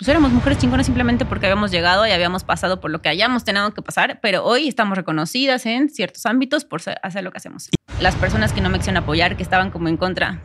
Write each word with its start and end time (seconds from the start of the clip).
pues 0.00 0.08
éramos 0.08 0.32
mujeres 0.32 0.56
chingonas 0.56 0.86
simplemente 0.86 1.26
porque 1.26 1.44
habíamos 1.44 1.70
llegado 1.70 2.06
y 2.06 2.10
habíamos 2.10 2.42
pasado 2.42 2.80
por 2.80 2.90
lo 2.90 3.02
que 3.02 3.10
hayamos 3.10 3.44
tenido 3.44 3.74
que 3.74 3.82
pasar, 3.82 4.18
pero 4.22 4.42
hoy 4.46 4.66
estamos 4.66 4.96
reconocidas 4.96 5.66
en 5.66 5.90
ciertos 5.90 6.24
ámbitos 6.24 6.64
por 6.64 6.80
hacer 7.02 7.22
lo 7.22 7.30
que 7.30 7.36
hacemos. 7.36 7.68
Las 8.00 8.16
personas 8.16 8.54
que 8.54 8.62
no 8.62 8.70
me 8.70 8.78
quisieron 8.78 9.02
apoyar, 9.02 9.36
que 9.36 9.42
estaban 9.42 9.70
como 9.70 9.88
en 9.88 9.98
contra, 9.98 10.40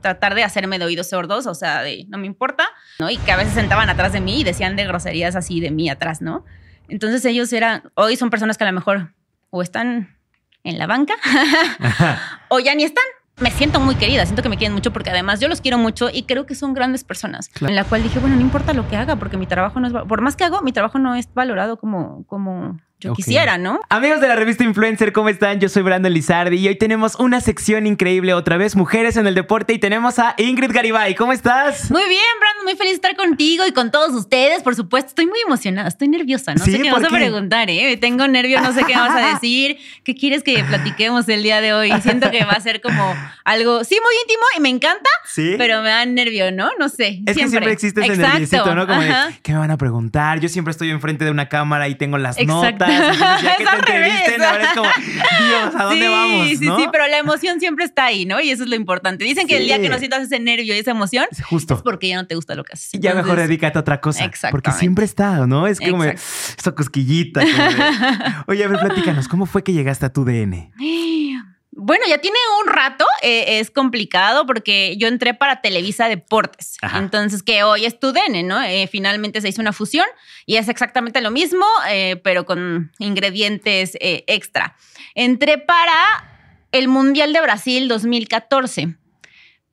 tratar 0.00 0.34
de 0.34 0.42
hacerme 0.42 0.78
de 0.78 0.86
oídos 0.86 1.10
sordos, 1.10 1.46
o 1.46 1.54
sea, 1.54 1.82
de 1.82 2.06
no 2.08 2.16
me 2.16 2.26
importa, 2.26 2.64
¿no? 2.98 3.10
Y 3.10 3.18
que 3.18 3.30
a 3.30 3.36
veces 3.36 3.52
sentaban 3.52 3.90
atrás 3.90 4.14
de 4.14 4.22
mí 4.22 4.40
y 4.40 4.44
decían 4.44 4.74
de 4.74 4.86
groserías 4.86 5.36
así 5.36 5.60
de 5.60 5.70
mí 5.70 5.90
atrás, 5.90 6.22
¿no? 6.22 6.46
Entonces 6.88 7.22
ellos 7.26 7.52
eran, 7.52 7.82
hoy 7.96 8.16
son 8.16 8.30
personas 8.30 8.56
que 8.56 8.64
a 8.64 8.68
lo 8.68 8.72
mejor 8.72 9.12
o 9.50 9.60
están 9.60 10.16
en 10.62 10.78
la 10.78 10.86
banca 10.86 11.14
o 12.48 12.58
ya 12.58 12.74
ni 12.74 12.84
están 12.84 13.04
me 13.40 13.50
siento 13.50 13.80
muy 13.80 13.96
querida, 13.96 14.24
siento 14.24 14.42
que 14.42 14.48
me 14.48 14.56
quieren 14.56 14.74
mucho 14.74 14.92
porque 14.92 15.10
además 15.10 15.40
yo 15.40 15.48
los 15.48 15.60
quiero 15.60 15.78
mucho 15.78 16.08
y 16.12 16.22
creo 16.22 16.46
que 16.46 16.54
son 16.54 16.72
grandes 16.72 17.04
personas. 17.04 17.50
En 17.60 17.74
la 17.74 17.84
cual 17.84 18.02
dije, 18.02 18.18
bueno, 18.20 18.36
no 18.36 18.42
importa 18.42 18.72
lo 18.74 18.88
que 18.88 18.96
haga 18.96 19.16
porque 19.16 19.36
mi 19.36 19.46
trabajo 19.46 19.80
no 19.80 19.88
es, 19.88 19.92
por 20.06 20.20
más 20.20 20.36
que 20.36 20.44
hago, 20.44 20.62
mi 20.62 20.72
trabajo 20.72 20.98
no 20.98 21.14
es 21.14 21.32
valorado 21.34 21.76
como, 21.76 22.24
como 22.26 22.78
yo 23.00 23.12
quisiera, 23.12 23.58
¿no? 23.58 23.80
Amigos 23.90 24.20
de 24.20 24.28
la 24.28 24.36
revista 24.36 24.64
Influencer, 24.64 25.12
¿cómo 25.12 25.28
están? 25.28 25.60
Yo 25.60 25.68
soy 25.68 25.82
Brandon 25.82 26.12
Lizardi 26.12 26.56
y 26.56 26.68
hoy 26.68 26.76
tenemos 26.76 27.16
una 27.16 27.40
sección 27.40 27.86
increíble 27.86 28.32
otra 28.32 28.56
vez, 28.56 28.76
Mujeres 28.76 29.16
en 29.16 29.26
el 29.26 29.34
Deporte, 29.34 29.74
y 29.74 29.78
tenemos 29.78 30.18
a 30.18 30.34
Ingrid 30.38 30.70
Garibay. 30.72 31.14
¿Cómo 31.14 31.32
estás? 31.32 31.90
Muy 31.90 32.04
bien, 32.08 32.22
Brandon, 32.40 32.64
muy 32.64 32.76
feliz 32.76 32.92
de 32.92 32.96
estar 32.96 33.16
contigo 33.16 33.66
y 33.66 33.72
con 33.72 33.90
todos 33.90 34.12
ustedes, 34.14 34.62
por 34.62 34.74
supuesto. 34.74 35.08
Estoy 35.08 35.26
muy 35.26 35.38
emocionada, 35.46 35.88
estoy 35.88 36.08
nerviosa, 36.08 36.54
no 36.54 36.64
sé 36.64 36.80
qué 36.80 36.90
vas 36.90 37.04
a 37.04 37.08
preguntar, 37.08 37.68
¿eh? 37.68 37.96
Tengo 37.98 38.26
nervio, 38.26 38.60
no 38.62 38.72
sé 38.72 38.84
qué 38.84 38.94
vas 38.94 39.10
a 39.10 39.28
decir. 39.34 39.76
¿Qué 40.02 40.14
quieres 40.14 40.42
que 40.42 40.64
platiquemos 40.64 41.28
el 41.28 41.42
día 41.42 41.60
de 41.60 41.74
hoy? 41.74 41.92
Siento 42.00 42.30
que 42.30 42.44
va 42.44 42.52
a 42.52 42.60
ser 42.60 42.80
como 42.80 43.14
algo, 43.44 43.84
sí, 43.84 43.98
muy 44.02 44.14
íntimo 44.22 44.44
y 44.56 44.60
me 44.60 44.68
encanta, 44.70 45.10
sí. 45.26 45.56
pero 45.58 45.82
me 45.82 45.90
da 45.90 46.06
nervio, 46.06 46.52
¿no? 46.52 46.70
No 46.78 46.88
sé. 46.88 47.20
Es 47.26 47.36
que 47.36 47.48
siempre 47.48 47.72
existe 47.72 48.00
ese 48.00 48.16
nerviosito, 48.16 48.74
¿no? 48.74 48.86
Como 48.86 49.02
de, 49.02 49.12
¿qué 49.42 49.52
me 49.52 49.58
van 49.58 49.70
a 49.70 49.76
preguntar? 49.76 50.40
Yo 50.40 50.48
siempre 50.48 50.72
estoy 50.72 50.90
enfrente 50.90 51.26
de 51.26 51.30
una 51.30 51.50
cámara 51.50 51.88
y 51.88 51.96
tengo 51.96 52.16
las 52.16 52.38
notas 52.46 52.93
ya 52.94 53.56
que 53.58 53.64
te 53.64 53.76
entrevisten, 53.76 54.42
ahora 54.42 54.64
es 54.64 54.72
como, 54.72 54.88
Dios, 54.88 55.74
¿a 55.76 55.84
dónde 55.84 56.08
vamos? 56.08 56.48
Sí, 56.48 56.56
sí, 56.56 56.66
sí, 56.66 56.86
pero 56.92 57.06
la 57.08 57.18
emoción 57.18 57.60
siempre 57.60 57.84
está 57.84 58.06
ahí, 58.06 58.26
¿no? 58.26 58.40
Y 58.40 58.50
eso 58.50 58.64
es 58.64 58.68
lo 58.68 58.76
importante. 58.76 59.24
Dicen 59.24 59.46
que 59.46 59.56
el 59.58 59.64
día 59.64 59.80
que 59.80 59.88
no 59.88 59.98
sientas 59.98 60.22
ese 60.22 60.40
nervio 60.40 60.74
y 60.74 60.78
esa 60.78 60.92
emoción, 60.92 61.26
Justo. 61.48 61.74
es 61.74 61.82
porque 61.82 62.08
ya 62.08 62.16
no 62.16 62.26
te 62.26 62.34
gusta 62.34 62.54
lo 62.54 62.64
que 62.64 62.74
haces. 62.74 62.94
Y 62.94 63.00
ya 63.00 63.14
mejor 63.14 63.36
dedícate 63.38 63.78
a 63.78 63.80
otra 63.80 64.00
cosa. 64.00 64.30
Porque 64.50 64.72
siempre 64.72 65.04
está, 65.04 65.46
¿no? 65.46 65.66
Es 65.66 65.80
como 65.80 66.04
esta 66.04 66.72
cosquillita. 66.72 67.42
Oye, 68.46 68.64
a 68.64 68.68
ver, 68.68 68.80
platícanos, 68.80 69.28
¿cómo 69.28 69.46
fue 69.46 69.62
que 69.62 69.72
llegaste 69.72 70.06
a 70.06 70.12
tu 70.12 70.24
DN? 70.24 70.72
Bueno, 71.86 72.06
ya 72.08 72.16
tiene 72.16 72.38
un 72.62 72.72
rato, 72.72 73.04
eh, 73.20 73.58
es 73.58 73.70
complicado 73.70 74.46
porque 74.46 74.96
yo 74.96 75.06
entré 75.06 75.34
para 75.34 75.60
Televisa 75.60 76.08
Deportes, 76.08 76.78
entonces 76.94 77.42
que 77.42 77.62
hoy 77.62 77.84
es 77.84 77.98
¿no? 78.42 78.62
Eh, 78.62 78.88
finalmente 78.90 79.42
se 79.42 79.50
hizo 79.50 79.60
una 79.60 79.74
fusión 79.74 80.06
y 80.46 80.56
es 80.56 80.70
exactamente 80.70 81.20
lo 81.20 81.30
mismo, 81.30 81.66
eh, 81.90 82.18
pero 82.24 82.46
con 82.46 82.90
ingredientes 82.98 83.98
extra. 84.00 84.76
Entré 85.14 85.58
para 85.58 86.56
el 86.72 86.88
Mundial 86.88 87.34
de 87.34 87.42
Brasil 87.42 87.86
2014. 87.86 88.96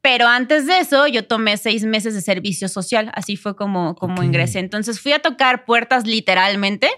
Pero 0.02 0.28
antes 0.28 0.66
de 0.66 0.80
eso, 0.80 1.08
yo 1.08 1.26
tomé 1.26 1.56
seis 1.56 1.86
meses 1.86 2.14
de 2.14 2.20
servicio 2.20 2.68
social. 2.68 3.10
Así 3.16 3.38
fue 3.38 3.56
como, 3.56 3.96
como 3.96 4.22
ingresé. 4.22 4.60
Entonces 4.60 5.00
fui 5.00 5.14
a 5.14 5.20
tocar 5.20 5.64
puertas 5.64 6.06
literalmente, 6.06 6.90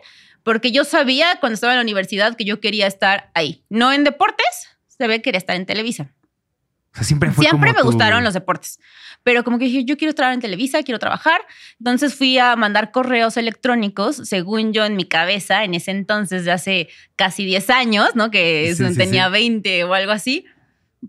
porque 0.41 0.71
yo 0.71 0.85
sabía 0.85 1.37
cuando 1.39 1.53
estaba 1.53 1.73
en 1.73 1.77
la 1.77 1.83
universidad 1.83 2.35
que 2.35 2.45
yo 2.45 2.59
quería 2.59 2.87
estar 2.87 3.29
ahí. 3.35 3.63
No 3.69 3.93
en 3.93 4.03
deportes, 4.03 4.72
se 4.97 5.07
ve 5.07 5.17
que 5.17 5.23
quería 5.23 5.39
estar 5.39 5.55
en 5.55 5.65
Televisa. 5.65 6.11
O 6.93 6.95
sea, 6.95 7.03
siempre 7.03 7.31
fue 7.31 7.45
Siempre 7.45 7.73
me 7.73 7.81
gustaron 7.81 8.23
los 8.23 8.33
deportes. 8.35 8.79
Pero 9.23 9.43
como 9.43 9.57
que 9.57 9.65
dije, 9.65 9.83
yo 9.83 9.97
quiero 9.97 10.09
estar 10.09 10.31
en 10.31 10.41
Televisa, 10.41 10.83
quiero 10.83 10.99
trabajar. 10.99 11.41
Entonces 11.79 12.13
fui 12.13 12.37
a 12.37 12.55
mandar 12.55 12.91
correos 12.91 13.37
electrónicos, 13.37 14.17
según 14.17 14.73
yo 14.73 14.85
en 14.85 14.95
mi 14.95 15.05
cabeza, 15.05 15.63
en 15.63 15.73
ese 15.73 15.91
entonces 15.91 16.45
de 16.45 16.51
hace 16.51 16.89
casi 17.15 17.45
10 17.45 17.69
años, 17.71 18.15
¿no? 18.15 18.29
Que 18.29 18.75
tenía 18.95 19.29
20 19.29 19.85
o 19.85 19.93
algo 19.93 20.11
así. 20.11 20.45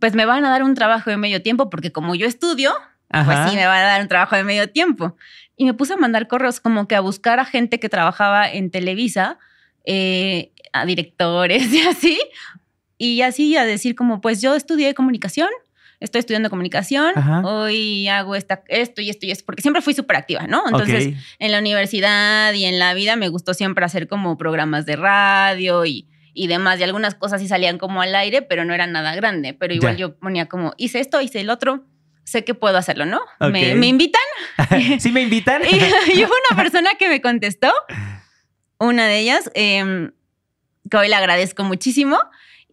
Pues 0.01 0.15
me 0.15 0.25
van 0.25 0.45
a 0.45 0.51
dar 0.51 0.63
un 0.63 0.75
trabajo 0.75 1.11
de 1.11 1.17
medio 1.17 1.43
tiempo, 1.43 1.69
porque 1.69 1.93
como 1.93 2.15
yo 2.15 2.27
estudio, 2.27 2.73
pues 3.09 3.51
sí, 3.51 3.57
me 3.57 3.67
van 3.67 3.79
a 3.79 3.87
dar 3.87 4.01
un 4.01 4.09
trabajo 4.09 4.37
de 4.37 4.45
medio 4.45 4.71
tiempo. 4.71 5.17
Y 5.57 5.67
me 5.67 5.75
puse 5.75 5.93
a 5.93 5.97
mandar 5.97 6.27
correos 6.29 6.61
como 6.61 6.89
que 6.89 6.97
a 6.97 7.01
buscar 7.01 7.41
a 7.41 7.45
gente 7.45 7.79
que 7.79 7.89
trabajaba 7.89 8.51
en 8.51 8.71
Televisa, 8.71 9.39
eh, 9.85 10.53
a 10.73 10.87
directores 10.87 11.73
y 11.73 11.81
así, 11.83 12.19
y 13.05 13.23
así 13.23 13.57
a 13.57 13.65
decir 13.65 13.95
como, 13.95 14.21
pues 14.21 14.41
yo 14.41 14.55
estudié 14.55 14.95
comunicación, 14.95 15.49
estoy 16.01 16.21
estudiando 16.21 16.49
comunicación, 16.49 17.13
hoy 17.45 18.09
hago 18.09 18.35
esta, 18.35 18.63
esto 18.69 19.01
y 19.03 19.11
esto 19.11 19.27
y 19.27 19.31
esto, 19.31 19.45
porque 19.45 19.63
siempre 19.63 19.83
fui 19.83 19.95
súper 19.95 20.17
activa, 20.17 20.47
¿no? 20.47 20.63
Entonces, 20.67 21.15
en 21.39 21.53
la 21.53 21.59
universidad 21.59 22.53
y 22.55 22.65
en 22.65 22.79
la 22.79 22.95
vida 22.95 23.17
me 23.17 23.29
gustó 23.29 23.53
siempre 23.53 23.85
hacer 23.85 24.09
como 24.09 24.39
programas 24.39 24.87
de 24.87 24.97
radio 24.97 25.85
y, 25.85 26.09
y 26.33 26.47
demás, 26.47 26.81
y 26.81 26.83
algunas 26.83 27.15
cosas 27.15 27.41
sí 27.41 27.49
salían 27.49 27.79
como 27.79 28.01
al 28.01 28.15
aire, 28.15 28.43
pero 28.43 28.65
no 28.65 28.73
eran 28.73 28.93
nada 28.93 29.15
grande, 29.15 29.55
pero 29.55 29.75
igual 29.75 29.97
yo 29.97 30.17
ponía 30.17 30.47
como, 30.47 30.73
hice 30.79 31.01
esto, 31.01 31.21
hice 31.21 31.41
el 31.41 31.51
otro, 31.51 31.85
sé 32.25 32.43
que 32.45 32.55
puedo 32.55 32.79
hacerlo, 32.79 33.05
¿no? 33.05 33.21
Me, 33.51 33.87
invitan? 33.87 34.23
¿Sí 34.99 35.13
me 35.13 35.23
invitan? 35.23 35.63
y, 35.71 36.25
hubo 36.25 36.33
una 36.51 36.63
persona 36.63 36.91
que 36.99 37.09
me 37.09 37.21
contestó, 37.21 37.73
una 38.79 39.07
de 39.07 39.19
ellas, 39.19 39.51
em, 39.55 40.13
que 40.91 40.97
hoy 40.97 41.09
le 41.09 41.15
agradezco 41.15 41.65
muchísimo, 41.65 42.19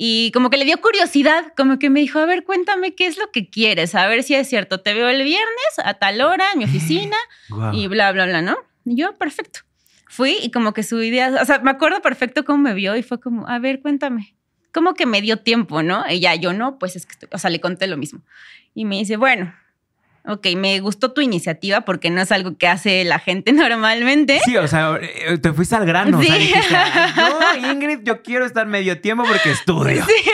y 0.03 0.31
como 0.31 0.50
que 0.50 0.57
le 0.57 0.66
dio 0.66 0.81
curiosidad, 0.81 1.53
como 1.56 1.78
que 1.78 1.91
me 1.91 2.00
dijo, 2.00 2.17
a 2.17 2.25
ver, 2.25 2.44
cuéntame 2.44 2.95
qué 2.95 3.06
es 3.06 3.19
lo 3.19 3.29
que 3.29 3.51
quieres, 3.51 3.94
a 3.94 4.07
ver 4.07 4.23
si 4.23 4.34
es 4.34 4.50
cierto. 4.50 4.79
Te 4.79 4.95
veo 4.95 5.07
el 5.09 5.22
viernes 5.23 5.73
a 5.78 5.94
tal 5.94 6.22
hora 6.22 6.44
en 6.53 6.57
mi 6.57 6.66
oficina 6.66 7.16
y 7.72 7.85
bla, 7.85 8.11
bla, 8.11 8.25
bla, 8.25 8.41
¿no? 8.41 8.57
Y 8.84 8.95
yo, 8.95 9.16
perfecto. 9.19 9.59
Fui 10.07 10.40
y 10.41 10.50
como 10.50 10.73
que 10.73 10.81
su 10.81 11.00
idea, 11.03 11.31
o 11.40 11.45
sea, 11.45 11.59
me 11.59 11.69
acuerdo 11.69 12.01
perfecto 12.01 12.45
cómo 12.45 12.63
me 12.63 12.73
vio 12.73 12.95
y 12.95 13.03
fue 13.03 13.19
como, 13.19 13.47
a 13.47 13.59
ver, 13.59 13.79
cuéntame. 13.79 14.35
Como 14.73 14.95
que 14.95 15.06
me 15.06 15.22
dio 15.22 15.38
tiempo, 15.38 15.84
¿no? 15.84 16.03
Y 16.09 16.19
ya 16.19 16.34
yo 16.34 16.51
no, 16.51 16.79
pues 16.79 16.95
es 16.95 17.06
que, 17.06 17.11
estoy, 17.11 17.29
o 17.31 17.38
sea, 17.38 17.51
le 17.51 17.61
conté 17.61 17.85
lo 17.85 17.95
mismo. 17.95 18.23
Y 18.73 18.85
me 18.85 18.97
dice, 18.97 19.17
bueno, 19.17 19.53
Ok, 20.26 20.48
me 20.56 20.80
gustó 20.82 21.14
tu 21.14 21.22
iniciativa 21.22 21.82
porque 21.82 22.12
no 22.12 22.22
es 22.22 22.32
algo 22.32 22.58
que 22.58 22.68
hace 22.68 23.04
la 23.06 23.20
gente 23.20 23.54
normalmente. 23.54 24.40
Sí, 24.46 24.56
o 24.58 24.68
sea, 24.68 24.98
eh, 25.02 25.38
te 25.40 25.52
fuiste 25.54 25.76
al 25.76 25.86
grano. 25.86 26.22
Sí. 26.22 26.54
no, 27.16 27.72
Ingrid, 27.72 28.00
yo 28.04 28.22
quiero 28.24 28.46
estar 28.46 28.68
medio 28.68 29.02
tiempo 29.02 29.24
porque 29.24 29.52
estudio. 29.52 30.06
Sí. 30.06 30.32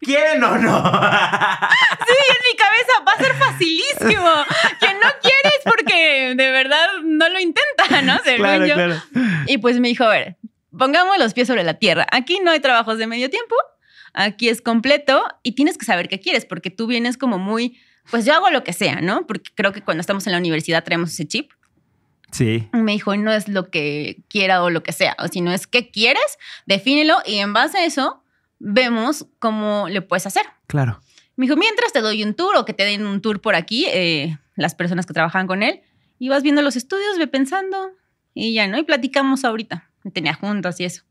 ¿Quieren 0.00 0.44
o 0.44 0.58
no? 0.58 0.82
sí, 0.82 2.14
en 2.28 2.42
mi 2.44 2.56
cabeza 2.56 2.92
va 3.06 3.12
a 3.12 3.18
ser 3.18 3.34
facilísimo. 3.34 4.30
Que 4.78 4.94
no 4.94 5.08
quieres 5.20 5.60
porque 5.64 6.34
de 6.36 6.50
verdad 6.50 6.86
no 7.02 7.28
lo 7.28 7.40
intenta, 7.40 8.02
¿no? 8.02 8.18
claro, 8.36 8.64
Claro. 8.64 9.02
Y 9.46 9.58
pues 9.58 9.80
me 9.80 9.88
dijo, 9.88 10.04
a 10.04 10.10
ver, 10.10 10.36
pongamos 10.76 11.18
los 11.18 11.34
pies 11.34 11.48
sobre 11.48 11.64
la 11.64 11.74
tierra. 11.74 12.06
Aquí 12.12 12.38
no 12.44 12.50
hay 12.50 12.60
trabajos 12.60 12.98
de 12.98 13.06
medio 13.06 13.30
tiempo. 13.30 13.56
Aquí 14.12 14.48
es 14.48 14.62
completo 14.62 15.24
y 15.42 15.52
tienes 15.52 15.76
que 15.76 15.84
saber 15.84 16.08
qué 16.08 16.20
quieres 16.20 16.44
porque 16.44 16.70
tú 16.70 16.86
vienes 16.86 17.18
como 17.18 17.38
muy 17.38 17.78
pues 18.10 18.24
yo 18.24 18.34
hago 18.34 18.50
lo 18.50 18.64
que 18.64 18.72
sea, 18.72 19.00
¿no? 19.00 19.26
Porque 19.26 19.50
creo 19.54 19.72
que 19.72 19.82
cuando 19.82 20.00
estamos 20.00 20.26
en 20.26 20.32
la 20.32 20.38
universidad 20.38 20.84
traemos 20.84 21.10
ese 21.10 21.26
chip. 21.26 21.50
Sí. 22.32 22.68
Me 22.72 22.92
dijo, 22.92 23.16
no 23.16 23.32
es 23.32 23.48
lo 23.48 23.70
que 23.70 24.22
quiera 24.28 24.62
o 24.62 24.70
lo 24.70 24.82
que 24.82 24.92
sea, 24.92 25.16
o 25.18 25.28
si 25.28 25.40
no 25.40 25.52
es 25.52 25.66
qué 25.66 25.90
quieres, 25.90 26.38
defínelo 26.66 27.18
y 27.24 27.36
en 27.38 27.52
base 27.52 27.78
a 27.78 27.84
eso 27.84 28.22
vemos 28.58 29.26
cómo 29.38 29.88
le 29.88 30.02
puedes 30.02 30.26
hacer. 30.26 30.44
Claro. 30.66 31.00
Me 31.36 31.46
dijo, 31.46 31.56
mientras 31.56 31.92
te 31.92 32.00
doy 32.00 32.22
un 32.22 32.34
tour 32.34 32.56
o 32.56 32.64
que 32.64 32.72
te 32.72 32.84
den 32.84 33.06
un 33.06 33.20
tour 33.20 33.40
por 33.40 33.54
aquí, 33.54 33.86
eh, 33.88 34.38
las 34.54 34.74
personas 34.74 35.06
que 35.06 35.12
trabajan 35.12 35.46
con 35.46 35.62
él, 35.62 35.82
y 36.18 36.30
vas 36.30 36.42
viendo 36.42 36.62
los 36.62 36.76
estudios, 36.76 37.18
ve 37.18 37.26
pensando, 37.26 37.90
y 38.34 38.54
ya, 38.54 38.66
¿no? 38.66 38.78
Y 38.78 38.84
platicamos 38.84 39.44
ahorita. 39.44 39.90
Me 40.02 40.10
tenía 40.10 40.34
juntos 40.34 40.80
y 40.80 40.84
eso. 40.84 41.02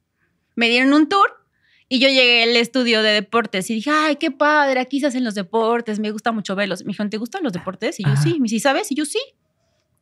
Me 0.56 0.68
dieron 0.70 0.94
un 0.94 1.08
tour 1.10 1.45
y 1.88 2.00
yo 2.00 2.08
llegué 2.08 2.44
al 2.44 2.56
estudio 2.56 3.04
de 3.04 3.12
deportes 3.12 3.70
y 3.70 3.76
dije, 3.76 3.92
ay, 3.92 4.16
qué 4.16 4.32
padre, 4.32 4.80
aquí 4.80 5.00
se 5.00 5.08
hacen 5.08 5.24
los 5.24 5.36
deportes, 5.36 6.00
me 6.00 6.12
gusta 6.12 6.32
mucho 6.32 6.56
verlos. 6.56 6.84
Me 6.84 6.90
dijeron, 6.90 7.10
¿te 7.10 7.18
gustan 7.18 7.44
los 7.44 7.54
deportes? 7.54 8.00
Y 8.00 8.04
yo 8.04 8.16
sí. 8.16 8.40
Me 8.40 8.44
dice, 8.44 8.60
¿sabes? 8.60 8.92
Y 8.92 8.96
yo 8.96 9.06
sí. 9.06 9.20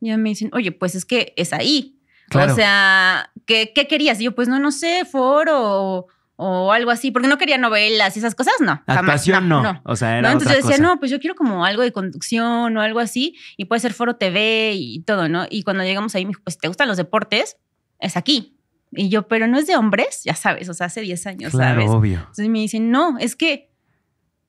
Y 0.00 0.16
me 0.16 0.30
dicen, 0.30 0.50
oye, 0.54 0.72
pues 0.72 0.94
es 0.94 1.04
que 1.04 1.34
es 1.36 1.52
ahí. 1.52 1.98
O 2.34 2.54
sea, 2.54 3.30
¿qué, 3.46 3.72
¿qué, 3.74 3.86
querías? 3.86 4.20
Y 4.20 4.24
yo, 4.24 4.34
pues 4.34 4.48
no, 4.48 4.58
no 4.58 4.72
sé, 4.72 5.04
foro 5.04 6.06
o, 6.36 6.72
algo 6.72 6.90
así, 6.90 7.10
porque 7.10 7.28
no 7.28 7.38
quería 7.38 7.58
novelas 7.58 8.16
y 8.16 8.18
esas 8.18 8.34
cosas, 8.34 8.54
no. 8.60 8.82
Actuación 8.86 9.48
no, 9.48 9.62
no, 9.62 9.80
O 9.84 9.94
sea, 9.94 10.18
era 10.18 10.32
Entonces 10.32 10.58
yo 10.58 10.66
decía, 10.66 10.82
no, 10.82 10.98
pues 10.98 11.10
yo 11.10 11.20
quiero 11.20 11.36
como 11.36 11.64
algo 11.64 11.82
de 11.82 11.92
conducción 11.92 12.76
o 12.76 12.80
algo 12.80 12.98
así, 12.98 13.36
y 13.56 13.66
puede 13.66 13.80
ser 13.80 13.92
foro 13.92 14.16
TV 14.16 14.72
y 14.74 15.00
todo, 15.02 15.28
¿no? 15.28 15.46
Y 15.48 15.62
cuando 15.62 15.84
llegamos 15.84 16.14
ahí 16.14 16.24
me 16.24 16.30
dijo, 16.30 16.40
pues 16.42 16.58
¿te 16.58 16.66
gustan 16.66 16.88
los 16.88 16.96
deportes? 16.96 17.56
Es 18.00 18.16
aquí. 18.16 18.56
Y 18.96 19.08
yo, 19.08 19.28
pero 19.28 19.46
no 19.46 19.58
es 19.58 19.66
de 19.66 19.76
hombres, 19.76 20.22
ya 20.24 20.34
sabes, 20.34 20.68
o 20.68 20.74
sea, 20.74 20.86
hace 20.86 21.00
10 21.00 21.26
años, 21.26 21.52
claro, 21.52 21.84
obvio. 21.90 22.18
Entonces 22.18 22.48
me 22.48 22.60
dicen, 22.60 22.90
no, 22.90 23.18
es 23.18 23.36
que 23.36 23.70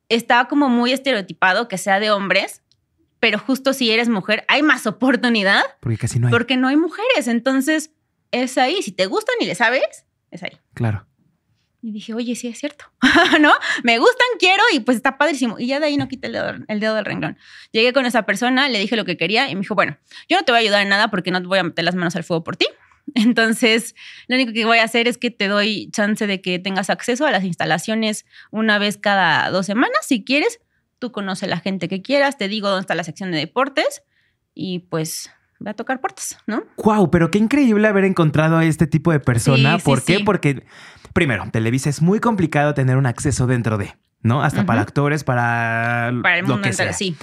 está 0.09 0.45
como 0.45 0.69
muy 0.69 0.92
estereotipado 0.92 1.68
que 1.68 1.77
sea 1.77 2.00
de 2.00 2.12
hombres, 2.12 2.62
pero 3.19 3.39
justo 3.39 3.74
si 3.74 3.92
eres 3.92 4.09
mujer 4.09 4.45
hay 4.47 4.62
más 4.62 4.86
oportunidad. 4.86 5.63
Porque 5.80 5.97
casi 5.97 6.19
no 6.19 6.27
hay. 6.27 6.31
Porque 6.31 6.57
no 6.57 6.68
hay 6.68 6.77
mujeres, 6.77 7.27
entonces 7.27 7.92
es 8.31 8.57
ahí. 8.57 8.81
Si 8.81 8.92
te 8.92 9.06
gustan 9.07 9.36
y 9.39 9.45
le 9.45 9.56
sabes, 9.56 10.06
es 10.31 10.44
ahí. 10.44 10.57
Claro. 10.74 11.07
Y 11.81 11.91
dije, 11.91 12.15
oye, 12.15 12.36
sí 12.36 12.48
es 12.48 12.57
cierto, 12.57 12.86
¿no? 13.39 13.51
Me 13.83 14.00
gustan, 14.00 14.25
quiero 14.39 14.63
y 14.74 14.80
pues 14.80 14.98
está 14.98 15.19
padrísimo. 15.19 15.59
Y 15.59 15.68
ya 15.68 15.80
de 15.80 15.86
ahí 15.86 15.98
no 15.98 16.07
quité 16.07 16.27
el 16.27 16.33
dedo, 16.33 16.53
el 16.68 16.80
dedo, 16.80 16.95
del 16.95 17.06
renglón. 17.06 17.38
Llegué 17.71 17.94
con 17.94 18.07
esa 18.07 18.24
persona, 18.24 18.68
le 18.69 18.80
dije 18.80 18.95
lo 18.95 19.06
que 19.06 19.18
quería 19.18 19.50
y 19.50 19.56
me 19.56 19.62
dijo, 19.62 19.75
bueno, 19.75 19.95
yo 20.27 20.38
no 20.38 20.44
te 20.44 20.51
voy 20.51 20.57
a 20.57 20.62
ayudar 20.62 20.81
en 20.81 20.89
nada 20.89 21.09
porque 21.09 21.30
no 21.30 21.39
te 21.41 21.48
voy 21.48 21.59
a 21.59 21.63
meter 21.63 21.86
las 21.86 21.94
manos 21.94 22.15
al 22.15 22.24
fuego 22.24 22.44
por 22.44 22.57
ti. 22.57 22.65
Entonces, 23.15 23.95
lo 24.27 24.35
único 24.35 24.51
que 24.51 24.65
voy 24.65 24.77
a 24.77 24.83
hacer 24.83 25.07
es 25.07 25.17
que 25.17 25.31
te 25.31 25.47
doy 25.47 25.89
chance 25.91 26.27
de 26.27 26.41
que 26.41 26.59
tengas 26.59 26.89
acceso 26.89 27.25
a 27.25 27.31
las 27.31 27.45
instalaciones 27.45 28.25
una 28.51 28.77
vez 28.77 28.97
cada 28.97 29.50
dos 29.50 29.65
semanas, 29.65 30.00
si 30.03 30.23
quieres. 30.23 30.59
Tú 31.00 31.12
conoces 31.12 31.44
a 31.44 31.47
la 31.47 31.59
gente 31.59 31.88
que 31.88 32.01
quieras, 32.01 32.38
te 32.38 32.47
digo 32.47 32.69
dónde 32.69 32.81
está 32.81 32.94
la 32.94 33.03
sección 33.03 33.31
de 33.31 33.38
deportes 33.38 34.03
y 34.53 34.79
pues 34.79 35.31
va 35.65 35.71
a 35.71 35.73
tocar 35.73 36.01
puertas, 36.01 36.38
¿no? 36.45 36.63
Wow, 36.77 37.09
pero 37.09 37.31
qué 37.31 37.38
increíble 37.38 37.88
haber 37.88 38.03
encontrado 38.03 38.57
a 38.57 38.65
este 38.65 38.85
tipo 38.85 39.12
de 39.12 39.19
persona. 39.21 39.77
¿Por 39.77 40.03
qué? 40.03 40.19
Porque, 40.19 40.63
primero, 41.13 41.45
Televisa 41.51 41.89
es 41.89 42.01
muy 42.01 42.19
complicado 42.19 42.73
tener 42.73 42.97
un 42.97 43.06
acceso 43.06 43.47
dentro 43.47 43.77
de, 43.77 43.95
¿no? 44.21 44.44
Hasta 44.44 44.65
para 44.65 44.81
actores, 44.81 45.23
para, 45.23 46.12
para 46.21 46.38
el 46.38 46.44
mundo 46.44 46.57
lo 46.57 46.62
que 46.63 46.69
entero, 46.69 46.91
sí. 46.91 47.15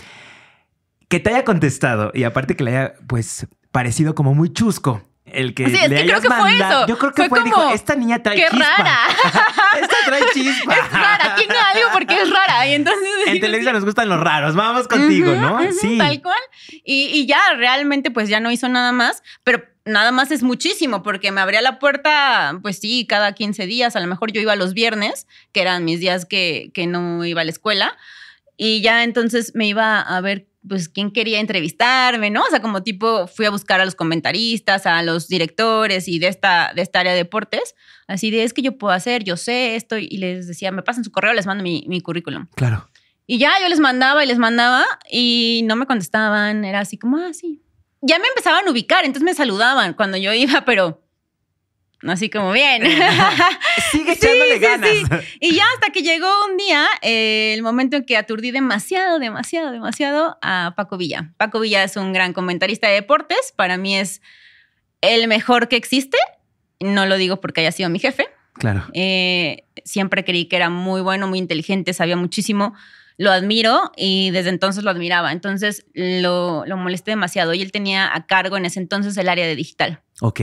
Que 1.09 1.21
te 1.21 1.31
haya 1.31 1.45
contestado 1.45 2.13
y 2.15 2.25
aparte 2.25 2.57
que 2.57 2.65
le 2.65 2.71
haya, 2.77 2.95
pues, 3.07 3.47
parecido 3.71 4.15
como 4.15 4.35
muy 4.35 4.51
chusco 4.51 5.03
el 5.33 5.55
que 5.55 5.67
sí, 5.69 5.77
es 5.77 5.89
que 5.89 6.07
creo 6.07 6.21
que 6.21 6.29
fue 6.29 6.57
eso. 6.57 6.87
Yo 6.87 6.99
creo 6.99 7.13
que 7.13 7.29
fue, 7.29 7.43
dijo, 7.43 7.71
esta 7.71 7.95
niña 7.95 8.23
trae 8.23 8.37
¡Qué 8.37 8.49
rara! 8.49 8.99
esta 9.81 9.97
trae 10.05 10.23
chispa. 10.35 10.75
es 10.75 10.93
rara, 10.93 11.35
tiene 11.37 11.55
algo 11.55 11.89
porque 11.93 12.21
es 12.21 12.31
rara. 12.31 12.67
Y 12.67 12.75
entonces... 12.75 13.09
En 13.27 13.41
Televisa 13.41 13.73
nos 13.73 13.85
gustan 13.85 14.09
los 14.09 14.21
raros, 14.21 14.55
vamos 14.55 14.89
contigo, 14.89 15.35
¿no? 15.35 15.61
sí. 15.73 15.99
Tal 15.99 16.23
cual. 16.23 16.41
Y, 16.85 17.11
y, 17.13 17.27
ya 17.27 17.41
realmente 17.57 18.11
pues 18.11 18.29
ya 18.29 18.41
no 18.41 18.51
hizo 18.51 18.69
nada 18.69 18.93
más, 18.93 19.23
pero 19.45 19.65
nada 19.85 20.13
más 20.13 20.31
es 20.31 20.43
muchísimo 20.43 21.03
porque 21.03 21.33
me 21.33 21.41
abría 21.41 21.63
la 21.63 21.79
puerta, 21.79 22.59
pues 22.63 22.79
sí, 22.79 23.07
cada 23.07 23.33
15 23.33 23.67
días. 23.67 23.97
A 23.97 24.01
lo 24.01 24.07
mejor 24.07 24.33
yo 24.33 24.41
iba 24.41 24.57
los 24.57 24.75
viernes, 24.75 25.27
que 25.53 25.63
eran 25.63 25.85
mis 25.85 26.01
días 26.01 26.25
que, 26.27 26.71
que 26.75 26.87
no 26.87 27.25
iba 27.25 27.41
a 27.41 27.45
la 27.45 27.51
escuela. 27.51 27.97
Y 28.57 28.81
ya 28.83 29.03
entonces 29.03 29.53
me 29.55 29.67
iba 29.67 30.01
a 30.01 30.21
ver 30.21 30.47
pues 30.69 30.89
quién 30.89 31.11
quería 31.11 31.41
entrevistarme, 31.41 32.31
¿no? 32.31 32.43
O 32.43 32.51
sea, 32.51 32.61
como 32.61 32.83
tipo 32.83 33.27
fui 33.27 33.47
a 33.47 33.51
buscar 33.51 33.81
a 33.81 33.85
los 33.85 33.95
comentaristas, 33.95 34.87
a 34.87 35.03
los 35.03 35.29
directores 35.29 36.09
y 36.09 36.19
de 36.19 36.29
esta, 36.29 36.73
de 36.75 36.83
esta 36.83 37.01
área 37.01 37.13
de 37.13 37.19
deportes, 37.19 37.75
así 38.07 38.31
de 38.31 38.45
es 38.45 38.53
que 38.53 38.63
yo 38.63 38.79
puedo 38.79 38.93
hacer, 38.93 39.25
yo 39.25 39.37
sé 39.37 39.77
esto, 39.77 39.99
y 39.99 40.17
les 40.17 40.47
decía, 40.47 40.71
me 40.71 40.83
pasan 40.83 41.05
su 41.05 41.11
correo, 41.11 41.33
les 41.33 41.47
mando 41.47 41.65
mi, 41.65 41.85
mi 41.89 42.01
currículum. 42.01 42.47
Claro. 42.55 42.89
Y 43.27 43.39
ya 43.39 43.53
yo 43.61 43.69
les 43.69 43.81
mandaba 43.81 44.25
y 44.25 44.27
les 44.27 44.39
mandaba 44.39 44.85
y 45.11 45.63
no 45.65 45.77
me 45.77 45.87
contestaban, 45.87 46.65
era 46.65 46.81
así 46.81 46.99
como, 46.99 47.19
ah, 47.19 47.33
sí. 47.33 47.63
Ya 48.01 48.19
me 48.19 48.27
empezaban 48.29 48.67
a 48.67 48.71
ubicar, 48.71 49.05
entonces 49.05 49.25
me 49.25 49.35
saludaban 49.35 49.95
cuando 49.95 50.17
yo 50.17 50.33
iba, 50.33 50.65
pero 50.65 51.02
Así 52.09 52.31
como 52.31 52.53
bien. 52.53 52.83
Sigue 53.93 54.13
echándole 54.13 54.59
ganas. 54.59 54.91
Y 55.41 55.55
ya 55.55 55.65
hasta 55.75 55.93
que 55.93 56.03
llegó 56.03 56.29
un 56.51 56.57
día, 56.57 56.87
eh, 57.01 57.53
el 57.55 57.63
momento 57.63 57.97
en 57.97 58.05
que 58.05 58.17
aturdí 58.17 58.51
demasiado, 58.51 59.19
demasiado, 59.19 59.71
demasiado 59.71 60.39
a 60.43 60.75
Paco 60.77 60.97
Villa. 60.97 61.33
Paco 61.37 61.61
Villa 61.61 61.85
es 61.85 61.97
un 61.97 62.13
gran 62.13 62.33
comentarista 62.33 62.89
de 62.89 62.95
deportes. 62.95 63.53
Para 63.55 63.77
mí 63.77 63.97
es 63.97 64.21
el 65.01 65.29
mejor 65.29 65.69
que 65.69 65.77
existe. 65.77 66.19
No 66.81 67.07
lo 67.07 67.17
digo 67.17 67.41
porque 67.41 67.61
haya 67.61 67.73
sido 67.73 67.89
mi 67.89 68.01
jefe. 68.01 68.27
Claro. 68.55 68.85
Eh, 68.93 69.65
siempre 69.85 70.25
creí 70.25 70.47
que 70.47 70.57
era 70.57 70.71
muy 70.71 71.01
bueno, 71.01 71.29
muy 71.29 71.39
inteligente, 71.39 71.93
sabía 71.93 72.17
muchísimo. 72.17 72.75
Lo 73.19 73.31
admiro 73.31 73.93
y 73.97 74.31
desde 74.31 74.51
entonces 74.51 74.83
lo 74.83 74.91
admiraba. 74.91 75.31
Entonces 75.31 75.87
lo, 75.95 76.65
lo 76.67 76.77
molesté 76.77 77.13
demasiado. 77.13 77.55
Y 77.55 77.63
él 77.63 77.71
tenía 77.71 78.13
a 78.13 78.27
cargo 78.27 78.57
en 78.57 78.65
ese 78.65 78.81
entonces 78.81 79.17
el 79.17 79.29
área 79.29 79.47
de 79.47 79.55
digital. 79.55 80.01
Ok. 80.21 80.41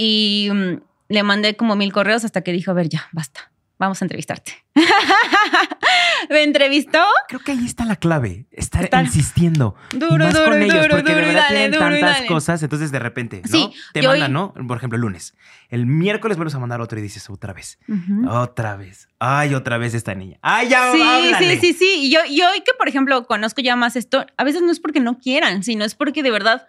Y 0.00 0.48
mm, 0.52 0.80
le 1.08 1.22
mandé 1.24 1.56
como 1.56 1.74
mil 1.74 1.92
correos 1.92 2.24
hasta 2.24 2.42
que 2.42 2.52
dijo, 2.52 2.70
a 2.70 2.74
ver, 2.74 2.88
ya, 2.88 3.08
basta, 3.12 3.50
vamos 3.78 4.00
a 4.00 4.04
entrevistarte. 4.04 4.52
me 6.30 6.44
entrevistó. 6.44 7.02
Creo 7.26 7.40
que 7.40 7.50
ahí 7.50 7.66
está 7.66 7.84
la 7.84 7.96
clave, 7.96 8.46
estar 8.52 8.88
insistiendo. 9.02 9.74
Duro, 9.90 10.18
más 10.18 10.34
duro, 10.34 10.46
con 10.46 10.62
ellos, 10.62 10.86
porque 10.88 11.14
de 11.14 11.20
verdad 11.20 11.44
tienen 11.48 11.72
tantas 11.72 12.22
cosas, 12.22 12.62
entonces 12.62 12.92
de 12.92 13.00
repente, 13.00 13.42
¿no? 13.50 13.72
Te 13.92 14.06
mandan, 14.06 14.32
¿no? 14.32 14.54
Por 14.68 14.76
ejemplo, 14.76 14.94
el 14.94 15.02
lunes. 15.02 15.34
El 15.68 15.86
miércoles 15.86 16.36
vuelves 16.36 16.54
a 16.54 16.60
mandar 16.60 16.80
otro 16.80 16.96
y 17.00 17.02
dices 17.02 17.28
otra 17.28 17.52
vez, 17.52 17.80
otra 18.28 18.76
vez, 18.76 19.08
ay, 19.18 19.54
otra 19.54 19.78
vez 19.78 19.94
esta 19.94 20.14
niña. 20.14 20.38
Ay, 20.42 20.68
ya, 20.68 20.92
Sí, 20.92 21.34
sí, 21.38 21.56
sí, 21.60 21.72
sí. 21.72 21.94
Y 22.02 22.10
yo, 22.12 22.20
y 22.28 22.40
hoy 22.42 22.60
que, 22.60 22.72
por 22.78 22.86
ejemplo, 22.86 23.26
conozco 23.26 23.62
ya 23.62 23.74
más 23.74 23.96
esto, 23.96 24.24
a 24.36 24.44
veces 24.44 24.62
no 24.62 24.70
es 24.70 24.78
porque 24.78 25.00
no 25.00 25.18
quieran, 25.18 25.64
sino 25.64 25.84
es 25.84 25.96
porque 25.96 26.22
de 26.22 26.30
verdad 26.30 26.68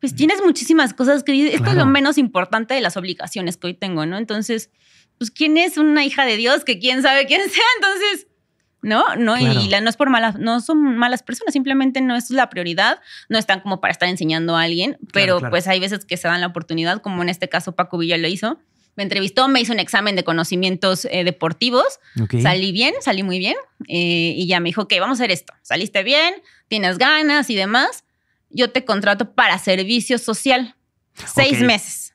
pues 0.00 0.14
tienes 0.14 0.42
muchísimas 0.44 0.92
cosas 0.94 1.22
que 1.22 1.54
esto 1.54 1.70
es 1.70 1.76
lo 1.76 1.86
menos 1.86 2.18
importante 2.18 2.74
de 2.74 2.80
las 2.80 2.96
obligaciones 2.96 3.56
que 3.56 3.68
hoy 3.68 3.74
tengo, 3.74 4.04
¿no? 4.04 4.18
Entonces, 4.18 4.70
pues 5.18 5.30
quién 5.30 5.56
es 5.56 5.78
una 5.78 6.04
hija 6.04 6.24
de 6.26 6.36
Dios 6.36 6.64
que 6.64 6.78
quién 6.78 7.02
sabe 7.02 7.26
quién 7.26 7.40
sea, 7.50 7.64
entonces, 7.76 8.26
¿no? 8.82 9.16
No, 9.16 9.38
y 9.38 9.68
la, 9.68 9.80
no 9.80 9.88
es 9.88 9.96
por 9.96 10.10
malas, 10.10 10.38
no 10.38 10.60
son 10.60 10.96
malas 10.96 11.22
personas, 11.22 11.52
simplemente 11.52 12.00
no 12.02 12.14
es 12.14 12.30
la 12.30 12.50
prioridad, 12.50 13.00
no 13.28 13.38
están 13.38 13.60
como 13.60 13.80
para 13.80 13.92
estar 13.92 14.08
enseñando 14.08 14.56
a 14.56 14.62
alguien, 14.62 14.98
pero 15.12 15.40
pues 15.50 15.66
hay 15.66 15.80
veces 15.80 16.04
que 16.04 16.16
se 16.16 16.28
dan 16.28 16.40
la 16.40 16.48
oportunidad, 16.48 17.00
como 17.00 17.22
en 17.22 17.28
este 17.28 17.48
caso 17.48 17.72
Paco 17.72 17.98
Villa 17.98 18.16
lo 18.18 18.28
hizo. 18.28 18.58
Me 18.94 19.02
entrevistó, 19.02 19.46
me 19.48 19.60
hizo 19.60 19.74
un 19.74 19.78
examen 19.78 20.16
de 20.16 20.24
conocimientos 20.24 21.06
eh, 21.10 21.22
deportivos. 21.22 22.00
Salí 22.40 22.72
bien, 22.72 22.94
salí 23.02 23.22
muy 23.22 23.38
bien. 23.38 23.54
Eh, 23.88 24.32
y 24.34 24.46
ya 24.46 24.58
me 24.58 24.70
dijo, 24.70 24.82
ok, 24.82 24.94
vamos 24.98 25.20
a 25.20 25.24
hacer 25.24 25.32
esto. 25.32 25.52
Saliste 25.60 26.02
bien, 26.02 26.32
tienes 26.68 26.96
ganas 26.96 27.50
y 27.50 27.56
demás 27.56 28.05
yo 28.50 28.70
te 28.70 28.84
contrato 28.84 29.34
para 29.34 29.58
servicio 29.58 30.18
social. 30.18 30.76
Seis 31.14 31.60
meses. 31.60 32.14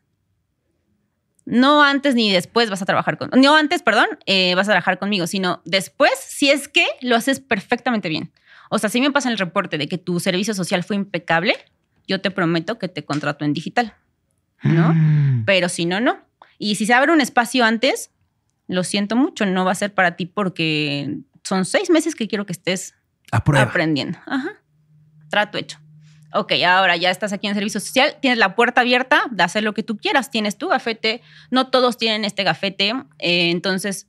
No 1.46 1.84
antes 1.84 2.14
ni 2.16 2.32
después 2.32 2.70
vas 2.70 2.82
a 2.82 2.86
trabajar 2.86 3.18
con. 3.18 3.30
No 3.36 3.56
antes, 3.56 3.82
perdón, 3.82 4.08
eh, 4.26 4.54
vas 4.56 4.68
a 4.68 4.72
trabajar 4.72 5.00
conmigo, 5.00 5.28
sino 5.28 5.62
después, 5.66 6.12
si 6.16 6.50
es 6.50 6.68
que 6.68 6.86
lo 7.02 7.16
haces 7.16 7.40
perfectamente 7.40 8.10
bien. 8.10 8.32
O 8.70 8.78
sea, 8.78 8.90
si 8.90 9.02
me 9.02 9.12
pasa 9.12 9.30
el 9.30 9.38
reporte 9.38 9.78
de 9.78 9.88
que 9.88 9.98
tu 9.98 10.20
servicio 10.20 10.54
social 10.54 10.84
fue 10.84 10.96
impecable, 10.96 11.56
yo 12.08 12.22
te 12.22 12.32
prometo 12.32 12.78
que 12.78 12.88
te 12.88 13.04
contrato 13.04 13.44
en 13.44 13.54
digital. 13.54 13.96
¿No? 14.64 14.94
Mm. 14.94 15.44
Pero 15.46 15.68
si 15.68 15.86
no, 15.86 16.00
no. 16.00 16.20
Y 16.60 16.76
si 16.76 16.86
se 16.86 16.94
abre 16.94 17.12
un 17.12 17.22
espacio 17.22 17.66
antes, 17.66 18.12
lo 18.68 18.84
siento 18.84 19.16
mucho, 19.16 19.46
no 19.48 19.66
va 19.66 19.72
a 19.72 19.76
ser 19.76 19.94
para 19.94 20.16
ti 20.16 20.28
porque 20.28 21.18
son 21.44 21.66
seis 21.66 21.90
meses 21.90 22.14
que 22.14 22.28
quiero 22.28 22.46
que 22.46 22.54
estés 22.54 22.94
aprendiendo. 23.32 24.20
Ajá. 24.28 24.62
Trato 25.30 25.58
hecho 25.58 25.81
ok, 26.34 26.54
ahora 26.68 26.96
ya 26.98 27.10
estás 27.10 27.34
aquí 27.34 27.48
en 27.48 27.54
servicio 27.54 27.80
social, 27.80 28.16
tienes 28.22 28.38
la 28.38 28.56
puerta 28.56 28.82
abierta 28.82 29.24
de 29.32 29.44
hacer 29.44 29.64
lo 29.64 29.74
que 29.74 29.84
tú 29.84 29.98
quieras, 29.98 30.32
tienes 30.32 30.58
tu 30.58 30.70
gafete, 30.70 31.22
no 31.50 31.70
todos 31.70 31.98
tienen 31.98 32.26
este 32.26 32.44
gafete, 32.44 32.94
eh, 33.20 33.52
entonces 33.52 34.08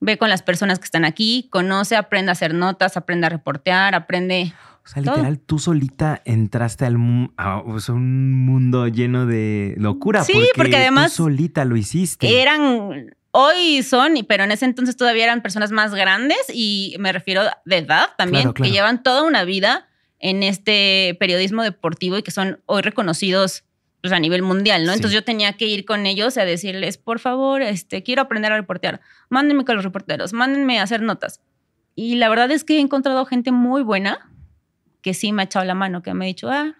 ve 0.00 0.18
con 0.18 0.30
las 0.30 0.42
personas 0.42 0.78
que 0.78 0.84
están 0.84 1.04
aquí, 1.04 1.48
conoce, 1.50 1.96
aprende 1.96 2.30
a 2.30 2.32
hacer 2.32 2.54
notas, 2.54 2.96
aprende 2.96 3.26
a 3.26 3.30
reportear, 3.30 3.94
aprende... 3.94 4.52
O 4.82 4.88
sea, 4.88 5.02
literal, 5.02 5.38
tú 5.38 5.58
solita 5.58 6.22
entraste 6.24 6.86
al 6.86 6.96
a 7.36 7.62
un 7.88 8.44
mundo 8.44 8.88
lleno 8.88 9.26
de 9.26 9.74
locura. 9.76 10.24
Sí, 10.24 10.48
porque, 10.56 10.76
además... 10.76 11.14
Tú 11.14 11.24
solita 11.24 11.66
lo 11.66 11.76
hiciste. 11.76 12.40
Eran 12.40 13.14
hoy 13.30 13.82
son, 13.82 14.14
pero 14.26 14.44
en 14.44 14.52
ese 14.52 14.64
entonces 14.64 14.96
todavía 14.96 15.24
eran 15.24 15.42
personas 15.42 15.70
más 15.70 15.94
grandes 15.94 16.38
y 16.52 16.96
me 16.98 17.12
refiero 17.12 17.42
de 17.64 17.76
edad 17.76 18.08
también, 18.16 18.52
que 18.52 18.70
llevan 18.70 19.02
toda 19.02 19.22
una 19.22 19.44
vida 19.44 19.86
en 20.20 20.42
este 20.42 21.16
periodismo 21.18 21.62
deportivo 21.62 22.18
y 22.18 22.22
que 22.22 22.30
son 22.30 22.60
hoy 22.66 22.82
reconocidos 22.82 23.64
pues, 24.00 24.12
a 24.12 24.20
nivel 24.20 24.42
mundial, 24.42 24.84
¿no? 24.84 24.92
Entonces 24.92 25.14
yo 25.14 25.24
tenía 25.24 25.54
que 25.54 25.66
ir 25.66 25.84
con 25.84 26.06
ellos 26.06 26.36
a 26.36 26.44
decirles, 26.44 26.98
por 26.98 27.18
favor, 27.18 27.62
este, 27.62 28.02
quiero 28.02 28.22
aprender 28.22 28.52
a 28.52 28.56
reportear, 28.56 29.00
mándenme 29.28 29.64
con 29.64 29.74
los 29.76 29.84
reporteros, 29.84 30.32
mándenme 30.32 30.78
a 30.78 30.82
hacer 30.82 31.02
notas. 31.02 31.40
Y 31.96 32.16
la 32.16 32.28
verdad 32.28 32.50
es 32.50 32.64
que 32.64 32.76
he 32.76 32.80
encontrado 32.80 33.24
gente 33.26 33.50
muy 33.50 33.82
buena 33.82 34.30
que 35.02 35.14
sí 35.14 35.32
me 35.32 35.42
ha 35.42 35.44
echado 35.46 35.64
la 35.64 35.74
mano, 35.74 36.02
que 36.02 36.12
me 36.14 36.26
ha 36.26 36.28
dicho, 36.28 36.50
ah, 36.50 36.76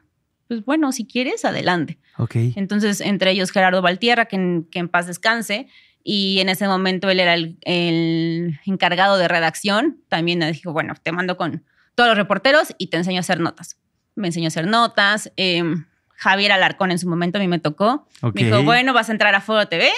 pues 0.46 0.64
bueno, 0.64 0.92
si 0.92 1.06
quieres, 1.06 1.44
adelante. 1.44 1.98
Ok. 2.18 2.36
Entonces, 2.56 3.00
entre 3.00 3.30
ellos 3.30 3.50
Gerardo 3.50 3.80
Valtierra, 3.82 4.26
que 4.26 4.36
en, 4.36 4.68
que 4.70 4.78
en 4.78 4.88
paz 4.88 5.06
descanse, 5.06 5.68
y 6.02 6.40
en 6.40 6.48
ese 6.48 6.66
momento 6.66 7.08
él 7.10 7.20
era 7.20 7.34
el, 7.34 7.58
el 7.62 8.58
encargado 8.66 9.16
de 9.16 9.28
redacción, 9.28 9.98
también 10.08 10.38
me 10.38 10.52
dijo, 10.52 10.72
bueno, 10.72 10.94
te 11.02 11.12
mando 11.12 11.36
con, 11.36 11.64
todos 12.00 12.08
los 12.08 12.16
reporteros 12.16 12.74
y 12.78 12.86
te 12.86 12.96
enseño 12.96 13.18
a 13.18 13.20
hacer 13.20 13.40
notas. 13.40 13.76
Me 14.14 14.28
enseñó 14.28 14.46
a 14.46 14.48
hacer 14.48 14.66
notas. 14.66 15.30
Em, 15.36 15.84
Javier 16.16 16.50
Alarcón 16.50 16.90
en 16.92 16.98
su 16.98 17.06
momento 17.06 17.36
a 17.36 17.42
mí 17.42 17.46
me 17.46 17.58
tocó. 17.58 18.08
Me 18.22 18.44
dijo, 18.44 18.62
bueno, 18.62 18.94
vas 18.94 19.10
a 19.10 19.12
entrar 19.12 19.34
a 19.34 19.42
Foro 19.42 19.68
TV. 19.68 19.90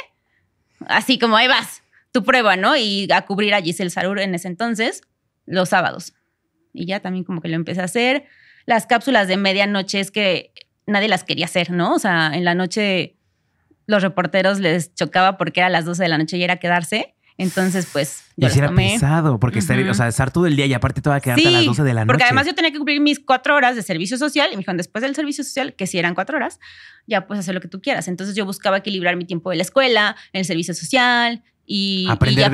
Así 0.89 1.17
como 1.17 1.37
ahí 1.37 1.47
vas, 1.47 1.85
tu 2.11 2.25
prueba, 2.25 2.57
¿no? 2.57 2.77
Y 2.77 3.07
a 3.13 3.23
cubrir 3.25 3.55
a 3.55 3.63
Giselle 3.63 3.89
Sarur 3.89 4.19
en 4.19 4.35
ese 4.35 4.49
entonces, 4.49 5.03
los 5.47 5.69
sábados. 5.69 6.15
Y 6.73 6.87
ya 6.87 6.99
también 6.99 7.23
como 7.23 7.41
que 7.41 7.47
lo 7.47 7.55
empecé 7.55 7.83
a 7.83 7.85
hacer. 7.85 8.25
Las 8.67 8.87
cápsulas 8.87 9.29
de 9.29 9.37
medianoche 9.37 10.01
es 10.01 10.11
que 10.11 10.53
nadie 10.87 11.07
las 11.07 11.23
quería 11.23 11.45
hacer, 11.45 11.71
¿no? 11.71 11.95
O 11.95 11.99
sea, 12.01 12.33
en 12.35 12.45
la 12.45 12.57
noche 12.57 13.15
los 13.87 14.03
reporteros 14.03 14.59
les 14.59 14.93
chocaba 14.93 15.37
porque 15.37 15.61
era 15.61 15.69
las 15.69 15.85
12 15.85 16.03
de 16.03 16.09
la 16.09 16.19
noche 16.19 16.37
y 16.37 16.43
era 16.43 16.57
quedarse. 16.57 17.12
Entonces, 17.39 17.89
pues. 17.93 18.25
Yo 18.37 18.49
y 18.49 18.59
era 18.59 18.75
pesado, 18.75 19.39
porque 19.39 19.59
estar, 19.59 19.79
o 19.79 19.95
sea, 19.95 20.09
estar 20.09 20.31
todo 20.31 20.47
el 20.47 20.57
día 20.57 20.67
y 20.67 20.75
aparte 20.75 21.01
te 21.01 21.11
va 21.11 21.17
a 21.17 21.21
quedarte 21.21 21.47
a 21.47 21.51
las 21.51 21.65
12 21.65 21.83
de 21.83 21.95
la 21.95 22.05
noche. 22.05 22.07
Porque 22.07 22.25
además 22.25 22.47
yo 22.47 22.55
tenía 22.55 22.71
que 22.71 22.79
cumplir 22.79 23.01
mis 23.01 23.21
cuatro 23.21 23.55
horas 23.55 23.77
de 23.77 23.83
servicio 23.83 24.17
social 24.17 24.49
y 24.49 24.57
me 24.57 24.59
dijeron, 24.59 24.77
después 24.77 25.03
del 25.03 25.15
servicio 25.15 25.45
social, 25.45 25.75
que 25.75 25.87
si 25.87 25.99
eran 25.99 26.15
cuatro 26.15 26.37
horas, 26.37 26.61
ya 27.07 27.27
puedes 27.27 27.41
hacer 27.41 27.55
lo 27.55 27.61
que 27.61 27.69
tú 27.69 27.81
quieras. 27.81 28.09
Entonces 28.09 28.35
yo 28.35 28.45
buscaba 28.47 28.79
equilibrar 28.79 29.17
mi 29.17 29.25
tiempo 29.25 29.51
de 29.51 29.57
la 29.57 29.63
escuela, 29.63 30.17
el 30.33 30.45
servicio 30.45 30.75
social 30.75 31.43
y 31.67 32.07
aprender, 32.09 32.51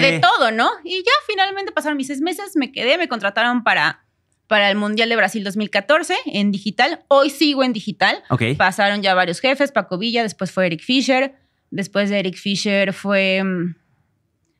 de... 0.00 0.20
todo, 0.20 0.50
¿no? 0.50 0.68
Y 0.84 0.98
ya 0.98 1.12
finalmente 1.26 1.72
pasaron 1.72 1.96
mis 1.96 2.08
seis 2.08 2.20
meses, 2.20 2.52
me 2.54 2.72
quedé, 2.72 2.98
me 2.98 3.08
contrataron 3.08 3.62
para, 3.62 4.04
para 4.46 4.70
el 4.70 4.76
Mundial 4.76 5.08
de 5.08 5.16
Brasil 5.16 5.44
2014 5.44 6.14
en 6.26 6.50
digital. 6.50 7.04
Hoy 7.08 7.30
sigo 7.30 7.64
en 7.64 7.72
digital. 7.72 8.22
Pasaron 8.56 9.02
ya 9.02 9.14
varios 9.14 9.40
jefes, 9.40 9.72
Paco 9.72 9.98
Villa, 9.98 10.22
después 10.22 10.50
fue 10.50 10.66
Eric 10.66 10.82
Fisher, 10.82 11.34
después 11.70 12.10
de 12.10 12.18
Eric 12.18 12.36
Fisher 12.36 12.92
fue 12.92 13.42
mm, 13.42 13.74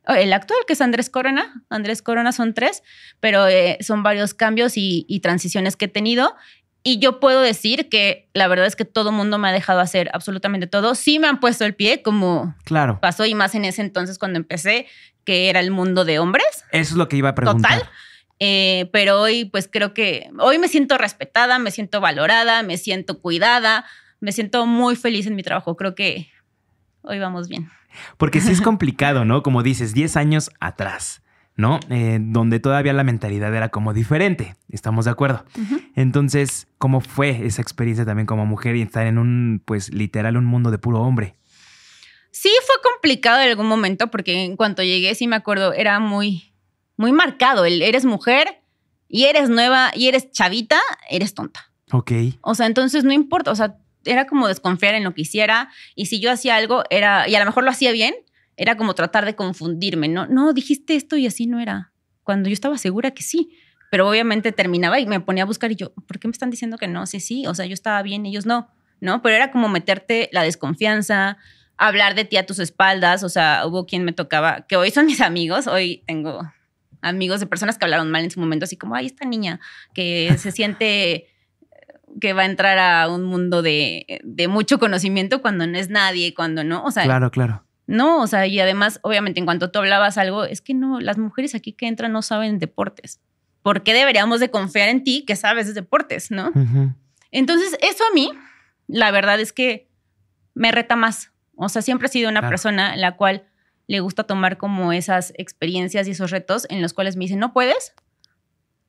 el 0.07 0.33
actual, 0.33 0.59
que 0.65 0.73
es 0.73 0.81
Andrés 0.81 1.09
Corona. 1.09 1.63
Andrés 1.69 2.01
Corona 2.01 2.31
son 2.31 2.53
tres, 2.53 2.83
pero 3.19 3.47
eh, 3.47 3.77
son 3.81 4.03
varios 4.03 4.33
cambios 4.33 4.77
y, 4.77 5.05
y 5.07 5.19
transiciones 5.19 5.75
que 5.75 5.85
he 5.85 5.89
tenido. 5.89 6.35
Y 6.81 6.99
yo 6.99 7.19
puedo 7.19 7.41
decir 7.41 7.89
que 7.89 8.29
la 8.33 8.47
verdad 8.47 8.65
es 8.65 8.75
que 8.75 8.85
todo 8.85 9.11
mundo 9.11 9.37
me 9.37 9.49
ha 9.49 9.51
dejado 9.51 9.81
hacer 9.81 10.09
absolutamente 10.13 10.65
todo. 10.65 10.95
Sí 10.95 11.19
me 11.19 11.27
han 11.27 11.39
puesto 11.39 11.65
el 11.65 11.75
pie, 11.75 12.01
como 12.01 12.55
claro. 12.63 12.99
pasó, 13.01 13.25
y 13.25 13.35
más 13.35 13.53
en 13.53 13.65
ese 13.65 13.81
entonces 13.81 14.17
cuando 14.17 14.37
empecé, 14.37 14.87
que 15.25 15.49
era 15.49 15.59
el 15.59 15.71
mundo 15.71 16.05
de 16.05 16.19
hombres. 16.19 16.63
Eso 16.71 16.93
es 16.93 16.97
lo 16.97 17.09
que 17.09 17.17
iba 17.17 17.29
a 17.29 17.35
preguntar. 17.35 17.79
Total. 17.79 17.89
Eh, 18.39 18.89
pero 18.93 19.19
hoy, 19.19 19.45
pues 19.45 19.69
creo 19.69 19.93
que 19.93 20.31
hoy 20.39 20.57
me 20.57 20.69
siento 20.69 20.97
respetada, 20.97 21.59
me 21.59 21.71
siento 21.71 21.99
valorada, 21.99 22.63
me 22.63 22.77
siento 22.77 23.19
cuidada, 23.19 23.85
me 24.21 24.31
siento 24.31 24.65
muy 24.65 24.95
feliz 24.95 25.27
en 25.27 25.35
mi 25.35 25.43
trabajo. 25.43 25.75
Creo 25.75 25.93
que 25.93 26.29
hoy 27.09 27.19
vamos 27.19 27.49
bien. 27.49 27.69
Porque 28.17 28.39
sí 28.39 28.51
es 28.51 28.61
complicado, 28.69 29.25
¿no? 29.25 29.43
Como 29.43 29.63
dices, 29.63 29.93
10 29.93 30.15
años 30.17 30.51
atrás. 30.59 31.21
¿no? 31.55 31.81
Eh, 31.89 32.19
donde 32.21 32.61
todavía 32.61 32.93
la 32.93 33.03
mentalidad 33.03 33.53
era 33.53 33.67
como 33.67 33.93
diferente, 33.93 34.55
estamos 34.69 35.03
de 35.03 35.11
acuerdo. 35.11 35.43
Entonces, 35.93 36.69
¿cómo 36.77 37.01
fue 37.01 37.45
esa 37.45 37.61
experiencia 37.61 38.05
también 38.05 38.25
como 38.25 38.45
mujer 38.45 38.77
y 38.77 38.81
estar 38.81 39.05
en 39.05 39.17
un, 39.17 39.61
pues 39.65 39.93
literal, 39.93 40.37
un 40.37 40.45
mundo 40.45 40.71
de 40.71 40.77
puro 40.77 41.01
hombre? 41.01 41.35
Sí, 42.31 42.49
fue 42.65 42.75
complicado 42.81 43.41
en 43.41 43.49
algún 43.49 43.67
momento 43.67 44.09
porque 44.09 44.45
en 44.45 44.55
cuanto 44.55 44.83
llegué, 44.83 45.13
sí 45.15 45.27
me 45.27 45.35
acuerdo, 45.35 45.73
era 45.73 45.99
muy, 45.99 46.53
muy 46.95 47.11
marcado. 47.11 47.65
El, 47.65 47.81
eres 47.81 48.05
mujer 48.05 48.61
y 49.09 49.25
eres 49.25 49.49
nueva 49.49 49.91
y 49.93 50.07
eres 50.07 50.31
chavita, 50.31 50.79
eres 51.09 51.33
tonta. 51.33 51.73
Ok. 51.91 52.11
O 52.39 52.55
sea, 52.55 52.67
entonces 52.67 53.03
no 53.03 53.11
importa, 53.11 53.51
o 53.51 53.55
sea, 53.55 53.75
era 54.05 54.25
como 54.25 54.47
desconfiar 54.47 54.95
en 54.95 55.03
lo 55.03 55.13
que 55.13 55.21
hiciera 55.21 55.69
y 55.95 56.07
si 56.07 56.19
yo 56.19 56.31
hacía 56.31 56.55
algo, 56.55 56.83
era, 56.89 57.27
y 57.27 57.35
a 57.35 57.39
lo 57.39 57.45
mejor 57.45 57.63
lo 57.63 57.71
hacía 57.71 57.91
bien, 57.91 58.15
era 58.57 58.75
como 58.75 58.95
tratar 58.95 59.25
de 59.25 59.35
confundirme, 59.35 60.07
¿no? 60.07 60.27
No, 60.27 60.53
dijiste 60.53 60.95
esto 60.95 61.15
y 61.17 61.25
así 61.27 61.47
no 61.47 61.59
era. 61.59 61.91
Cuando 62.23 62.49
yo 62.49 62.53
estaba 62.53 62.77
segura 62.77 63.11
que 63.11 63.23
sí. 63.23 63.51
Pero 63.89 64.07
obviamente 64.07 64.51
terminaba 64.51 64.99
y 64.99 65.07
me 65.07 65.19
ponía 65.19 65.43
a 65.43 65.45
buscar 65.47 65.71
y 65.71 65.75
yo, 65.75 65.93
¿por 65.93 66.19
qué 66.19 66.27
me 66.27 66.31
están 66.31 66.51
diciendo 66.51 66.77
que 66.77 66.87
no? 66.87 67.07
Sí, 67.07 67.19
sí, 67.19 67.47
o 67.47 67.55
sea, 67.55 67.65
yo 67.65 67.73
estaba 67.73 68.01
bien, 68.03 68.25
ellos 68.25 68.45
no, 68.45 68.69
¿no? 69.01 69.21
Pero 69.21 69.35
era 69.35 69.51
como 69.51 69.67
meterte 69.67 70.29
la 70.31 70.43
desconfianza, 70.43 71.37
hablar 71.75 72.13
de 72.13 72.25
ti 72.25 72.37
a 72.37 72.45
tus 72.45 72.59
espaldas, 72.59 73.23
o 73.23 73.29
sea, 73.29 73.63
hubo 73.65 73.85
quien 73.85 74.03
me 74.03 74.11
tocaba, 74.13 74.67
que 74.67 74.75
hoy 74.75 74.91
son 74.91 75.07
mis 75.07 75.21
amigos, 75.21 75.65
hoy 75.65 76.03
tengo 76.05 76.41
amigos 77.01 77.39
de 77.39 77.47
personas 77.47 77.77
que 77.77 77.85
hablaron 77.85 78.11
mal 78.11 78.23
en 78.23 78.31
su 78.31 78.39
momento, 78.39 78.65
así 78.65 78.77
como, 78.77 78.93
ay, 78.95 79.07
esta 79.07 79.25
niña 79.25 79.59
que 79.93 80.35
se 80.37 80.51
siente 80.51 81.27
que 82.19 82.33
va 82.33 82.43
a 82.43 82.45
entrar 82.45 82.77
a 82.77 83.07
un 83.09 83.23
mundo 83.23 83.61
de, 83.61 84.21
de 84.23 84.47
mucho 84.47 84.79
conocimiento 84.79 85.41
cuando 85.41 85.67
no 85.67 85.77
es 85.77 85.89
nadie, 85.89 86.33
cuando 86.33 86.63
no, 86.63 86.83
o 86.83 86.91
sea, 86.91 87.03
claro, 87.03 87.31
claro. 87.31 87.63
No, 87.89 88.21
o 88.21 88.27
sea, 88.27 88.45
y 88.45 88.59
además, 88.59 88.99
obviamente, 89.01 89.39
en 89.39 89.47
cuanto 89.47 89.71
tú 89.71 89.79
hablabas 89.79 90.19
algo, 90.19 90.45
es 90.45 90.61
que 90.61 90.75
no, 90.75 90.99
las 90.99 91.17
mujeres 91.17 91.55
aquí 91.55 91.73
que 91.73 91.87
entran 91.87 92.11
no 92.11 92.21
saben 92.21 92.59
deportes. 92.59 93.19
¿Por 93.63 93.81
qué 93.81 93.95
deberíamos 93.95 94.39
de 94.39 94.51
confiar 94.51 94.89
en 94.89 95.03
ti 95.03 95.25
que 95.25 95.35
sabes 95.35 95.65
de 95.65 95.73
deportes, 95.73 96.29
no? 96.29 96.51
Entonces, 97.31 97.75
eso 97.81 98.03
a 98.03 98.13
mí, 98.13 98.29
la 98.85 99.09
verdad 99.09 99.39
es 99.39 99.53
que 99.53 99.89
me 100.53 100.71
reta 100.71 100.95
más. 100.95 101.31
O 101.55 101.67
sea, 101.67 101.81
siempre 101.81 102.07
he 102.07 102.11
sido 102.11 102.29
una 102.29 102.47
persona 102.47 102.93
en 102.93 103.01
la 103.01 103.17
cual 103.17 103.47
le 103.87 104.01
gusta 104.01 104.23
tomar 104.23 104.59
como 104.59 104.93
esas 104.93 105.33
experiencias 105.35 106.07
y 106.07 106.11
esos 106.11 106.29
retos 106.29 106.67
en 106.69 106.83
los 106.83 106.93
cuales 106.93 107.15
me 107.15 107.25
dicen, 107.25 107.39
¿no 107.39 107.53
puedes? 107.53 107.95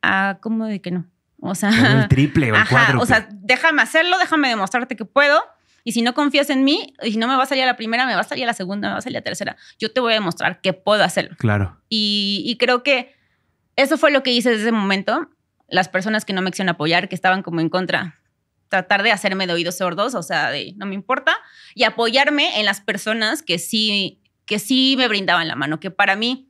Ah, 0.02 0.36
¿cómo 0.42 0.66
de 0.66 0.82
que 0.82 0.90
no? 0.90 1.06
O 1.40 1.54
sea, 1.54 2.02
el 2.02 2.08
triple 2.08 2.52
o 2.52 2.54
el 2.54 2.98
O 2.98 3.06
sea, 3.06 3.28
déjame 3.30 3.82
hacerlo, 3.82 4.18
déjame 4.18 4.48
demostrarte 4.48 4.96
que 4.96 5.04
puedo 5.04 5.42
y 5.84 5.92
si 5.92 6.02
no 6.02 6.14
confías 6.14 6.50
en 6.50 6.64
mí, 6.64 6.94
y 7.02 7.12
si 7.12 7.18
no 7.18 7.26
me 7.26 7.36
va 7.36 7.44
a 7.44 7.46
salir 7.46 7.64
a 7.64 7.66
la 7.66 7.76
primera, 7.76 8.06
me 8.06 8.14
va 8.14 8.20
a 8.20 8.24
salir 8.24 8.44
a 8.44 8.48
la 8.48 8.54
segunda, 8.54 8.88
me 8.88 8.92
va 8.92 8.98
a 8.98 9.02
salir 9.02 9.16
a 9.16 9.20
la 9.20 9.24
tercera. 9.24 9.56
Yo 9.78 9.92
te 9.92 10.00
voy 10.00 10.12
a 10.12 10.14
demostrar 10.14 10.60
que 10.60 10.72
puedo 10.72 11.02
hacerlo. 11.02 11.36
Claro. 11.38 11.80
Y, 11.88 12.56
creo 12.60 12.82
que 12.82 13.14
eso 13.76 13.96
fue 13.96 14.10
lo 14.10 14.22
que 14.22 14.32
hice 14.32 14.50
desde 14.50 14.64
ese 14.64 14.72
momento. 14.72 15.30
Las 15.68 15.88
personas 15.88 16.24
que 16.24 16.32
no 16.32 16.42
me 16.42 16.50
quisieron 16.50 16.68
apoyar, 16.68 17.08
que 17.08 17.14
estaban 17.14 17.42
como 17.42 17.60
en 17.60 17.70
contra, 17.70 18.16
tratar 18.68 19.02
de 19.02 19.12
hacerme 19.12 19.46
de 19.46 19.54
oídos 19.54 19.78
sordos, 19.78 20.14
o 20.14 20.22
sea, 20.22 20.50
de 20.50 20.74
no 20.76 20.86
me 20.86 20.94
importa, 20.94 21.36
y 21.74 21.84
apoyarme 21.84 22.58
en 22.60 22.66
las 22.66 22.80
personas 22.80 23.42
que 23.42 23.58
sí, 23.58 24.20
que 24.44 24.58
sí 24.58 24.94
me 24.98 25.08
brindaban 25.08 25.48
la 25.48 25.56
mano, 25.56 25.80
que 25.80 25.90
para 25.90 26.14
mí, 26.14 26.48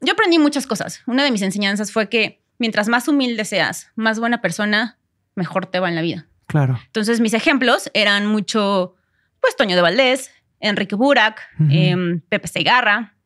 yo 0.00 0.12
aprendí 0.12 0.38
muchas 0.38 0.66
cosas. 0.66 1.02
Una 1.06 1.24
de 1.24 1.30
mis 1.30 1.42
enseñanzas 1.42 1.90
fue 1.92 2.08
que 2.08 2.41
mientras 2.62 2.86
más 2.86 3.08
humilde 3.08 3.44
seas, 3.44 3.90
más 3.96 4.20
buena 4.20 4.40
persona, 4.40 4.96
mejor 5.34 5.66
te 5.66 5.80
va 5.80 5.88
en 5.88 5.96
la 5.96 6.00
vida. 6.00 6.28
Claro. 6.46 6.78
Entonces, 6.86 7.18
mis 7.18 7.34
ejemplos 7.34 7.90
eran 7.92 8.26
mucho, 8.26 8.94
pues, 9.40 9.56
Toño 9.56 9.74
de 9.74 9.82
Valdés, 9.82 10.30
Enrique 10.60 10.94
Burak, 10.94 11.40
em, 11.70 12.20
Pepe 12.28 12.46
Segarra, 12.46 13.16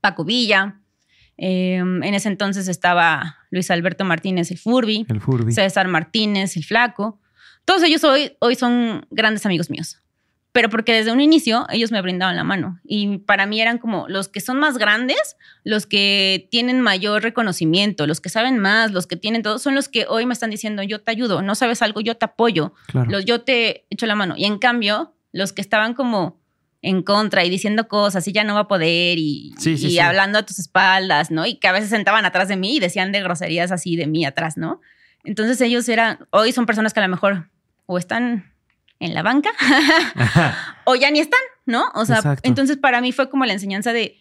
Paco 0.00 0.24
Villa. 0.24 0.76
Em, 1.36 2.04
en 2.04 2.14
ese 2.14 2.28
entonces 2.28 2.68
estaba 2.68 3.36
Luis 3.50 3.68
Alberto 3.72 4.04
Martínez, 4.04 4.52
el 4.52 4.58
Furby. 4.58 5.06
El 5.08 5.20
Furby. 5.20 5.52
César 5.52 5.88
Martínez, 5.88 6.56
el 6.56 6.62
Flaco. 6.62 7.18
Todos 7.64 7.82
ellos 7.82 8.04
hoy, 8.04 8.36
hoy 8.38 8.54
son 8.54 9.08
grandes 9.10 9.44
amigos 9.44 9.70
míos 9.70 10.00
pero 10.56 10.70
porque 10.70 10.94
desde 10.94 11.12
un 11.12 11.20
inicio 11.20 11.66
ellos 11.68 11.92
me 11.92 12.00
brindaban 12.00 12.34
la 12.34 12.42
mano 12.42 12.80
y 12.82 13.18
para 13.18 13.44
mí 13.44 13.60
eran 13.60 13.76
como 13.76 14.08
los 14.08 14.30
que 14.30 14.40
son 14.40 14.58
más 14.58 14.78
grandes, 14.78 15.36
los 15.64 15.84
que 15.84 16.48
tienen 16.50 16.80
mayor 16.80 17.22
reconocimiento, 17.22 18.06
los 18.06 18.22
que 18.22 18.30
saben 18.30 18.58
más, 18.58 18.90
los 18.90 19.06
que 19.06 19.16
tienen 19.16 19.42
todo, 19.42 19.58
son 19.58 19.74
los 19.74 19.90
que 19.90 20.06
hoy 20.08 20.24
me 20.24 20.32
están 20.32 20.48
diciendo 20.48 20.82
yo 20.82 21.02
te 21.02 21.10
ayudo, 21.10 21.42
no 21.42 21.54
sabes 21.56 21.82
algo, 21.82 22.00
yo 22.00 22.16
te 22.16 22.24
apoyo, 22.24 22.72
los, 23.06 23.26
yo 23.26 23.42
te 23.42 23.84
echo 23.90 24.06
la 24.06 24.14
mano. 24.14 24.32
Y 24.34 24.46
en 24.46 24.58
cambio, 24.58 25.12
los 25.30 25.52
que 25.52 25.60
estaban 25.60 25.92
como 25.92 26.40
en 26.80 27.02
contra 27.02 27.44
y 27.44 27.50
diciendo 27.50 27.86
cosas 27.86 28.26
y 28.26 28.32
ya 28.32 28.42
no 28.42 28.54
va 28.54 28.60
a 28.60 28.68
poder 28.68 29.18
y, 29.18 29.54
y 29.62 29.98
hablando 29.98 30.38
a 30.38 30.46
tus 30.46 30.58
espaldas, 30.58 31.30
¿no? 31.30 31.44
Y 31.44 31.56
que 31.56 31.68
a 31.68 31.72
veces 31.72 31.90
sentaban 31.90 32.24
atrás 32.24 32.48
de 32.48 32.56
mí 32.56 32.76
y 32.76 32.80
decían 32.80 33.12
de 33.12 33.20
groserías 33.22 33.72
así 33.72 33.94
de 33.94 34.06
mí 34.06 34.24
atrás, 34.24 34.56
¿no? 34.56 34.80
Entonces 35.22 35.60
ellos 35.60 35.86
eran, 35.90 36.26
hoy 36.30 36.52
son 36.52 36.64
personas 36.64 36.94
que 36.94 37.00
a 37.00 37.02
lo 37.02 37.10
mejor 37.10 37.50
o 37.84 37.98
están 37.98 38.55
en 39.00 39.14
la 39.14 39.22
banca 39.22 39.50
o 40.84 40.94
ya 40.94 41.10
ni 41.10 41.20
están, 41.20 41.40
¿no? 41.66 41.90
O 41.94 42.04
sea, 42.04 42.36
entonces 42.42 42.76
para 42.76 43.00
mí 43.00 43.12
fue 43.12 43.28
como 43.28 43.44
la 43.44 43.52
enseñanza 43.52 43.92
de 43.92 44.18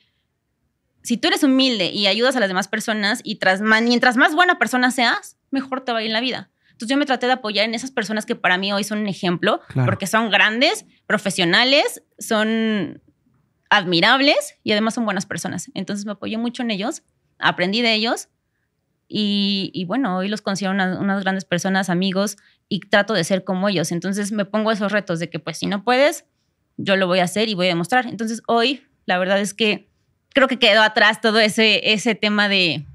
si 1.03 1.17
tú 1.17 1.27
eres 1.27 1.43
humilde 1.43 1.91
y 1.91 2.07
ayudas 2.07 2.35
a 2.35 2.39
las 2.39 2.49
demás 2.49 2.67
personas 2.67 3.21
y 3.23 3.35
tras, 3.35 3.61
mientras 3.61 4.17
más 4.17 4.33
buena 4.33 4.57
persona 4.57 4.89
seas, 4.91 5.37
mejor 5.51 5.81
te 5.81 5.91
va 5.91 5.99
a 5.99 6.01
ir 6.01 6.07
en 6.07 6.13
la 6.13 6.21
vida. 6.21 6.49
Entonces 6.71 6.89
yo 6.89 6.97
me 6.97 7.05
traté 7.05 7.27
de 7.27 7.33
apoyar 7.33 7.65
en 7.65 7.73
esas 7.73 7.91
personas 7.91 8.25
que 8.25 8.35
para 8.35 8.57
mí 8.57 8.73
hoy 8.73 8.83
son 8.83 8.99
un 8.99 9.07
ejemplo, 9.07 9.61
porque 9.85 10.07
son 10.07 10.29
grandes, 10.29 10.85
profesionales, 11.05 12.03
son 12.17 13.01
admirables 13.69 14.55
y 14.63 14.71
además 14.71 14.95
son 14.95 15.05
buenas 15.05 15.25
personas. 15.25 15.71
Entonces 15.73 16.05
me 16.05 16.13
apoyé 16.13 16.37
mucho 16.37 16.63
en 16.63 16.71
ellos, 16.71 17.03
aprendí 17.39 17.81
de 17.81 17.93
ellos 17.93 18.29
y, 19.07 19.85
bueno, 19.87 20.17
hoy 20.17 20.27
los 20.27 20.41
considero 20.41 20.73
unas 20.73 21.21
grandes 21.21 21.45
personas, 21.45 21.89
amigos, 21.89 22.37
y 22.67 22.79
trato 22.79 23.13
de 23.13 23.23
ser 23.23 23.43
como 23.43 23.69
ellos. 23.69 23.91
Entonces 23.91 24.31
me 24.31 24.45
pongo 24.45 24.71
esos 24.71 24.91
retos 24.91 25.19
de 25.19 25.29
que 25.29 25.39
pues 25.39 25.57
si 25.57 25.67
no 25.67 25.83
puedes, 25.83 26.25
yo 26.77 26.95
lo 26.95 27.07
voy 27.07 27.19
a 27.19 27.25
hacer 27.25 27.47
y 27.49 27.53
voy 27.53 27.67
a 27.67 27.69
demostrar. 27.69 28.07
Entonces 28.07 28.41
hoy 28.47 28.83
la 29.05 29.17
verdad 29.17 29.39
es 29.39 29.53
que 29.53 29.87
creo 30.33 30.47
que 30.47 30.59
quedó 30.59 30.81
atrás 30.81 31.21
todo 31.21 31.39
ese, 31.39 31.93
ese 31.93 32.15
tema 32.15 32.49
de, 32.49 32.85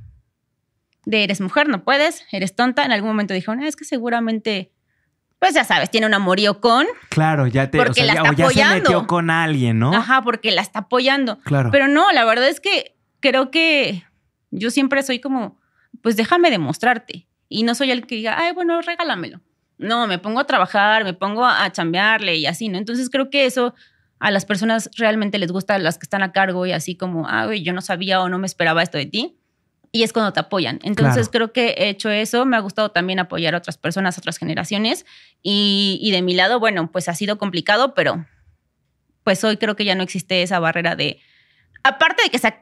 de 1.04 1.24
eres 1.24 1.40
mujer, 1.40 1.68
no 1.68 1.84
puedes, 1.84 2.24
eres 2.32 2.54
tonta. 2.54 2.84
En 2.84 2.92
algún 2.92 3.10
momento 3.10 3.32
dijo, 3.32 3.54
no, 3.54 3.64
es 3.64 3.76
que 3.76 3.84
seguramente, 3.84 4.72
pues 5.38 5.54
ya 5.54 5.64
sabes, 5.64 5.90
tiene 5.90 6.06
un 6.06 6.14
amorío 6.14 6.60
con. 6.60 6.86
Claro, 7.08 7.46
ya 7.46 7.70
te 7.70 7.78
porque 7.78 8.04
la 8.04 8.14
está 8.14 8.30
apoyando. 8.30 8.74
se 8.74 8.80
metió 8.80 9.06
con 9.06 9.30
alguien, 9.30 9.78
¿no? 9.78 9.94
Ajá, 9.94 10.22
porque 10.22 10.50
la 10.50 10.62
está 10.62 10.80
apoyando. 10.80 11.38
Claro. 11.40 11.70
Pero 11.70 11.86
no, 11.86 12.10
la 12.12 12.24
verdad 12.24 12.48
es 12.48 12.60
que 12.60 12.96
creo 13.20 13.50
que 13.50 14.04
yo 14.50 14.70
siempre 14.70 15.02
soy 15.02 15.20
como, 15.20 15.59
pues 16.02 16.16
déjame 16.16 16.50
demostrarte. 16.50 17.26
Y 17.48 17.62
no 17.62 17.74
soy 17.74 17.90
el 17.90 18.06
que 18.06 18.16
diga, 18.16 18.38
ay, 18.38 18.52
bueno, 18.52 18.80
regálamelo. 18.80 19.40
No, 19.78 20.06
me 20.06 20.18
pongo 20.18 20.40
a 20.40 20.44
trabajar, 20.46 21.04
me 21.04 21.14
pongo 21.14 21.44
a 21.44 21.70
chambearle 21.72 22.36
y 22.36 22.46
así, 22.46 22.68
¿no? 22.68 22.78
Entonces 22.78 23.10
creo 23.10 23.30
que 23.30 23.46
eso 23.46 23.74
a 24.18 24.30
las 24.30 24.44
personas 24.44 24.90
realmente 24.96 25.38
les 25.38 25.50
gusta, 25.50 25.78
las 25.78 25.98
que 25.98 26.04
están 26.04 26.22
a 26.22 26.32
cargo 26.32 26.66
y 26.66 26.72
así 26.72 26.94
como, 26.94 27.26
ah, 27.26 27.52
yo 27.54 27.72
no 27.72 27.80
sabía 27.80 28.20
o 28.20 28.28
no 28.28 28.38
me 28.38 28.46
esperaba 28.46 28.82
esto 28.82 28.98
de 28.98 29.06
ti. 29.06 29.36
Y 29.92 30.04
es 30.04 30.12
cuando 30.12 30.32
te 30.32 30.40
apoyan. 30.40 30.78
Entonces 30.84 31.28
creo 31.28 31.52
que 31.52 31.70
he 31.70 31.88
hecho 31.88 32.10
eso. 32.10 32.46
Me 32.46 32.56
ha 32.56 32.60
gustado 32.60 32.92
también 32.92 33.18
apoyar 33.18 33.54
a 33.54 33.58
otras 33.58 33.76
personas, 33.76 34.16
a 34.16 34.20
otras 34.20 34.38
generaciones. 34.38 35.04
Y, 35.42 35.98
y 36.00 36.12
de 36.12 36.22
mi 36.22 36.34
lado, 36.34 36.60
bueno, 36.60 36.92
pues 36.92 37.08
ha 37.08 37.14
sido 37.14 37.38
complicado, 37.38 37.94
pero 37.94 38.24
pues 39.24 39.42
hoy 39.42 39.56
creo 39.56 39.76
que 39.76 39.84
ya 39.84 39.94
no 39.94 40.02
existe 40.02 40.42
esa 40.42 40.60
barrera 40.60 40.94
de, 40.94 41.20
aparte 41.82 42.22
de 42.22 42.30
que 42.30 42.38
se 42.38 42.54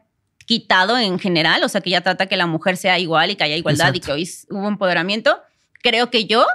quitado 0.48 0.98
en 0.98 1.18
general, 1.18 1.62
o 1.62 1.68
sea, 1.68 1.82
que 1.82 1.90
ya 1.90 2.00
trata 2.00 2.24
que 2.24 2.38
la 2.38 2.46
mujer 2.46 2.78
sea 2.78 2.98
igual 2.98 3.30
y 3.30 3.36
que 3.36 3.44
haya 3.44 3.54
igualdad 3.54 3.92
y 3.92 4.00
que 4.00 4.10
hoy 4.10 4.26
hubo 4.48 4.66
empoderamiento, 4.66 5.42
creo 5.82 6.10
que 6.10 6.24
yo 6.24 6.46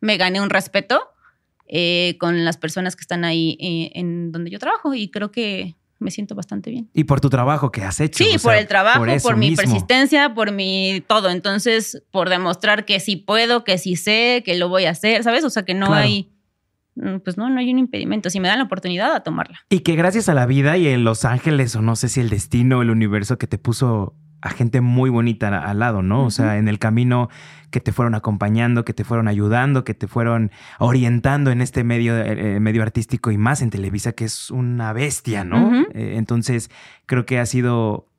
me 0.00 0.16
gané 0.16 0.40
un 0.40 0.48
respeto 0.48 1.10
eh, 1.68 2.16
con 2.18 2.46
las 2.46 2.56
personas 2.56 2.96
que 2.96 3.02
están 3.02 3.22
ahí 3.22 3.58
eh, 3.60 3.98
en 4.00 4.32
donde 4.32 4.50
yo 4.50 4.58
trabajo 4.58 4.94
y 4.94 5.10
creo 5.10 5.30
que 5.30 5.76
me 5.98 6.10
siento 6.10 6.34
bastante 6.34 6.70
bien. 6.70 6.88
Y 6.94 7.04
por 7.04 7.20
tu 7.20 7.28
trabajo 7.28 7.70
que 7.70 7.82
has 7.82 8.00
hecho. 8.00 8.24
Sí, 8.24 8.38
por 8.42 8.54
el 8.54 8.66
trabajo, 8.66 9.04
por, 9.22 9.36
mi 9.36 9.54
persistencia, 9.54 10.32
por 10.32 10.50
mi 10.50 11.02
todo. 11.06 11.28
Entonces, 11.28 12.02
por 12.10 12.30
demostrar 12.30 12.86
que 12.86 12.98
sí 12.98 13.16
puedo, 13.16 13.62
que 13.62 13.76
sí 13.76 13.96
sé, 13.96 14.42
que 14.42 14.56
lo 14.56 14.70
voy 14.70 14.86
a 14.86 14.90
hacer, 14.90 15.22
¿sabes? 15.22 15.44
O 15.44 15.50
sea, 15.50 15.64
que 15.64 15.74
no 15.74 15.92
hay 15.92 16.22
mm, 16.22 16.33
pues 17.24 17.36
no, 17.36 17.48
no 17.50 17.58
hay 17.58 17.72
un 17.72 17.78
impedimento. 17.78 18.30
Si 18.30 18.40
me 18.40 18.48
dan 18.48 18.58
la 18.58 18.64
oportunidad 18.64 19.14
a 19.14 19.22
tomarla. 19.22 19.60
Y 19.68 19.80
que 19.80 19.96
gracias 19.96 20.28
a 20.28 20.34
la 20.34 20.46
vida 20.46 20.76
y 20.76 20.88
en 20.88 21.04
Los 21.04 21.24
Ángeles, 21.24 21.74
o 21.76 21.82
no 21.82 21.96
sé 21.96 22.08
si 22.08 22.20
el 22.20 22.30
destino, 22.30 22.78
o 22.78 22.82
el 22.82 22.90
universo 22.90 23.38
que 23.38 23.46
te 23.46 23.58
puso 23.58 24.16
a 24.44 24.50
gente 24.50 24.82
muy 24.82 25.08
bonita 25.08 25.58
al 25.58 25.78
lado, 25.78 26.02
¿no? 26.02 26.26
O 26.26 26.30
sea, 26.30 26.58
en 26.58 26.68
el 26.68 26.78
camino 26.78 27.30
que 27.70 27.80
te 27.80 27.92
fueron 27.92 28.14
acompañando, 28.14 28.84
que 28.84 28.92
te 28.92 29.02
fueron 29.02 29.26
ayudando, 29.26 29.84
que 29.84 29.94
te 29.94 30.06
fueron 30.06 30.50
orientando 30.78 31.50
en 31.50 31.62
este 31.62 31.82
medio, 31.82 32.14
eh, 32.18 32.60
medio 32.60 32.82
artístico 32.82 33.30
y 33.30 33.38
más 33.38 33.62
en 33.62 33.70
Televisa, 33.70 34.12
que 34.12 34.26
es 34.26 34.50
una 34.50 34.92
bestia, 34.92 35.44
¿no? 35.44 35.86
Eh, 35.94 36.16
entonces, 36.16 36.70
creo 37.06 37.24
que 37.24 37.38
ha 37.38 37.46
sido 37.46 38.10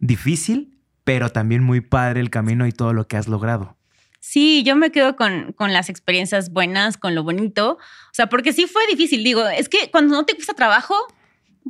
difícil, 0.00 0.80
pero 1.04 1.30
también 1.30 1.62
muy 1.62 1.80
padre 1.80 2.20
el 2.20 2.30
camino 2.30 2.66
y 2.66 2.72
todo 2.72 2.92
lo 2.92 3.06
que 3.06 3.16
has 3.16 3.28
logrado. 3.28 3.77
Sí, 4.20 4.62
yo 4.64 4.76
me 4.76 4.90
quedo 4.90 5.16
con, 5.16 5.52
con, 5.52 5.72
las 5.72 5.88
experiencias 5.88 6.52
buenas, 6.52 6.96
con 6.96 7.14
lo 7.14 7.22
bonito. 7.22 7.72
O 7.72 8.14
sea, 8.14 8.28
porque 8.28 8.52
sí 8.52 8.66
fue 8.66 8.86
difícil. 8.88 9.22
Digo, 9.22 9.46
es 9.46 9.68
que 9.68 9.90
cuando 9.90 10.14
no 10.14 10.24
te 10.26 10.34
cuesta 10.34 10.54
trabajo, 10.54 10.94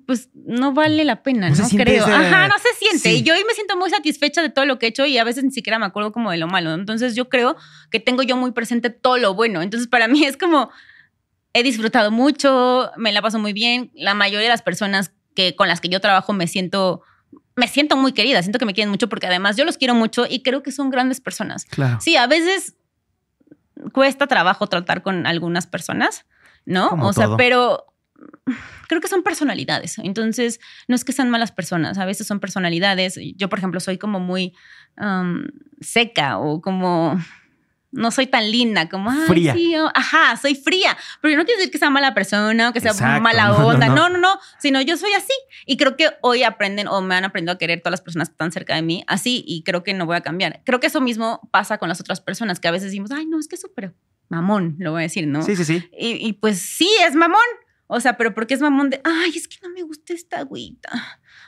pues 0.06 0.30
no 0.34 0.72
vale 0.72 1.04
la 1.04 1.22
pena, 1.22 1.50
¿no? 1.50 1.68
Creo. 1.68 2.06
Ajá, 2.06 2.48
no 2.48 2.54
se 2.58 2.68
siente. 2.78 3.12
Y 3.12 3.22
yo 3.22 3.34
hoy 3.34 3.44
me 3.46 3.54
siento 3.54 3.76
muy 3.76 3.90
satisfecha 3.90 4.42
de 4.42 4.50
todo 4.50 4.64
lo 4.64 4.78
que 4.78 4.86
he 4.86 4.88
hecho 4.88 5.04
y 5.06 5.18
a 5.18 5.24
veces 5.24 5.44
ni 5.44 5.50
siquiera 5.50 5.78
me 5.78 5.86
acuerdo 5.86 6.12
como 6.12 6.30
de 6.30 6.38
lo 6.38 6.46
malo. 6.46 6.72
Entonces 6.74 7.14
yo 7.14 7.28
creo 7.28 7.56
que 7.90 8.00
tengo 8.00 8.22
yo 8.22 8.36
muy 8.36 8.52
presente 8.52 8.90
todo 8.90 9.18
lo 9.18 9.34
bueno. 9.34 9.62
Entonces 9.62 9.88
para 9.88 10.08
mí 10.08 10.24
es 10.24 10.36
como, 10.36 10.70
he 11.52 11.62
disfrutado 11.62 12.10
mucho, 12.10 12.90
me 12.96 13.12
la 13.12 13.22
paso 13.22 13.38
muy 13.38 13.52
bien. 13.52 13.90
La 13.94 14.14
mayoría 14.14 14.46
de 14.46 14.52
las 14.52 14.62
personas 14.62 15.12
que, 15.34 15.54
con 15.54 15.68
las 15.68 15.80
que 15.80 15.88
yo 15.88 16.00
trabajo 16.00 16.32
me 16.32 16.46
siento 16.46 17.02
me 17.58 17.66
siento 17.66 17.96
muy 17.96 18.12
querida, 18.12 18.40
siento 18.40 18.60
que 18.60 18.66
me 18.66 18.72
quieren 18.72 18.88
mucho 18.88 19.08
porque 19.08 19.26
además 19.26 19.56
yo 19.56 19.64
los 19.64 19.78
quiero 19.78 19.94
mucho 19.94 20.26
y 20.28 20.42
creo 20.42 20.62
que 20.62 20.70
son 20.70 20.90
grandes 20.90 21.20
personas. 21.20 21.64
Claro. 21.64 21.98
Sí, 22.00 22.16
a 22.16 22.28
veces 22.28 22.76
cuesta 23.92 24.28
trabajo 24.28 24.68
tratar 24.68 25.02
con 25.02 25.26
algunas 25.26 25.66
personas, 25.66 26.24
¿no? 26.64 26.90
o 26.90 27.12
sea, 27.12 27.36
pero 27.36 27.84
creo 28.86 29.00
que 29.00 29.08
son 29.08 29.24
personalidades. 29.24 29.98
Entonces, 29.98 30.60
no 30.86 30.94
es 30.94 31.04
que 31.04 31.12
sean 31.12 31.30
malas 31.30 31.50
personas, 31.50 31.98
a 31.98 32.04
veces 32.04 32.28
son 32.28 32.38
personalidades. 32.38 33.18
Yo, 33.34 33.48
por 33.48 33.58
ejemplo, 33.58 33.80
soy 33.80 33.98
como 33.98 34.20
muy 34.20 34.54
seca 35.80 36.38
o 36.38 36.60
como 36.60 37.18
no 37.90 38.10
soy 38.10 38.26
tan 38.26 38.50
linda, 38.50 38.88
como 38.88 39.10
fría. 39.26 39.54
Oh, 39.82 39.90
ajá, 39.94 40.36
soy 40.36 40.54
fría. 40.54 40.96
Pero 41.20 41.36
no 41.36 41.44
quiere 41.44 41.58
decir 41.58 41.72
que 41.72 41.78
sea 41.78 41.90
mala 41.90 42.14
persona 42.14 42.68
o 42.68 42.72
que 42.72 42.80
sea 42.80 42.92
mala 43.20 43.54
onda. 43.54 43.88
No 43.88 44.08
no. 44.08 44.18
no 44.18 44.38
Sino 44.58 44.80
yo 44.80 44.96
soy 44.96 45.12
así. 45.14 45.32
Y 45.66 45.76
creo 45.76 45.96
que 45.96 46.10
hoy 46.20 46.42
aprenden 46.42 46.88
o 46.88 47.00
me 47.00 47.14
han 47.14 47.24
aprendido 47.24 47.54
a 47.54 47.58
querer 47.58 47.80
todas 47.80 47.92
las 47.92 48.00
personas 48.02 48.28
que 48.28 48.34
están 48.34 48.52
cerca 48.52 48.74
de 48.74 48.82
mí 48.82 49.04
así 49.06 49.44
y 49.46 49.62
creo 49.62 49.82
que 49.82 49.94
no 49.94 50.06
voy 50.06 50.16
a 50.16 50.20
cambiar. 50.20 50.62
Creo 50.64 50.80
que 50.80 50.88
eso 50.88 51.00
mismo 51.00 51.48
pasa 51.50 51.78
con 51.78 51.88
las 51.88 52.00
otras 52.00 52.20
personas 52.20 52.60
que 52.60 52.68
a 52.68 52.70
veces 52.70 52.86
decimos, 52.86 53.10
ay, 53.10 53.26
no, 53.26 53.38
es 53.38 53.48
que 53.48 53.54
es 53.54 53.60
súper 53.60 53.94
mamón, 54.28 54.76
lo 54.78 54.92
voy 54.92 55.00
a 55.00 55.02
decir, 55.02 55.26
¿no? 55.26 55.42
Sí, 55.42 55.56
sí, 55.56 55.64
sí. 55.64 55.88
y 55.92 56.32
pues 56.34 56.58
sí, 56.58 56.90
es 57.06 57.14
mamón 57.14 57.40
o 57.90 58.00
sea, 58.00 58.18
pero 58.18 58.34
porque 58.34 58.52
es 58.52 58.60
mamón 58.60 58.90
de, 58.90 59.00
ay, 59.02 59.32
es 59.34 59.48
que 59.48 59.56
no 59.62 59.70
me 59.70 59.82
gusta 59.82 60.12
esta 60.12 60.40
agüita. 60.40 60.90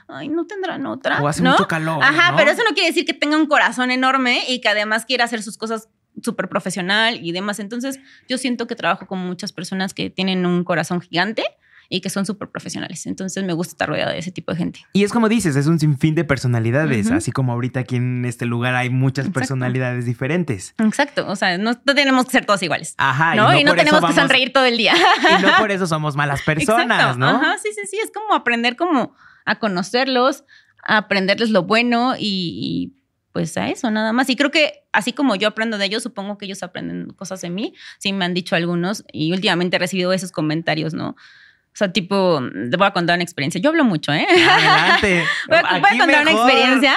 Ay, 0.08 0.28
no 0.28 0.46
tendrán 0.46 0.86
otra. 0.86 1.22
O 1.22 1.28
hace 1.28 1.42
¿no? 1.42 1.52
mucho 1.52 1.68
calor. 1.68 2.02
Ajá, 2.02 2.34
pero 2.34 2.50
eso 2.50 2.62
no 2.64 2.72
quiere 2.72 2.88
decir 2.88 3.04
que 3.04 3.12
tenga 3.12 3.36
un 3.36 3.46
corazón 3.46 3.90
enorme 3.90 4.44
y 4.48 4.62
que 4.62 4.70
además 4.70 5.04
quiera 5.04 5.24
hacer 5.24 5.42
sus 5.42 5.58
cosas 5.58 5.90
súper 6.22 6.48
profesional 6.48 7.18
y 7.22 7.32
demás. 7.32 7.58
Entonces, 7.58 8.00
yo 8.28 8.38
siento 8.38 8.66
que 8.66 8.76
trabajo 8.76 9.06
con 9.06 9.18
muchas 9.18 9.52
personas 9.52 9.94
que 9.94 10.10
tienen 10.10 10.46
un 10.46 10.64
corazón 10.64 11.00
gigante 11.00 11.44
y 11.92 12.00
que 12.00 12.08
son 12.08 12.24
súper 12.24 12.48
profesionales. 12.48 13.04
Entonces 13.06 13.44
me 13.44 13.52
gusta 13.52 13.72
estar 13.72 13.88
rodeada 13.88 14.12
de 14.12 14.18
ese 14.18 14.30
tipo 14.30 14.52
de 14.52 14.58
gente. 14.58 14.80
Y 14.92 15.02
es 15.02 15.12
como 15.12 15.28
dices, 15.28 15.56
es 15.56 15.66
un 15.66 15.80
sinfín 15.80 16.14
de 16.14 16.22
personalidades, 16.24 17.10
así 17.10 17.32
como 17.32 17.52
ahorita 17.52 17.80
aquí 17.80 17.96
en 17.96 18.24
este 18.24 18.46
lugar 18.46 18.76
hay 18.76 18.90
muchas 18.90 19.28
personalidades 19.28 20.06
diferentes. 20.06 20.74
Exacto, 20.78 21.26
o 21.28 21.34
sea, 21.34 21.58
no, 21.58 21.76
tenemos 21.78 22.26
que 22.26 22.30
ser 22.30 22.46
todos 22.46 22.62
iguales. 22.62 22.94
Ajá. 22.96 23.34
¿no? 23.34 23.58
Y 23.58 23.64
no, 23.64 23.74
tenemos 23.74 24.04
que 24.04 24.12
sonreír 24.12 24.52
todo 24.52 24.64
el 24.64 24.76
día. 24.76 24.94
Y 24.94 25.42
no 25.42 25.48
por 25.58 25.72
eso 25.72 25.86
somos 25.88 26.14
malas 26.14 26.42
personas, 26.46 27.18
¿no? 27.18 27.28
Ajá, 27.28 27.58
sí, 27.58 27.70
sí, 27.74 27.82
sí, 27.90 27.98
es 28.02 28.12
como 28.12 28.34
aprender 28.34 28.76
como 28.76 29.12
a 29.44 29.58
conocerlos, 29.58 30.44
a 30.84 30.98
aprenderles 30.98 31.50
lo 31.50 31.64
bueno 31.64 32.14
y, 32.16 32.94
pues 33.40 33.56
a 33.56 33.70
eso 33.70 33.90
nada 33.90 34.12
más. 34.12 34.28
Y 34.28 34.36
creo 34.36 34.50
que 34.50 34.84
así 34.92 35.14
como 35.14 35.34
yo 35.34 35.48
aprendo 35.48 35.78
de 35.78 35.86
ellos, 35.86 36.02
supongo 36.02 36.36
que 36.36 36.44
ellos 36.44 36.62
aprenden 36.62 37.08
cosas 37.16 37.40
de 37.40 37.48
mí. 37.48 37.72
Sí, 37.98 38.12
me 38.12 38.26
han 38.26 38.34
dicho 38.34 38.54
algunos 38.54 39.02
y 39.14 39.32
últimamente 39.32 39.76
he 39.76 39.78
recibido 39.78 40.12
esos 40.12 40.30
comentarios, 40.30 40.92
¿no? 40.92 41.08
O 41.08 41.72
sea, 41.72 41.90
tipo, 41.90 42.42
te 42.70 42.76
voy 42.76 42.86
a 42.86 42.90
contar 42.90 43.16
una 43.16 43.22
experiencia. 43.22 43.58
Yo 43.58 43.70
hablo 43.70 43.82
mucho, 43.84 44.12
¿eh? 44.12 44.26
Adelante. 44.28 45.24
voy, 45.48 45.56
a, 45.56 45.80
contar 45.80 46.20
una 46.20 46.32
experiencia 46.32 46.96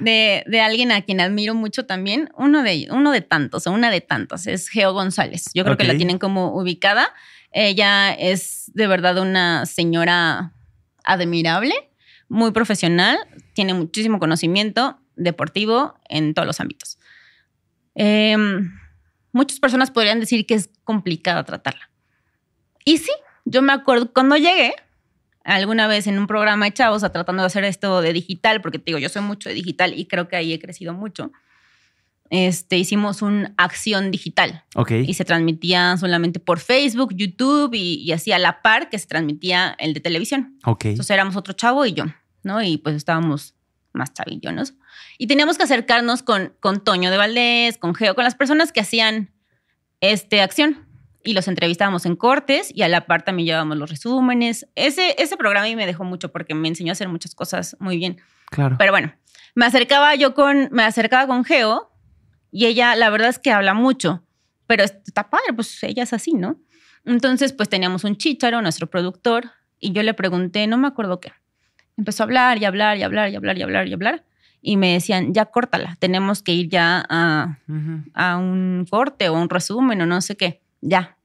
de, 0.00 0.42
de, 0.46 0.60
alguien 0.62 0.90
a 0.90 1.02
quien 1.02 1.20
admiro 1.20 1.54
mucho 1.54 1.84
también. 1.84 2.30
Uno 2.38 2.62
de 2.62 2.88
uno 2.90 3.12
de 3.12 3.20
tantos, 3.20 3.66
o 3.66 3.70
una 3.70 3.90
de 3.90 4.00
tantos, 4.00 4.46
es 4.46 4.70
Geo 4.70 4.94
González. 4.94 5.50
Yo 5.52 5.64
creo 5.64 5.76
que 5.76 5.84
la 5.84 5.98
tienen 5.98 6.16
como 6.16 6.56
ubicada. 6.56 7.12
Ella 7.52 8.10
es 8.14 8.70
de 8.72 8.86
verdad 8.86 9.18
una 9.18 9.66
señora 9.66 10.54
admirable, 11.04 11.74
muy 12.30 12.52
profesional, 12.52 13.18
tiene 13.52 13.74
muchísimo 13.74 14.18
conocimiento 14.18 14.98
deportivo 15.16 15.94
en 16.08 16.34
todos 16.34 16.46
los 16.46 16.60
ámbitos. 16.60 16.98
Em, 17.94 18.72
muchas 19.32 19.60
personas 19.60 19.90
podrían 19.90 20.20
decir 20.20 20.46
que 20.46 20.54
es 20.54 20.70
complicada 20.84 21.44
tratarla. 21.44 21.90
Y 22.84 22.98
sí, 22.98 23.12
yo 23.44 23.62
me 23.62 23.72
acuerdo 23.72 24.12
cuando 24.12 24.36
llegué 24.36 24.74
alguna 25.44 25.86
vez 25.86 26.06
en 26.06 26.18
un 26.18 26.26
programa 26.26 26.64
de 26.64 26.72
chavos 26.72 27.02
tratando 27.02 27.42
de 27.42 27.46
hacer 27.46 27.64
esto 27.64 28.00
de 28.00 28.12
digital, 28.12 28.60
porque 28.60 28.78
te 28.78 28.86
digo, 28.86 28.98
yo 28.98 29.08
soy 29.08 29.22
mucho 29.22 29.48
de 29.48 29.54
digital 29.54 29.92
y 29.96 30.06
creo 30.06 30.28
que 30.28 30.36
ahí 30.36 30.52
he 30.52 30.58
crecido 30.58 30.94
mucho. 30.94 31.30
Este, 32.30 32.78
hicimos 32.78 33.22
una 33.22 33.54
acción 33.58 34.10
digital. 34.10 34.64
Ok. 34.74 34.92
Y 35.06 35.14
se 35.14 35.24
transmitía 35.24 35.96
solamente 35.98 36.40
por 36.40 36.58
Facebook, 36.58 37.14
YouTube 37.14 37.74
y, 37.74 38.10
así 38.12 38.32
a 38.32 38.38
la 38.38 38.62
par 38.62 38.88
que 38.88 38.98
se 38.98 39.06
transmitía 39.06 39.76
el 39.78 39.94
de 39.94 40.00
televisión. 40.00 40.58
Ok. 40.64 40.86
Entonces 40.86 41.10
éramos 41.10 41.36
otro 41.36 41.52
chavo 41.52 41.84
y 41.84 41.92
yo, 41.92 42.04
¿no? 42.42 42.62
Y 42.62 42.78
pues 42.78 42.96
estábamos 42.96 43.53
más 43.94 44.12
chavillones. 44.12 44.74
Y 45.18 45.26
teníamos 45.26 45.56
que 45.56 45.64
acercarnos 45.64 46.22
con, 46.22 46.54
con 46.60 46.82
Toño 46.82 47.10
de 47.10 47.16
Valdés, 47.16 47.78
con 47.78 47.94
Geo, 47.94 48.14
con 48.14 48.24
las 48.24 48.34
personas 48.34 48.72
que 48.72 48.80
hacían 48.80 49.30
este 50.00 50.42
acción 50.42 50.86
y 51.24 51.32
los 51.32 51.48
entrevistábamos 51.48 52.04
en 52.04 52.16
cortes 52.16 52.70
y 52.72 52.82
a 52.82 52.88
la 52.88 53.06
par 53.06 53.22
también 53.22 53.46
llevábamos 53.46 53.78
los 53.78 53.90
resúmenes. 53.90 54.68
Ese, 54.74 55.14
ese 55.18 55.36
programa 55.36 55.66
a 55.66 55.74
me 55.74 55.86
dejó 55.86 56.04
mucho 56.04 56.30
porque 56.30 56.54
me 56.54 56.68
enseñó 56.68 56.90
a 56.90 56.92
hacer 56.92 57.08
muchas 57.08 57.34
cosas 57.34 57.76
muy 57.80 57.96
bien. 57.96 58.20
Claro. 58.50 58.76
Pero 58.78 58.92
bueno, 58.92 59.14
me 59.54 59.64
acercaba 59.64 60.14
yo 60.14 60.34
con, 60.34 60.68
me 60.70 60.82
acercaba 60.82 61.26
con 61.26 61.44
Geo 61.44 61.90
y 62.52 62.66
ella 62.66 62.94
la 62.94 63.08
verdad 63.10 63.30
es 63.30 63.38
que 63.38 63.50
habla 63.50 63.72
mucho, 63.72 64.22
pero 64.66 64.84
está 64.84 65.30
padre, 65.30 65.54
pues 65.54 65.82
ella 65.82 66.02
es 66.02 66.12
así, 66.12 66.34
¿no? 66.34 66.60
Entonces 67.04 67.52
pues 67.52 67.68
teníamos 67.68 68.04
un 68.04 68.16
chicharo, 68.16 68.60
nuestro 68.60 68.88
productor, 68.88 69.50
y 69.80 69.92
yo 69.92 70.02
le 70.02 70.14
pregunté, 70.14 70.66
no 70.66 70.76
me 70.76 70.88
acuerdo 70.88 71.20
qué. 71.20 71.32
Empezó 71.96 72.22
a 72.22 72.24
hablar 72.24 72.58
y 72.58 72.64
hablar 72.64 72.96
y 72.98 73.02
hablar 73.02 73.30
y 73.30 73.36
hablar 73.36 73.58
y 73.58 73.62
hablar 73.62 73.88
y 73.88 73.92
hablar. 73.92 74.24
Y 74.60 74.76
me 74.76 74.94
decían, 74.94 75.34
ya 75.34 75.46
córtala, 75.46 75.96
tenemos 75.98 76.42
que 76.42 76.52
ir 76.52 76.68
ya 76.68 77.04
a, 77.08 77.58
a 78.14 78.36
un 78.38 78.86
corte 78.88 79.28
o 79.28 79.34
un 79.34 79.50
resumen 79.50 80.00
o 80.00 80.06
no 80.06 80.20
sé 80.20 80.36
qué 80.36 80.62
ya. 80.84 81.16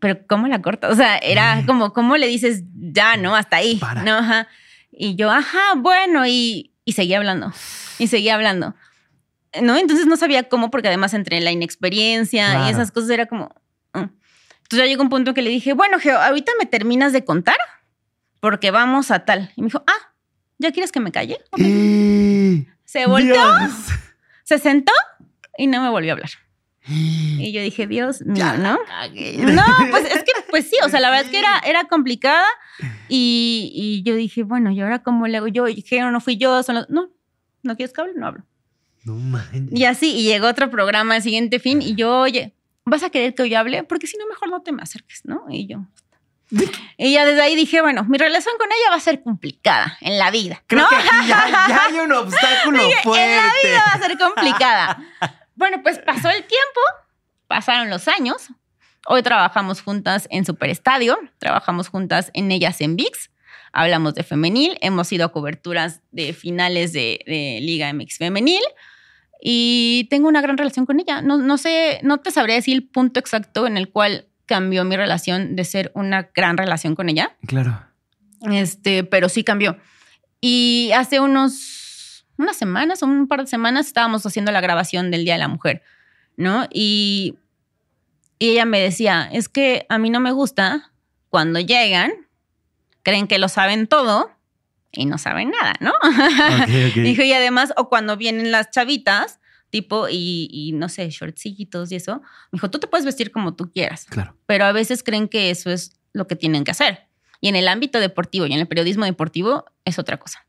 Pero 0.00 0.26
¿cómo 0.26 0.48
la 0.48 0.62
corta? 0.62 0.88
O 0.88 0.94
sea, 0.94 1.18
era 1.18 1.62
como, 1.66 1.92
¿cómo 1.92 2.16
le 2.16 2.26
dices 2.26 2.64
ya, 2.74 3.16
no? 3.16 3.36
Hasta 3.36 3.56
ahí. 3.56 3.78
¿no? 4.04 4.16
Ajá. 4.16 4.48
Y 4.90 5.14
yo, 5.14 5.30
ajá, 5.30 5.74
bueno, 5.76 6.26
y, 6.26 6.72
y 6.84 6.92
seguía 6.92 7.18
hablando. 7.18 7.52
Y 7.98 8.06
seguía 8.06 8.34
hablando. 8.34 8.74
¿No? 9.60 9.76
Entonces 9.76 10.06
no 10.06 10.16
sabía 10.16 10.48
cómo, 10.48 10.70
porque 10.70 10.88
además 10.88 11.12
entre 11.12 11.40
la 11.40 11.52
inexperiencia 11.52 12.66
y 12.66 12.70
esas 12.70 12.90
cosas 12.92 13.10
era 13.10 13.26
como. 13.26 13.54
Mm. 13.92 14.08
Entonces 14.62 14.78
ya 14.78 14.86
llegó 14.86 15.02
un 15.02 15.10
punto 15.10 15.34
que 15.34 15.42
le 15.42 15.50
dije, 15.50 15.74
bueno, 15.74 15.98
Geo, 15.98 16.18
ahorita 16.18 16.52
me 16.58 16.66
terminas 16.66 17.12
de 17.12 17.24
contar 17.24 17.56
porque 18.40 18.70
vamos 18.70 19.10
a 19.10 19.24
tal. 19.24 19.52
Y 19.56 19.62
me 19.62 19.66
dijo, 19.66 19.82
ah, 19.86 20.12
¿ya 20.58 20.72
quieres 20.72 20.92
que 20.92 21.00
me 21.00 21.12
calle? 21.12 21.38
Se 22.84 23.06
volteó, 23.06 23.42
se 24.44 24.58
sentó 24.58 24.92
y 25.56 25.66
no 25.66 25.82
me 25.82 25.90
volvió 25.90 26.12
a 26.12 26.14
hablar. 26.14 26.30
Y 27.42 27.52
yo 27.52 27.62
dije, 27.62 27.86
Dios 27.86 28.20
mío, 28.22 28.52
¿no? 28.58 28.72
No, 28.74 29.62
pues 29.90 30.04
es 30.04 30.22
que, 30.24 30.32
pues 30.50 30.68
sí, 30.68 30.76
o 30.84 30.88
sea, 30.88 31.00
la 31.00 31.08
verdad 31.08 31.24
es 31.24 31.30
que 31.30 31.38
era, 31.38 31.58
era 31.60 31.84
complicada. 31.84 32.46
Y, 33.08 33.70
y 33.74 34.02
yo 34.02 34.14
dije, 34.14 34.42
bueno, 34.42 34.70
¿y 34.70 34.80
ahora 34.80 35.02
cómo 35.02 35.26
le 35.26 35.38
hago 35.38 35.48
yo? 35.48 35.68
Y 35.68 35.74
dije, 35.76 36.00
no, 36.00 36.10
no 36.10 36.20
fui 36.20 36.36
yo, 36.36 36.62
son 36.62 36.84
no, 36.88 37.10
¿no 37.62 37.76
quieres 37.76 37.94
que 37.94 38.00
hable? 38.00 38.12
No 38.14 38.26
hablo. 38.26 38.44
No 39.04 39.14
manches. 39.14 39.68
Y 39.72 39.84
así, 39.84 40.14
y 40.14 40.24
llegó 40.24 40.48
otro 40.48 40.70
programa 40.70 41.14
al 41.14 41.22
siguiente 41.22 41.58
fin, 41.60 41.80
y 41.80 41.94
yo, 41.94 42.20
oye, 42.20 42.54
¿vas 42.84 43.02
a 43.02 43.10
querer 43.10 43.34
que 43.34 43.48
yo 43.48 43.58
hable? 43.58 43.82
Porque 43.84 44.06
si 44.06 44.18
no, 44.18 44.26
mejor 44.26 44.50
no 44.50 44.60
te 44.62 44.72
me 44.72 44.82
acerques, 44.82 45.22
¿no? 45.24 45.44
Y 45.48 45.66
yo, 45.66 45.86
y 46.96 47.12
ya 47.12 47.24
desde 47.24 47.42
ahí 47.42 47.54
dije, 47.54 47.80
bueno, 47.80 48.04
mi 48.04 48.18
relación 48.18 48.54
con 48.58 48.66
ella 48.66 48.90
va 48.90 48.96
a 48.96 49.00
ser 49.00 49.22
complicada 49.22 49.96
en 50.00 50.18
la 50.18 50.30
vida. 50.30 50.62
Creo 50.66 50.88
que 50.88 50.96
ya, 51.28 51.86
hay 51.86 51.98
un 51.98 52.12
obstáculo 52.12 52.80
fuerte. 53.02 53.24
En 53.24 53.36
la 53.36 53.52
vida 53.62 53.84
va 53.86 53.92
a 53.92 53.98
ser 53.98 54.18
complicada. 54.18 54.98
Bueno, 55.54 55.82
pues 55.82 55.98
pasó 55.98 56.28
el 56.30 56.44
tiempo, 56.44 56.80
pasaron 57.46 57.90
los 57.90 58.08
años. 58.08 58.48
Hoy 59.06 59.22
trabajamos 59.22 59.82
juntas 59.82 60.26
en 60.30 60.44
Superestadio, 60.44 61.18
trabajamos 61.38 61.88
juntas 61.88 62.30
en 62.34 62.50
Ellas 62.50 62.80
en 62.80 62.96
VIX. 62.96 63.30
hablamos 63.72 64.14
de 64.14 64.22
femenil, 64.22 64.78
hemos 64.80 65.12
ido 65.12 65.24
a 65.24 65.32
coberturas 65.32 66.00
de 66.10 66.32
finales 66.32 66.92
de, 66.92 67.58
Liga 67.62 67.92
MX 67.92 68.18
femenil 68.18 68.62
y 69.42 70.06
tengo 70.10 70.28
una 70.28 70.40
gran 70.40 70.58
relación 70.58 70.86
con 70.86 71.00
ella. 71.00 71.22
No, 71.22 71.38
no 71.38 71.58
sé, 71.58 72.00
no 72.02 72.18
te 72.18 72.30
sabría 72.30 72.56
decir 72.56 72.74
el 72.74 72.88
punto 72.88 73.20
exacto 73.20 73.66
en 73.66 73.76
el 73.76 73.90
cual 73.90 74.29
cambió 74.50 74.84
mi 74.84 74.96
relación 74.96 75.54
de 75.54 75.64
ser 75.64 75.92
una 75.94 76.30
gran 76.34 76.56
relación 76.56 76.96
con 76.96 77.08
ella. 77.08 77.36
Claro. 77.46 77.86
Este, 78.50 79.04
pero 79.04 79.28
sí 79.28 79.44
cambió. 79.44 79.78
Y 80.40 80.90
hace 80.92 81.20
unos, 81.20 82.26
unas 82.36 82.56
semanas, 82.56 83.02
un 83.02 83.28
par 83.28 83.42
de 83.42 83.46
semanas, 83.46 83.86
estábamos 83.86 84.26
haciendo 84.26 84.50
la 84.50 84.60
grabación 84.60 85.12
del 85.12 85.24
Día 85.24 85.34
de 85.34 85.38
la 85.38 85.46
Mujer, 85.46 85.82
¿no? 86.36 86.66
Y, 86.72 87.36
y 88.40 88.48
ella 88.48 88.64
me 88.64 88.80
decía, 88.80 89.28
es 89.32 89.48
que 89.48 89.86
a 89.88 89.98
mí 89.98 90.10
no 90.10 90.18
me 90.18 90.32
gusta 90.32 90.90
cuando 91.28 91.60
llegan, 91.60 92.10
creen 93.04 93.28
que 93.28 93.38
lo 93.38 93.48
saben 93.48 93.86
todo 93.86 94.32
y 94.90 95.06
no 95.06 95.16
saben 95.16 95.52
nada, 95.52 95.74
¿no? 95.78 95.92
Dijo, 96.96 97.22
y 97.22 97.32
además, 97.32 97.72
o 97.76 97.88
cuando 97.88 98.16
vienen 98.16 98.50
las 98.50 98.70
chavitas, 98.70 99.38
tipo, 99.70 100.08
y, 100.10 100.72
no 100.74 100.88
sé, 100.88 101.08
shortcitos 101.10 101.90
y 101.92 101.96
eso, 101.96 102.20
me 102.50 102.56
dijo, 102.56 102.70
tú 102.70 102.78
te 102.78 102.86
puedes 102.86 103.06
vestir 103.06 103.30
como 103.30 103.54
tú 103.54 103.70
quieras. 103.72 104.06
Claro. 104.10 104.36
Pero 104.46 104.64
a 104.64 104.72
veces 104.72 105.02
creen 105.02 105.28
que 105.28 105.50
eso 105.50 105.70
es 105.70 105.92
lo 106.12 106.26
que 106.26 106.36
tienen 106.36 106.64
que 106.64 106.72
hacer. 106.72 107.06
Y 107.40 107.48
en 107.48 107.56
el 107.56 107.68
ámbito 107.68 108.00
deportivo 108.00 108.46
y 108.46 108.52
en 108.52 108.60
el 108.60 108.68
periodismo 108.68 109.04
deportivo 109.04 109.64
es 109.84 109.98
otra 109.98 110.18
cosa. 110.18 110.44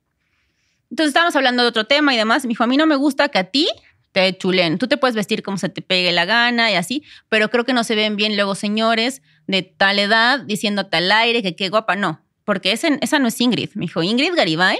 Entonces 0.89 1.09
estábamos 1.09 1.35
hablando 1.35 1.63
de 1.63 1.69
otro 1.69 1.85
tema 1.85 2.13
y 2.13 2.17
demás. 2.17 2.43
Me 2.43 2.49
dijo, 2.49 2.63
a 2.63 2.67
mí 2.67 2.75
no 2.75 2.85
me 2.85 2.97
gusta 2.97 3.29
que 3.29 3.39
a 3.39 3.45
ti 3.45 3.69
te 4.11 4.37
chulen. 4.37 4.77
Tú 4.77 4.87
te 4.87 4.97
puedes 4.97 5.15
vestir 5.15 5.41
como 5.41 5.57
se 5.57 5.69
te 5.69 5.81
pegue 5.81 6.11
la 6.11 6.25
gana 6.25 6.69
y 6.69 6.75
así, 6.75 7.03
pero 7.29 7.49
creo 7.49 7.63
que 7.63 7.73
no 7.73 7.83
se 7.85 7.95
ven 7.95 8.17
bien 8.17 8.35
luego 8.35 8.55
señores 8.55 9.21
de 9.47 9.61
tal 9.63 9.99
edad 9.99 10.41
diciendo 10.41 10.87
tal 10.87 11.11
aire 11.11 11.41
que 11.41 11.55
qué 11.55 11.69
guapa. 11.69 11.95
No, 11.95 12.21
porque 12.43 12.73
esa 12.73 13.19
no 13.19 13.27
es 13.27 13.39
Ingrid. 13.39 13.69
Me 13.75 13.83
dijo, 13.85 14.03
Ingrid 14.03 14.33
Garibay 14.35 14.79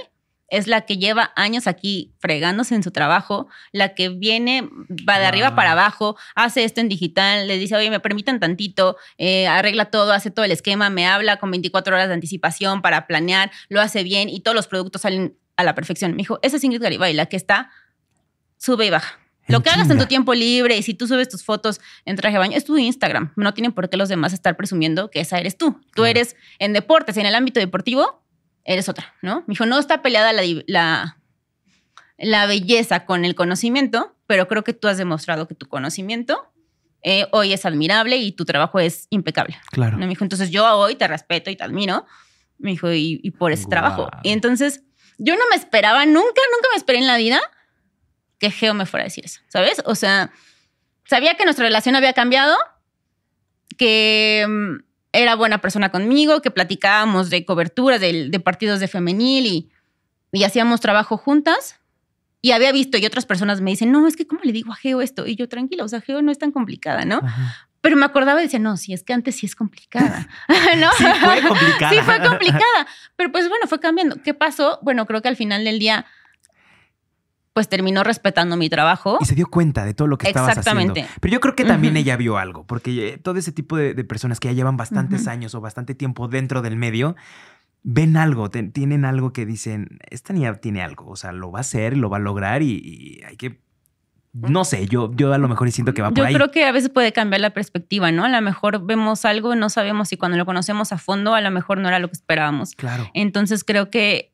es 0.52 0.66
la 0.66 0.82
que 0.82 0.98
lleva 0.98 1.32
años 1.34 1.66
aquí 1.66 2.12
fregándose 2.18 2.74
en 2.74 2.82
su 2.82 2.90
trabajo, 2.90 3.48
la 3.72 3.94
que 3.94 4.10
viene, 4.10 4.68
va 5.08 5.18
de 5.18 5.24
arriba 5.24 5.56
para 5.56 5.72
abajo, 5.72 6.16
hace 6.34 6.64
esto 6.64 6.82
en 6.82 6.90
digital, 6.90 7.48
le 7.48 7.56
dice, 7.56 7.74
oye, 7.74 7.88
me 7.88 8.00
permiten 8.00 8.38
tantito, 8.38 8.98
eh, 9.16 9.48
arregla 9.48 9.86
todo, 9.86 10.12
hace 10.12 10.30
todo 10.30 10.44
el 10.44 10.52
esquema, 10.52 10.90
me 10.90 11.06
habla 11.06 11.38
con 11.38 11.50
24 11.50 11.94
horas 11.96 12.08
de 12.08 12.14
anticipación 12.14 12.82
para 12.82 13.06
planear, 13.06 13.50
lo 13.70 13.80
hace 13.80 14.02
bien 14.02 14.28
y 14.28 14.40
todos 14.40 14.54
los 14.54 14.68
productos 14.68 15.02
salen 15.02 15.38
a 15.56 15.64
la 15.64 15.74
perfección. 15.74 16.10
Me 16.10 16.18
dijo, 16.18 16.38
esa 16.42 16.58
es 16.58 16.64
Ingrid 16.64 16.82
Garibay, 16.82 17.14
la 17.14 17.26
que 17.26 17.36
está, 17.36 17.70
sube 18.58 18.84
y 18.84 18.90
baja. 18.90 19.18
Lo 19.48 19.62
que 19.62 19.70
hagas 19.70 19.90
en 19.90 19.98
tu 19.98 20.06
tiempo 20.06 20.34
libre 20.34 20.76
y 20.76 20.82
si 20.82 20.94
tú 20.94 21.08
subes 21.08 21.28
tus 21.28 21.44
fotos 21.44 21.80
en 22.04 22.16
traje 22.16 22.34
de 22.34 22.38
baño, 22.38 22.56
es 22.56 22.64
tu 22.64 22.76
Instagram. 22.76 23.32
No 23.36 23.54
tienen 23.54 23.72
por 23.72 23.88
qué 23.88 23.96
los 23.96 24.08
demás 24.08 24.32
estar 24.32 24.56
presumiendo 24.56 25.10
que 25.10 25.20
esa 25.20 25.38
eres 25.38 25.56
tú. 25.56 25.80
Tú 25.94 26.04
eres 26.04 26.36
en 26.58 26.72
deportes, 26.72 27.16
en 27.16 27.26
el 27.26 27.34
ámbito 27.34 27.58
deportivo, 27.58 28.21
eres 28.64 28.88
otra, 28.88 29.14
¿no? 29.22 29.40
Me 29.40 29.52
dijo, 29.54 29.66
no 29.66 29.78
está 29.78 30.02
peleada 30.02 30.32
la, 30.32 31.16
la, 32.18 32.46
belleza 32.46 33.04
con 33.04 33.24
el 33.24 33.34
conocimiento, 33.34 34.16
pero 34.26 34.48
creo 34.48 34.64
que 34.64 34.72
tú 34.72 34.88
has 34.88 34.98
demostrado 34.98 35.48
que 35.48 35.54
tu 35.54 35.68
conocimiento 35.68 36.52
eh, 37.02 37.26
hoy 37.32 37.52
es 37.52 37.66
admirable 37.66 38.16
y 38.16 38.32
tu 38.32 38.44
trabajo 38.44 38.78
es 38.78 39.08
impecable. 39.10 39.58
Claro. 39.72 39.98
Me 39.98 40.06
dijo, 40.06 40.24
entonces 40.24 40.50
yo 40.50 40.64
hoy 40.76 40.94
te 40.94 41.08
respeto 41.08 41.50
y 41.50 41.56
te 41.56 41.64
admiro. 41.64 42.06
Me 42.58 42.70
dijo, 42.70 42.92
y, 42.92 43.18
por 43.38 43.50
ese 43.50 43.66
trabajo. 43.66 44.08
Y 44.22 44.30
entonces 44.30 44.84
yo 45.18 45.34
no 45.34 45.42
me 45.50 45.56
esperaba, 45.56 46.06
nunca, 46.06 46.20
nunca 46.20 46.68
me 46.72 46.76
esperé 46.76 46.98
en 46.98 47.08
la 47.08 47.16
vida 47.16 47.40
que 48.38 48.50
Geo 48.50 48.74
me 48.74 48.86
fuera 48.86 49.04
a 49.04 49.06
decir 49.06 49.24
eso, 49.24 49.40
¿sabes? 49.48 49.82
O 49.84 49.94
sea, 49.94 50.32
sabía 51.04 51.36
que 51.36 51.44
nuestra 51.44 51.64
relación 51.64 51.94
había 51.94 52.12
cambiado, 52.12 52.56
que 53.76 54.44
mm, 54.48 54.91
era 55.12 55.36
buena 55.36 55.58
persona 55.58 55.90
conmigo, 55.90 56.40
que 56.42 56.50
platicábamos 56.50 57.30
de 57.30 57.44
coberturas 57.44 58.00
de, 58.00 58.40
partidos 58.44 58.80
de 58.80 58.88
femenil 58.88 59.46
y, 59.46 59.70
y, 60.32 60.44
hacíamos 60.44 60.80
trabajo 60.80 61.16
juntas. 61.16 61.78
Y 62.44 62.50
había 62.50 62.72
visto, 62.72 62.98
y 62.98 63.06
otras 63.06 63.24
personas 63.24 63.60
me 63.60 63.70
dicen, 63.70 63.92
no, 63.92 64.08
es 64.08 64.16
que, 64.16 64.26
¿cómo 64.26 64.40
le 64.42 64.52
digo 64.52 64.72
a 64.72 64.76
Geo 64.76 65.00
esto? 65.00 65.26
Y 65.28 65.36
yo, 65.36 65.48
tranquila, 65.48 65.84
o 65.84 65.88
sea, 65.88 66.00
Geo 66.00 66.22
no 66.22 66.32
es 66.32 66.38
tan 66.38 66.50
complicada, 66.50 67.04
¿no? 67.04 67.20
Pero 67.82 67.96
me 67.96 68.04
acordaba 68.04 68.40
y 68.40 68.44
decía, 68.44 68.58
no, 68.58 68.76
sí, 68.76 68.92
es 68.92 69.04
que 69.04 69.12
antes 69.12 69.36
sí 69.36 69.46
es 69.46 69.54
complicada, 69.54 70.28
¿no? 70.78 70.90
Sí 70.92 71.04
fue 71.20 71.40
complicada. 71.42 71.90
sí 71.92 72.00
fue 72.00 72.20
complicada. 72.20 72.86
Pero 73.16 73.30
pues 73.30 73.48
bueno, 73.48 73.66
fue 73.68 73.78
cambiando. 73.80 74.22
¿Qué 74.22 74.34
pasó? 74.34 74.80
Bueno, 74.82 75.06
creo 75.06 75.22
que 75.22 75.28
al 75.28 75.36
final 75.36 75.64
del 75.64 75.78
día 75.78 76.06
pues 77.52 77.68
terminó 77.68 78.02
respetando 78.02 78.56
mi 78.56 78.70
trabajo. 78.70 79.18
Y 79.20 79.24
se 79.26 79.34
dio 79.34 79.46
cuenta 79.46 79.84
de 79.84 79.94
todo 79.94 80.08
lo 80.08 80.18
que 80.18 80.28
estabas 80.28 80.56
haciendo. 80.56 80.94
Pero 81.20 81.32
yo 81.32 81.40
creo 81.40 81.54
que 81.54 81.64
también 81.64 81.96
ella 81.96 82.16
vio 82.16 82.38
algo, 82.38 82.64
porque 82.66 83.08
eh, 83.08 83.18
todo 83.18 83.38
ese 83.38 83.52
tipo 83.52 83.76
de, 83.76 83.94
personas 84.04 84.40
que 84.40 84.48
ya 84.48 84.54
llevan 84.54 84.76
bastantes 84.76 85.28
años 85.28 85.54
o 85.54 85.60
bastante 85.60 85.94
tiempo 85.94 86.28
dentro 86.28 86.62
del 86.62 86.76
medio, 86.76 87.14
ven 87.82 88.16
algo, 88.16 88.50
tienen 88.50 89.04
algo 89.04 89.32
que 89.32 89.44
dicen, 89.44 89.98
esta 90.10 90.32
niña 90.32 90.54
tiene 90.54 90.82
algo, 90.82 91.08
o 91.08 91.16
sea, 91.16 91.32
lo 91.32 91.50
va 91.50 91.58
a 91.58 91.62
hacer, 91.62 91.96
lo 91.96 92.08
va 92.08 92.16
a 92.16 92.20
lograr 92.20 92.62
y, 92.62 93.22
hay 93.26 93.36
que... 93.36 93.60
No 94.34 94.64
sé, 94.64 94.86
yo, 94.86 95.12
yo 95.14 95.30
a 95.34 95.36
lo 95.36 95.46
mejor 95.46 95.70
siento 95.72 95.92
que 95.92 96.00
va 96.00 96.10
por 96.10 96.24
ahí. 96.24 96.32
Yo 96.32 96.38
creo 96.38 96.50
que 96.50 96.64
a 96.64 96.72
veces 96.72 96.88
puede 96.88 97.12
cambiar 97.12 97.42
la 97.42 97.50
perspectiva, 97.50 98.10
¿no? 98.12 98.24
A 98.24 98.30
lo 98.30 98.40
mejor 98.40 98.86
vemos 98.86 99.26
algo, 99.26 99.54
no 99.56 99.68
sabemos 99.68 100.08
si 100.08 100.16
cuando 100.16 100.38
lo 100.38 100.46
conocemos 100.46 100.90
a 100.90 100.96
fondo, 100.96 101.34
a 101.34 101.42
lo 101.42 101.50
mejor 101.50 101.76
no 101.76 101.88
era 101.88 101.98
lo 101.98 102.08
que 102.08 102.14
esperábamos. 102.14 102.74
Claro. 102.74 103.10
Entonces 103.12 103.62
creo 103.62 103.90
que 103.90 104.31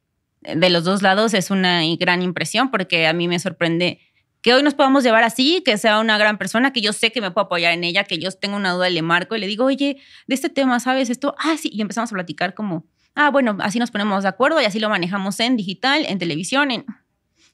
de 0.54 0.70
los 0.70 0.84
dos 0.84 1.02
lados 1.02 1.34
es 1.34 1.50
una 1.50 1.82
gran 1.98 2.22
impresión 2.22 2.70
porque 2.70 3.06
a 3.06 3.12
mí 3.12 3.28
me 3.28 3.38
sorprende 3.38 4.00
que 4.40 4.54
hoy 4.54 4.62
nos 4.62 4.74
podamos 4.74 5.02
llevar 5.02 5.24
así, 5.24 5.62
que 5.64 5.76
sea 5.78 5.98
una 5.98 6.16
gran 6.16 6.38
persona, 6.38 6.72
que 6.72 6.80
yo 6.80 6.92
sé 6.92 7.11
que 7.11 7.20
me 7.20 7.30
puedo 7.30 7.46
apoyar 7.46 7.72
en 7.72 7.84
ella, 7.84 8.04
que 8.04 8.18
yo 8.18 8.30
tengo 8.30 8.56
una 8.56 8.72
duda 8.72 8.88
le 8.88 9.02
marco 9.02 9.34
y 9.34 9.40
le 9.40 9.46
digo, 9.46 9.64
oye, 9.64 9.98
de 10.26 10.34
este 10.34 10.48
tema, 10.48 10.78
¿sabes 10.80 11.11
esto? 11.11 11.34
Ah, 11.38 11.56
sí, 11.61 11.70
y 11.72 11.80
empezamos 11.80 12.12
a 12.12 12.14
platicar 12.14 12.54
como, 12.54 12.87
ah, 13.14 13.30
bueno, 13.30 13.56
así 13.61 13.78
nos 13.78 13.90
ponemos 13.90 14.22
de 14.22 14.28
acuerdo 14.28 14.61
y 14.61 14.64
así 14.64 14.78
lo 14.78 14.88
manejamos 14.88 15.40
en 15.40 15.56
digital, 15.56 16.04
en 16.06 16.18
televisión, 16.18 16.70
en... 16.70 16.84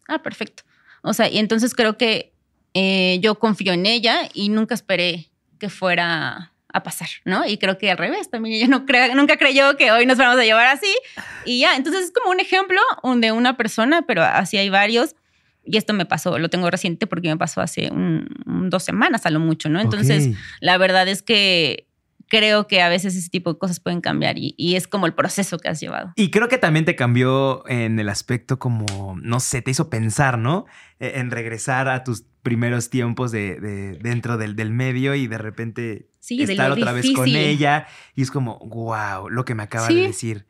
Ah, 0.08 0.22
perfecto. 0.22 0.64
O 1.02 1.14
sea, 1.14 1.28
y 1.30 1.38
entonces 1.38 1.74
creo 1.74 1.96
que 1.96 2.34
eh, 2.74 3.18
yo 3.22 3.38
confío 3.38 3.72
en 3.72 3.86
ella 3.86 4.28
y 4.34 4.50
nunca 4.50 4.74
esperé 4.74 5.30
que 5.58 5.70
fuera 5.70 6.53
a 6.74 6.82
pasar, 6.82 7.08
¿no? 7.24 7.46
Y 7.46 7.56
creo 7.56 7.78
que 7.78 7.88
al 7.88 7.96
revés, 7.96 8.28
también 8.28 8.56
ella 8.56 8.66
no 8.66 8.84
nunca 9.14 9.36
creyó 9.36 9.76
que 9.76 9.92
hoy 9.92 10.06
nos 10.06 10.18
vamos 10.18 10.38
a 10.40 10.44
llevar 10.44 10.66
así. 10.66 10.92
Y 11.44 11.60
ya, 11.60 11.76
entonces 11.76 12.06
es 12.06 12.10
como 12.10 12.30
un 12.30 12.40
ejemplo 12.40 12.80
de 13.16 13.30
una 13.30 13.56
persona, 13.56 14.02
pero 14.02 14.24
así 14.24 14.56
hay 14.56 14.68
varios. 14.70 15.14
Y 15.64 15.76
esto 15.76 15.94
me 15.94 16.04
pasó, 16.04 16.36
lo 16.36 16.50
tengo 16.50 16.68
reciente 16.68 17.06
porque 17.06 17.28
me 17.28 17.36
pasó 17.36 17.60
hace 17.60 17.90
dos 17.92 18.82
semanas 18.82 19.24
a 19.24 19.30
lo 19.30 19.38
mucho, 19.38 19.68
¿no? 19.68 19.80
Entonces, 19.80 20.36
la 20.60 20.76
verdad 20.76 21.06
es 21.06 21.22
que 21.22 21.86
creo 22.28 22.66
que 22.66 22.82
a 22.82 22.88
veces 22.88 23.16
ese 23.16 23.28
tipo 23.28 23.52
de 23.52 23.58
cosas 23.58 23.80
pueden 23.80 24.00
cambiar 24.00 24.38
y, 24.38 24.54
y, 24.56 24.76
es 24.76 24.86
como 24.86 25.06
el 25.06 25.14
proceso 25.14 25.58
que 25.58 25.68
has 25.68 25.80
llevado. 25.80 26.12
Y 26.16 26.30
creo 26.30 26.48
que 26.48 26.58
también 26.58 26.84
te 26.84 26.96
cambió 26.96 27.66
en 27.68 27.98
el 27.98 28.08
aspecto 28.08 28.58
como, 28.58 29.16
no 29.20 29.40
sé, 29.40 29.62
te 29.62 29.70
hizo 29.70 29.90
pensar, 29.90 30.38
¿no? 30.38 30.66
E, 31.00 31.18
en 31.20 31.30
regresar 31.30 31.88
a 31.88 32.04
tus 32.04 32.24
primeros 32.42 32.90
tiempos 32.90 33.32
de, 33.32 33.98
dentro 34.00 34.36
del, 34.36 34.54
del, 34.54 34.70
medio 34.70 35.14
y 35.14 35.26
de 35.26 35.38
repente 35.38 36.08
estar 36.28 36.70
otra 36.70 36.92
vez 36.92 37.10
con 37.12 37.28
ella 37.28 37.86
y 38.14 38.22
es 38.22 38.30
como, 38.30 38.58
wow, 38.58 39.28
lo 39.28 39.44
que 39.44 39.54
me 39.54 39.62
acaba 39.62 39.88
de 39.88 39.94
decir. 39.94 40.46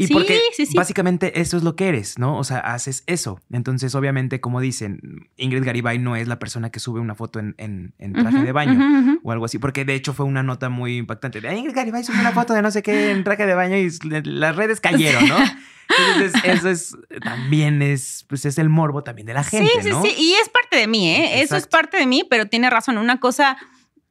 Y 0.00 0.06
porque 0.06 0.40
básicamente 0.74 1.40
eso 1.40 1.56
es 1.56 1.64
lo 1.64 1.74
que 1.74 1.88
eres, 1.88 2.20
¿no? 2.20 2.38
O 2.38 2.44
sea, 2.44 2.58
haces 2.58 3.02
eso. 3.06 3.40
Entonces, 3.50 3.96
obviamente, 3.96 4.40
como 4.40 4.60
dicen, 4.60 5.28
Ingrid 5.36 5.64
Garibay 5.64 5.98
no 5.98 6.14
es 6.14 6.28
la 6.28 6.38
persona 6.38 6.70
que 6.70 6.78
sube 6.78 7.00
una 7.00 7.16
foto 7.16 7.40
en, 7.40 7.56
en, 7.58 8.12
traje 8.12 8.44
de 8.44 8.52
baño 8.52 9.18
o 9.24 9.32
algo 9.32 9.44
así, 9.44 9.58
porque 9.58 9.84
de 9.84 9.94
hecho 9.94 10.14
fue 10.14 10.24
una 10.24 10.44
nota 10.44 10.68
muy 10.68 10.98
impactante. 10.98 11.40
De, 11.40 11.52
Ingrid 11.52 11.74
Garibay 11.74 12.04
subió 12.04 12.20
una 12.20 12.30
foto 12.30 12.54
de 12.54 12.62
no 12.62 12.70
sé 12.70 12.80
qué 12.80 13.10
en 13.10 13.24
traje 13.24 13.44
de 13.44 13.54
baño 13.54 13.76
y 13.76 13.90
las 14.24 14.54
redes 14.54 14.80
cayeron, 14.80 15.28
¿no? 15.28 15.36
Entonces, 16.14 16.42
eso 16.44 16.68
es 16.68 16.96
también 17.24 17.82
es, 17.82 18.24
pues 18.28 18.44
es 18.44 18.58
el 18.58 18.68
morbo 18.68 19.02
también 19.02 19.26
de 19.26 19.34
la 19.34 19.42
gente. 19.42 19.68
Sí, 19.82 19.90
sí, 19.90 19.96
sí. 20.02 20.14
Y 20.16 20.34
es 20.34 20.48
parte 20.48 20.76
de 20.76 20.86
mí, 20.86 21.10
¿eh? 21.10 21.42
Eso 21.42 21.56
es 21.56 21.66
parte 21.66 21.96
de 21.96 22.06
mí, 22.06 22.24
pero 22.28 22.46
tiene 22.46 22.70
razón. 22.70 22.98
Una 22.98 23.18
cosa 23.18 23.56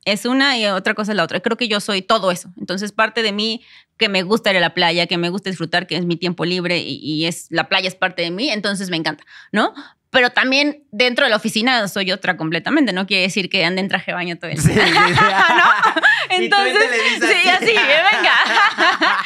es 0.03 0.25
una 0.25 0.57
y 0.57 0.65
otra 0.65 0.95
cosa 0.95 1.11
es 1.11 1.15
la 1.15 1.23
otra. 1.23 1.39
Creo 1.39 1.55
que 1.55 1.67
yo 1.67 1.79
soy 1.79 2.01
todo 2.01 2.31
eso. 2.31 2.51
Entonces, 2.57 2.91
parte 2.91 3.21
de 3.21 3.31
mí 3.31 3.61
que 3.97 4.09
me 4.09 4.23
gusta 4.23 4.51
ir 4.51 4.57
a 4.57 4.59
la 4.59 4.73
playa, 4.73 5.07
que 5.07 5.17
me 5.17 5.29
gusta 5.29 5.49
disfrutar, 5.49 5.87
que 5.87 5.97
es 5.97 6.05
mi 6.05 6.15
tiempo 6.15 6.45
libre 6.45 6.77
y, 6.79 7.25
es 7.25 7.47
la 7.49 7.67
playa 7.67 7.87
es 7.87 7.95
parte 7.95 8.21
de 8.21 8.31
mí, 8.31 8.49
entonces 8.49 8.89
me 8.89 8.97
encanta, 8.97 9.23
¿no? 9.51 9.73
Pero 10.09 10.29
también 10.29 10.83
dentro 10.91 11.25
de 11.25 11.29
la 11.29 11.35
oficina 11.35 11.85
soy 11.89 12.11
otra 12.13 12.37
completamente. 12.37 12.93
No 12.93 13.05
quiere 13.05 13.23
decir 13.23 13.49
que 13.49 13.65
ande 13.65 13.81
en 13.81 13.89
traje 13.89 14.11
de 14.11 14.15
baño 14.15 14.37
todo 14.37 14.49
el 14.49 14.63
día. 14.63 14.73
¿No? 14.85 16.01
Entonces, 16.29 16.83
sí, 17.19 17.49
así, 17.49 17.65
venga. 17.65 18.33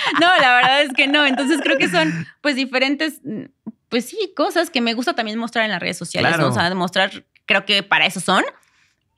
no, 0.19 0.35
la 0.37 0.55
verdad 0.55 0.81
es 0.81 0.91
que 0.93 1.07
no. 1.07 1.25
Entonces 1.25 1.59
creo 1.61 1.77
que 1.77 1.87
son 1.87 2.27
pues 2.41 2.55
diferentes, 2.55 3.21
pues 3.89 4.05
sí, 4.09 4.33
cosas 4.35 4.71
que 4.71 4.81
me 4.81 4.95
gusta 4.95 5.13
también 5.13 5.37
mostrar 5.37 5.65
en 5.65 5.71
las 5.71 5.79
redes 5.79 5.97
sociales. 5.99 6.35
¿no? 6.39 6.47
O 6.47 6.51
sea, 6.51 6.67
demostrar, 6.67 7.25
creo 7.45 7.63
que 7.65 7.83
para 7.83 8.07
eso 8.07 8.19
son 8.19 8.43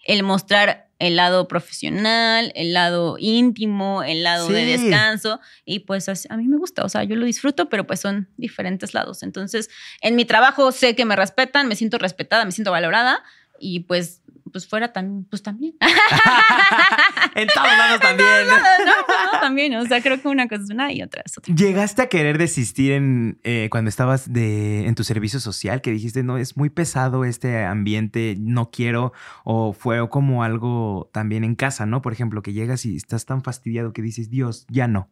el 0.06 0.22
mostrar 0.24 0.83
el 1.04 1.18
lado 1.18 1.50
profesional, 1.50 2.54
el 2.56 2.74
lado 2.74 3.18
íntimo, 3.20 4.04
el 4.04 4.24
lado 4.24 4.48
de 4.48 4.66
descanso. 4.66 5.42
Y 5.66 5.80
pues 5.80 6.08
a 6.08 6.38
mí 6.38 6.48
me 6.48 6.58
gusta, 6.58 6.86
o 6.86 6.90
sea, 6.90 7.04
yo 7.04 7.18
lo 7.18 7.26
disfruto, 7.26 7.68
pero 7.68 7.86
pues 7.86 8.00
son 8.00 8.30
diferentes 8.38 8.94
lados. 8.94 9.22
Entonces, 9.22 9.70
en 10.02 10.16
mi 10.16 10.24
trabajo 10.24 10.72
sé 10.72 10.96
que 10.96 11.04
me 11.04 11.18
respetan, 11.18 11.68
me 11.68 11.76
siento 11.76 11.98
respetada, 11.98 12.46
me 12.46 12.54
siento 12.54 12.72
valorada 12.72 13.22
y 13.60 13.82
pues 13.82 14.22
pues 14.54 14.68
fuera 14.68 14.94
también, 14.94 15.26
pues 15.26 15.44
también. 15.44 15.74
en 17.36 17.48
todos 17.48 17.68
lados 17.68 18.00
también. 18.02 18.48
no, 18.48 18.56
no, 18.56 19.40
también. 19.42 19.76
O 19.76 19.86
sea, 19.86 20.02
creo 20.02 20.22
que 20.22 20.28
una 20.30 20.48
cosa 20.48 20.64
es 20.64 20.70
una 20.70 20.94
y 20.94 21.02
otra 21.02 21.24
es 21.26 21.38
otra. 21.38 21.54
¿Llegaste 21.54 22.04
a 22.04 22.08
querer 22.08 22.38
desistir 22.38 22.94
en, 22.94 23.40
eh, 23.44 23.68
cuando 23.72 23.90
estabas 23.90 24.32
de, 24.32 24.88
en 24.88 24.96
tu 24.96 25.04
servicio 25.04 25.42
social? 25.42 25.82
Que 25.82 25.92
dijiste, 25.92 26.24
no, 26.24 26.38
es 26.38 26.56
muy 26.56 26.70
pesado 26.70 27.26
este 27.26 27.66
ambiente, 27.66 28.36
no 28.40 28.72
quiero. 28.72 29.12
O 29.44 29.74
fue 29.74 30.08
como 30.10 30.44
algo 30.44 31.10
también 31.12 31.44
en 31.44 31.56
casa, 31.56 31.86
¿no? 31.86 32.02
Por 32.02 32.14
ejemplo, 32.14 32.42
que 32.42 32.54
llegas 32.54 32.86
y 32.86 32.96
estás 32.96 33.26
tan 33.26 33.44
fastidiado 33.44 33.92
que 33.92 34.02
dices, 34.02 34.30
Dios, 34.30 34.66
ya 34.70 34.88
no. 34.88 35.10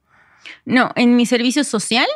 No, 0.66 0.92
en 0.96 1.16
mi 1.16 1.26
servicio 1.26 1.64
social 1.64 2.08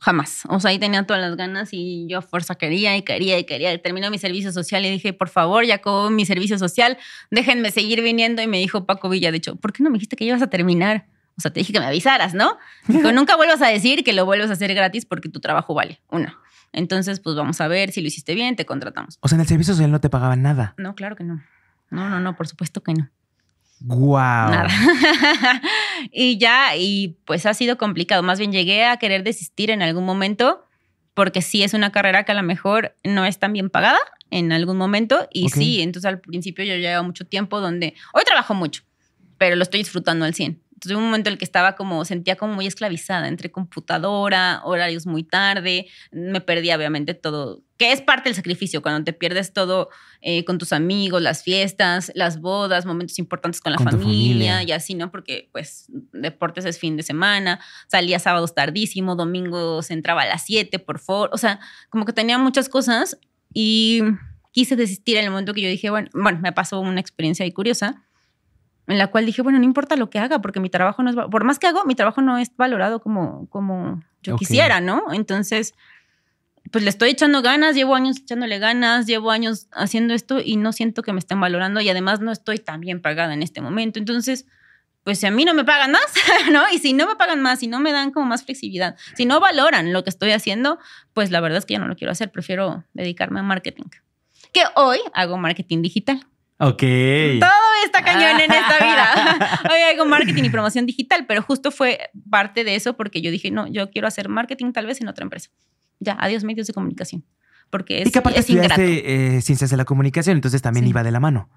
jamás. 0.00 0.42
O 0.48 0.60
sea, 0.60 0.70
ahí 0.70 0.78
tenía 0.78 1.04
todas 1.04 1.22
las 1.22 1.36
ganas 1.36 1.70
y 1.72 2.06
yo 2.08 2.18
a 2.18 2.22
fuerza 2.22 2.54
quería 2.54 2.96
y 2.96 3.02
quería 3.02 3.38
y 3.38 3.44
quería. 3.44 3.76
Terminó 3.80 4.10
mi 4.10 4.18
servicio 4.18 4.52
social 4.52 4.84
y 4.84 4.90
dije, 4.90 5.12
por 5.12 5.28
favor, 5.28 5.64
ya 5.64 5.76
acabó 5.76 6.10
mi 6.10 6.26
servicio 6.26 6.58
social, 6.58 6.98
déjenme 7.30 7.70
seguir 7.70 8.02
viniendo. 8.02 8.42
Y 8.42 8.46
me 8.46 8.58
dijo 8.58 8.86
Paco 8.86 9.08
Villa, 9.08 9.30
de 9.30 9.38
hecho, 9.38 9.56
¿por 9.56 9.72
qué 9.72 9.82
no 9.82 9.90
me 9.90 9.94
dijiste 9.94 10.16
que 10.16 10.24
ibas 10.24 10.42
a 10.42 10.48
terminar? 10.48 11.06
O 11.38 11.40
sea, 11.40 11.52
te 11.52 11.60
dije 11.60 11.72
que 11.72 11.80
me 11.80 11.86
avisaras, 11.86 12.32
¿no? 12.32 12.56
Dijo, 12.88 13.12
nunca 13.12 13.36
vuelvas 13.36 13.60
a 13.60 13.66
decir 13.66 14.04
que 14.04 14.14
lo 14.14 14.24
vuelvas 14.24 14.48
a 14.48 14.54
hacer 14.54 14.74
gratis 14.74 15.04
porque 15.04 15.28
tu 15.28 15.38
trabajo 15.38 15.74
vale. 15.74 16.00
Uno. 16.08 16.34
Entonces, 16.72 17.20
pues 17.20 17.36
vamos 17.36 17.60
a 17.60 17.68
ver 17.68 17.92
si 17.92 18.00
lo 18.00 18.08
hiciste 18.08 18.34
bien, 18.34 18.56
te 18.56 18.64
contratamos. 18.64 19.18
O 19.20 19.28
sea, 19.28 19.36
en 19.36 19.42
el 19.42 19.46
servicio 19.46 19.74
social 19.74 19.90
no 19.90 20.00
te 20.00 20.08
pagaban 20.08 20.40
nada. 20.40 20.74
No, 20.78 20.94
claro 20.94 21.14
que 21.14 21.24
no. 21.24 21.42
No, 21.90 22.08
no, 22.08 22.20
no, 22.20 22.36
por 22.36 22.48
supuesto 22.48 22.82
que 22.82 22.94
no. 22.94 23.10
Wow. 23.80 24.18
Nada. 24.18 24.68
y 26.10 26.38
ya, 26.38 26.76
y 26.76 27.16
pues 27.24 27.46
ha 27.46 27.54
sido 27.54 27.78
complicado. 27.78 28.22
Más 28.22 28.38
bien 28.38 28.52
llegué 28.52 28.84
a 28.84 28.96
querer 28.98 29.22
desistir 29.22 29.70
en 29.70 29.82
algún 29.82 30.04
momento, 30.04 30.64
porque 31.14 31.42
sí 31.42 31.62
es 31.62 31.74
una 31.74 31.92
carrera 31.92 32.24
que 32.24 32.32
a 32.32 32.34
lo 32.34 32.42
mejor 32.42 32.94
no 33.02 33.24
es 33.24 33.38
tan 33.38 33.52
bien 33.52 33.70
pagada 33.70 33.98
en 34.30 34.52
algún 34.52 34.76
momento. 34.76 35.28
Y 35.32 35.48
sí, 35.48 35.80
entonces 35.80 36.08
al 36.08 36.20
principio 36.20 36.64
yo 36.64 36.76
llevo 36.76 37.04
mucho 37.04 37.24
tiempo 37.24 37.60
donde 37.60 37.94
hoy 38.12 38.22
trabajo 38.24 38.54
mucho, 38.54 38.82
pero 39.38 39.56
lo 39.56 39.62
estoy 39.62 39.80
disfrutando 39.80 40.24
al 40.24 40.34
100. 40.34 40.60
Entonces, 40.76 40.98
un 40.98 41.04
momento 41.04 41.30
en 41.30 41.32
el 41.32 41.38
que 41.38 41.46
estaba 41.46 41.74
como, 41.74 42.04
sentía 42.04 42.36
como 42.36 42.52
muy 42.52 42.66
esclavizada 42.66 43.28
entre 43.28 43.50
computadora, 43.50 44.60
horarios 44.62 45.06
muy 45.06 45.24
tarde, 45.24 45.86
me 46.12 46.42
perdía 46.42 46.76
obviamente 46.76 47.14
todo, 47.14 47.62
que 47.78 47.92
es 47.92 48.02
parte 48.02 48.28
del 48.28 48.36
sacrificio, 48.36 48.82
cuando 48.82 49.02
te 49.02 49.14
pierdes 49.14 49.54
todo 49.54 49.88
eh, 50.20 50.44
con 50.44 50.58
tus 50.58 50.74
amigos, 50.74 51.22
las 51.22 51.42
fiestas, 51.42 52.12
las 52.14 52.42
bodas, 52.42 52.84
momentos 52.84 53.18
importantes 53.18 53.62
con 53.62 53.72
la 53.72 53.78
familia, 53.78 54.62
y 54.64 54.72
así, 54.72 54.94
¿no? 54.94 55.10
Porque 55.10 55.48
pues 55.50 55.86
deportes 56.12 56.66
es 56.66 56.78
fin 56.78 56.98
de 56.98 57.02
semana, 57.02 57.58
salía 57.86 58.18
sábados 58.18 58.54
tardísimo, 58.54 59.16
domingos 59.16 59.90
entraba 59.90 60.22
a 60.22 60.26
las 60.26 60.44
7 60.44 60.78
por 60.78 60.98
favor, 60.98 61.30
o 61.32 61.38
sea, 61.38 61.58
como 61.88 62.04
que 62.04 62.12
tenía 62.12 62.36
muchas 62.36 62.68
cosas 62.68 63.18
y 63.54 64.02
quise 64.52 64.76
desistir 64.76 65.16
en 65.16 65.24
el 65.24 65.30
momento 65.30 65.54
que 65.54 65.62
yo 65.62 65.70
dije, 65.70 65.88
bueno, 65.88 66.10
bueno, 66.12 66.38
me 66.42 66.52
pasó 66.52 66.80
una 66.80 67.00
experiencia 67.00 67.44
ahí 67.44 67.52
curiosa 67.52 68.05
en 68.86 68.98
la 68.98 69.08
cual 69.08 69.26
dije, 69.26 69.42
bueno, 69.42 69.58
no 69.58 69.64
importa 69.64 69.96
lo 69.96 70.10
que 70.10 70.18
haga, 70.18 70.40
porque 70.40 70.60
mi 70.60 70.70
trabajo 70.70 71.02
no 71.02 71.10
es, 71.10 71.16
por 71.30 71.44
más 71.44 71.58
que 71.58 71.66
hago, 71.66 71.84
mi 71.84 71.94
trabajo 71.94 72.22
no 72.22 72.38
es 72.38 72.54
valorado 72.56 73.00
como, 73.00 73.48
como 73.48 74.02
yo 74.22 74.36
quisiera, 74.36 74.80
¿no? 74.80 75.12
Entonces, 75.12 75.74
pues 76.70 76.84
le 76.84 76.90
estoy 76.90 77.10
echando 77.10 77.42
ganas, 77.42 77.74
llevo 77.74 77.94
años 77.94 78.18
echándole 78.18 78.58
ganas, 78.58 79.06
llevo 79.06 79.30
años 79.30 79.68
haciendo 79.72 80.14
esto 80.14 80.40
y 80.44 80.56
no 80.56 80.72
siento 80.72 81.02
que 81.02 81.12
me 81.12 81.18
estén 81.18 81.40
valorando 81.40 81.80
y 81.80 81.88
además 81.88 82.20
no 82.20 82.32
estoy 82.32 82.58
tan 82.58 82.80
bien 82.80 83.00
pagada 83.00 83.34
en 83.34 83.42
este 83.42 83.60
momento. 83.60 83.98
Entonces, 83.98 84.46
pues 85.04 85.20
si 85.20 85.26
a 85.26 85.30
mí 85.30 85.44
no 85.44 85.54
me 85.54 85.64
pagan 85.64 85.92
más, 85.92 86.06
¿no? 86.52 86.64
Y 86.72 86.78
si 86.78 86.92
no 86.92 87.06
me 87.06 87.16
pagan 87.16 87.40
más, 87.40 87.60
si 87.60 87.68
no 87.68 87.80
me 87.80 87.92
dan 87.92 88.10
como 88.10 88.26
más 88.26 88.44
flexibilidad, 88.44 88.96
si 89.14 89.24
no 89.24 89.38
valoran 89.40 89.92
lo 89.92 90.02
que 90.02 90.10
estoy 90.10 90.32
haciendo, 90.32 90.78
pues 91.12 91.30
la 91.30 91.40
verdad 91.40 91.58
es 91.58 91.66
que 91.66 91.74
ya 91.74 91.78
no 91.78 91.88
lo 91.88 91.96
quiero 91.96 92.12
hacer, 92.12 92.30
prefiero 92.30 92.84
dedicarme 92.92 93.40
a 93.40 93.42
marketing. 93.42 93.84
Que 94.52 94.62
hoy 94.74 94.98
hago 95.12 95.38
marketing 95.38 95.82
digital. 95.82 96.26
Ok. 96.58 96.82
Todo 97.40 97.66
está 97.84 98.02
cañón 98.02 98.40
en 98.40 98.50
esta 98.50 98.78
vida. 98.78 99.60
Hoy 99.70 99.80
hago 99.94 100.06
marketing 100.06 100.44
y 100.44 100.50
promoción 100.50 100.86
digital, 100.86 101.26
pero 101.26 101.42
justo 101.42 101.70
fue 101.70 102.10
parte 102.30 102.64
de 102.64 102.74
eso 102.74 102.96
porque 102.96 103.20
yo 103.20 103.30
dije, 103.30 103.50
no, 103.50 103.66
yo 103.66 103.90
quiero 103.90 104.08
hacer 104.08 104.28
marketing 104.28 104.72
tal 104.72 104.86
vez 104.86 105.00
en 105.00 105.08
otra 105.08 105.24
empresa. 105.24 105.50
Ya, 106.00 106.16
adiós 106.18 106.44
medios 106.44 106.66
de 106.66 106.72
comunicación. 106.72 107.24
Porque 107.68 108.02
es, 108.02 108.08
y 108.08 108.10
que 108.12 108.18
aparte 108.20 108.38
es 108.38 108.48
estudiaste 108.48 109.36
eh, 109.36 109.42
ciencias 109.42 109.70
de 109.70 109.76
la 109.76 109.84
comunicación, 109.84 110.36
entonces 110.36 110.62
también 110.62 110.86
iba 110.86 111.02
de 111.02 111.10
la 111.10 111.20
mano. 111.20 111.50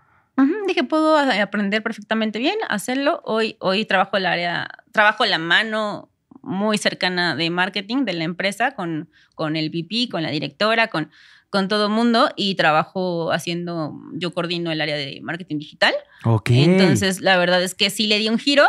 Dije, 0.67 0.83
puedo 0.83 1.17
aprender 1.17 1.83
perfectamente 1.83 2.39
bien, 2.39 2.55
hacerlo. 2.69 3.21
Hoy, 3.25 3.57
hoy 3.59 3.85
trabajo 3.85 4.17
el 4.17 4.25
área, 4.25 4.69
trabajo 4.91 5.25
la 5.25 5.37
mano 5.37 6.09
muy 6.41 6.77
cercana 6.77 7.35
de 7.35 7.49
marketing 7.49 8.05
de 8.05 8.13
la 8.13 8.23
empresa 8.23 8.71
con, 8.71 9.09
con 9.35 9.55
el 9.55 9.69
VP, 9.69 10.09
con 10.09 10.23
la 10.23 10.29
directora, 10.29 10.87
con 10.87 11.09
con 11.49 11.67
todo 11.67 11.89
mundo 11.89 12.29
y 12.35 12.55
trabajo 12.55 13.31
haciendo, 13.31 13.93
yo 14.13 14.33
coordino 14.33 14.71
el 14.71 14.81
área 14.81 14.95
de 14.95 15.19
marketing 15.21 15.57
digital. 15.57 15.93
Ok. 16.25 16.51
Entonces, 16.51 17.21
la 17.21 17.37
verdad 17.37 17.63
es 17.63 17.75
que 17.75 17.89
sí 17.89 18.07
le 18.07 18.19
di 18.19 18.29
un 18.29 18.37
giro, 18.37 18.67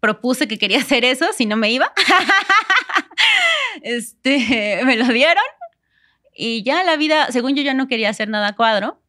propuse 0.00 0.48
que 0.48 0.58
quería 0.58 0.78
hacer 0.80 1.04
eso, 1.04 1.26
si 1.36 1.46
no 1.46 1.56
me 1.56 1.70
iba. 1.70 1.92
este, 3.82 4.80
me 4.84 4.96
lo 4.96 5.06
dieron 5.06 5.44
y 6.36 6.62
ya 6.64 6.82
la 6.82 6.96
vida, 6.96 7.30
según 7.30 7.54
yo 7.54 7.62
ya 7.62 7.74
no 7.74 7.86
quería 7.86 8.10
hacer 8.10 8.28
nada 8.28 8.54
cuadro. 8.54 9.00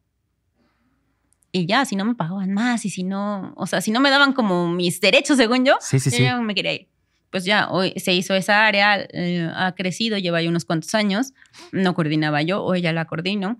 Y 1.50 1.66
ya, 1.66 1.86
si 1.86 1.96
no 1.96 2.04
me 2.04 2.14
pagaban 2.14 2.52
más 2.52 2.84
y 2.84 2.90
si 2.90 3.02
no, 3.02 3.54
o 3.56 3.66
sea, 3.66 3.80
si 3.80 3.90
no 3.90 3.98
me 3.98 4.10
daban 4.10 4.34
como 4.34 4.68
mis 4.68 5.00
derechos, 5.00 5.38
según 5.38 5.64
yo, 5.64 5.76
sí, 5.80 5.98
sí, 5.98 6.10
yo 6.22 6.42
me 6.42 6.54
quería 6.54 6.74
ir 6.74 6.88
pues 7.36 7.44
ya 7.44 7.68
hoy 7.68 7.92
se 7.98 8.14
hizo 8.14 8.32
esa 8.32 8.66
área, 8.66 8.98
eh, 9.12 9.46
ha 9.54 9.74
crecido, 9.74 10.16
lleva 10.16 10.40
ya 10.40 10.48
unos 10.48 10.64
cuantos 10.64 10.94
años, 10.94 11.34
no 11.70 11.92
coordinaba 11.92 12.40
yo, 12.40 12.64
hoy 12.64 12.80
ya 12.80 12.94
la 12.94 13.04
coordino. 13.04 13.58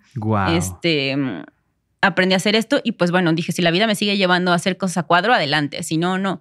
Este, 0.48 1.14
aprendí 2.00 2.32
a 2.32 2.38
hacer 2.38 2.56
esto 2.56 2.80
y 2.82 2.92
pues 2.92 3.10
bueno, 3.10 3.34
dije, 3.34 3.52
si 3.52 3.60
la 3.60 3.70
vida 3.70 3.86
me 3.86 3.94
sigue 3.94 4.16
llevando 4.16 4.52
a 4.52 4.54
hacer 4.54 4.78
cosas 4.78 4.96
a 4.96 5.02
cuadro, 5.02 5.34
adelante, 5.34 5.82
si 5.82 5.98
no, 5.98 6.16
no. 6.16 6.40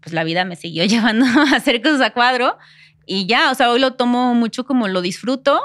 Pues 0.00 0.12
la 0.12 0.24
vida 0.24 0.44
me 0.44 0.56
siguió 0.56 0.84
llevando 0.84 1.24
a 1.24 1.56
hacer 1.56 1.80
cosas 1.80 2.02
a 2.02 2.10
cuadro 2.10 2.58
y 3.06 3.24
ya, 3.24 3.50
o 3.50 3.54
sea, 3.54 3.70
hoy 3.70 3.80
lo 3.80 3.94
tomo 3.94 4.34
mucho 4.34 4.66
como 4.66 4.86
lo 4.86 5.00
disfruto 5.00 5.58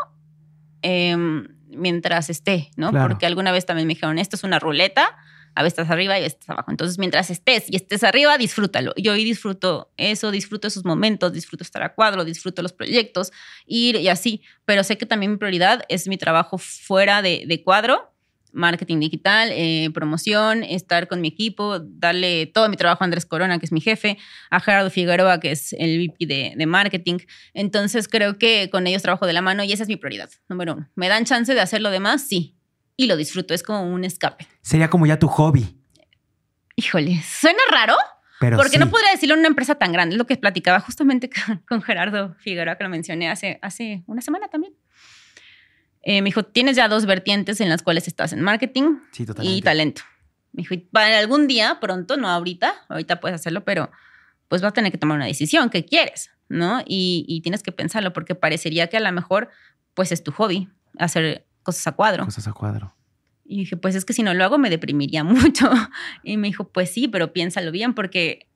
em, 0.83 1.49
mientras 1.67 2.29
esté, 2.29 2.71
¿no? 2.77 2.93
Porque 2.93 3.25
alguna 3.25 3.51
vez 3.51 3.65
también 3.65 3.87
me 3.87 3.93
dijeron, 3.93 4.19
esto 4.19 4.37
es 4.37 4.45
una 4.45 4.57
ruleta, 4.57 5.17
a 5.59 5.63
veces 5.63 5.77
estás 5.77 5.91
arriba 5.91 6.15
y 6.15 6.21
a 6.21 6.23
veces 6.23 6.39
estás 6.39 6.51
abajo. 6.51 6.71
Entonces, 6.71 6.97
mientras 6.97 7.29
estés 7.29 7.65
y 7.69 7.75
estés 7.75 8.05
arriba, 8.05 8.37
disfrútalo. 8.37 8.93
Yo 8.95 9.11
hoy 9.11 9.25
disfruto 9.25 9.91
eso, 9.97 10.31
disfruto 10.31 10.69
esos 10.69 10.85
momentos, 10.85 11.33
disfruto 11.33 11.65
estar 11.65 11.83
a 11.83 11.93
cuadro, 11.93 12.23
disfruto 12.23 12.61
los 12.61 12.71
proyectos, 12.71 13.33
ir 13.65 13.97
y 13.97 14.07
así. 14.07 14.41
Pero 14.63 14.85
sé 14.85 14.97
que 14.97 15.05
también 15.05 15.33
mi 15.33 15.37
prioridad 15.37 15.83
es 15.89 16.07
mi 16.07 16.17
trabajo 16.17 16.57
fuera 16.57 17.21
de, 17.21 17.61
cuadro, 17.65 18.13
marketing 18.53 19.01
digital, 19.01 19.49
eh, 19.51 19.89
promoción, 19.93 20.63
estar 20.63 21.09
con 21.09 21.19
mi 21.19 21.27
equipo, 21.27 21.79
darle 21.79 22.45
todo 22.45 22.69
mi 22.69 22.77
trabajo 22.77 23.03
a 23.03 23.05
Andrés 23.05 23.25
Corona, 23.25 23.59
que 23.59 23.65
es 23.65 23.73
mi 23.73 23.81
jefe, 23.81 24.17
a 24.49 24.61
Gerardo 24.61 24.89
Figueroa, 24.89 25.41
que 25.41 25.51
es 25.51 25.73
el 25.73 25.99
VP 25.99 26.25
de, 26.25 26.53
de, 26.55 26.65
marketing. 26.67 27.17
Entonces 27.53 28.07
creo 28.07 28.37
que 28.37 28.69
con 28.69 28.87
ellos 28.87 29.01
trabajo 29.01 29.27
de 29.27 29.33
la 29.33 29.41
mano 29.41 29.65
y 29.65 29.73
esa 29.73 29.83
es 29.83 29.89
mi 29.89 29.97
prioridad, 29.97 30.29
número 30.47 30.75
uno. 30.75 30.89
¿Me 30.95 31.09
dan 31.09 31.25
chance 31.25 31.53
de 31.53 31.59
hacer 31.59 31.81
lo 31.81 31.89
demás? 31.89 32.25
Sí 32.25 32.55
y 32.99 33.07
lo 33.07 33.15
disfruto, 33.15 33.53
es 33.53 33.63
como 33.63 33.81
un 33.81 34.03
escape. 34.03 34.45
Sería 34.61 34.89
como 34.89 35.05
ya 35.05 35.17
tu 35.17 35.29
hobby. 35.29 35.73
Híjole, 36.75 37.23
suena 37.23 37.61
raro. 37.71 37.95
Pero 38.41 38.57
porque 38.57 38.77
no 38.77 38.89
podría 38.89 39.11
decirlo 39.11 39.35
en 39.35 39.39
una 39.39 39.47
empresa 39.47 39.75
tan 39.75 39.93
grande. 39.93 40.15
Es 40.15 40.17
lo 40.17 40.27
que 40.27 40.35
platicaba 40.35 40.81
justamente 40.81 41.29
con, 41.67 41.81
Gerardo 41.81 42.35
Figueroa, 42.39 42.75
que 42.75 42.83
lo 42.83 42.89
mencioné 42.89 43.29
hace, 43.29 43.57
hace 43.61 44.03
una 44.05 44.21
semana 44.21 44.49
también. 44.49 44.73
Eh, 46.01 46.21
me 46.21 46.25
dijo, 46.25 46.43
tienes 46.43 46.75
ya 46.75 46.89
dos 46.89 47.05
vertientes 47.05 47.61
en 47.61 47.69
las 47.69 47.83
cuales 47.83 48.05
estás 48.05 48.33
en 48.33 48.41
marketing 48.41 48.97
y 49.41 49.61
talento. 49.61 50.01
Me 50.51 50.63
dijo, 50.63 50.75
para 50.91 51.19
algún 51.19 51.47
día, 51.47 51.77
pronto, 51.79 52.17
no 52.17 52.27
ahorita, 52.27 52.73
ahorita 52.89 53.21
puedes 53.21 53.35
hacerlo, 53.35 53.63
pero 53.63 53.89
pues 54.49 54.61
vas 54.61 54.71
a 54.71 54.73
tener 54.73 54.91
que 54.91 54.97
tomar 54.97 55.15
una 55.15 55.25
decisión, 55.25 55.69
¿qué 55.69 55.85
quieres? 55.85 56.31
¿No? 56.49 56.81
Y, 56.85 57.23
y 57.29 57.39
tienes 57.43 57.63
que 57.63 57.71
pensarlo 57.71 58.11
porque 58.11 58.35
parecería 58.35 58.87
que 58.87 58.97
a 58.97 58.99
lo 58.99 59.11
mejor 59.13 59.47
pues 59.93 60.11
es 60.11 60.21
tu 60.21 60.33
hobby, 60.33 60.67
hacer 60.97 61.45
cosas 61.69 61.87
a 61.87 61.91
cuadro. 61.91 62.25
Cosas 62.25 62.47
a 62.47 62.53
cuadro. 62.53 62.95
Y 63.45 63.59
dije, 63.59 63.77
pues 63.77 63.95
es 63.95 64.05
que 64.05 64.13
si 64.13 64.23
no 64.23 64.33
lo 64.33 64.43
hago 64.43 64.57
me 64.57 64.69
deprimiría 64.69 65.23
mucho. 65.23 65.69
Y 66.23 66.37
me 66.37 66.47
dijo, 66.47 66.67
pues 66.69 66.91
sí, 66.91 67.07
pero 67.07 67.31
piénsalo 67.33 67.71
bien 67.71 67.93
porque 67.93 68.47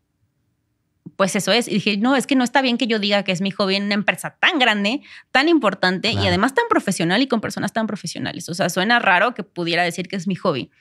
pues 1.15 1.35
eso 1.35 1.51
es. 1.51 1.67
Y 1.67 1.75
dije, 1.75 1.97
no, 1.97 2.15
es 2.15 2.25
que 2.25 2.35
no 2.35 2.43
está 2.43 2.61
bien 2.61 2.77
que 2.77 2.87
yo 2.87 2.97
diga 2.97 3.23
que 3.23 3.31
es 3.31 3.41
mi 3.41 3.51
hobby 3.51 3.75
en 3.75 3.83
una 3.83 3.93
empresa 3.93 4.37
tan 4.39 4.57
grande, 4.57 5.01
tan 5.31 5.47
importante 5.47 6.11
y 6.11 6.27
además 6.27 6.53
tan 6.53 6.65
profesional 6.69 7.21
y 7.21 7.27
con 7.27 7.39
personas 7.39 7.71
tan 7.71 7.87
profesionales. 7.87 8.49
O 8.49 8.53
sea, 8.53 8.69
suena 8.69 8.99
raro 8.99 9.33
que 9.33 9.43
pudiera 9.43 9.83
decir 9.83 10.07
que 10.07 10.15
es 10.15 10.27
mi 10.27 10.35
hobby. 10.35 10.71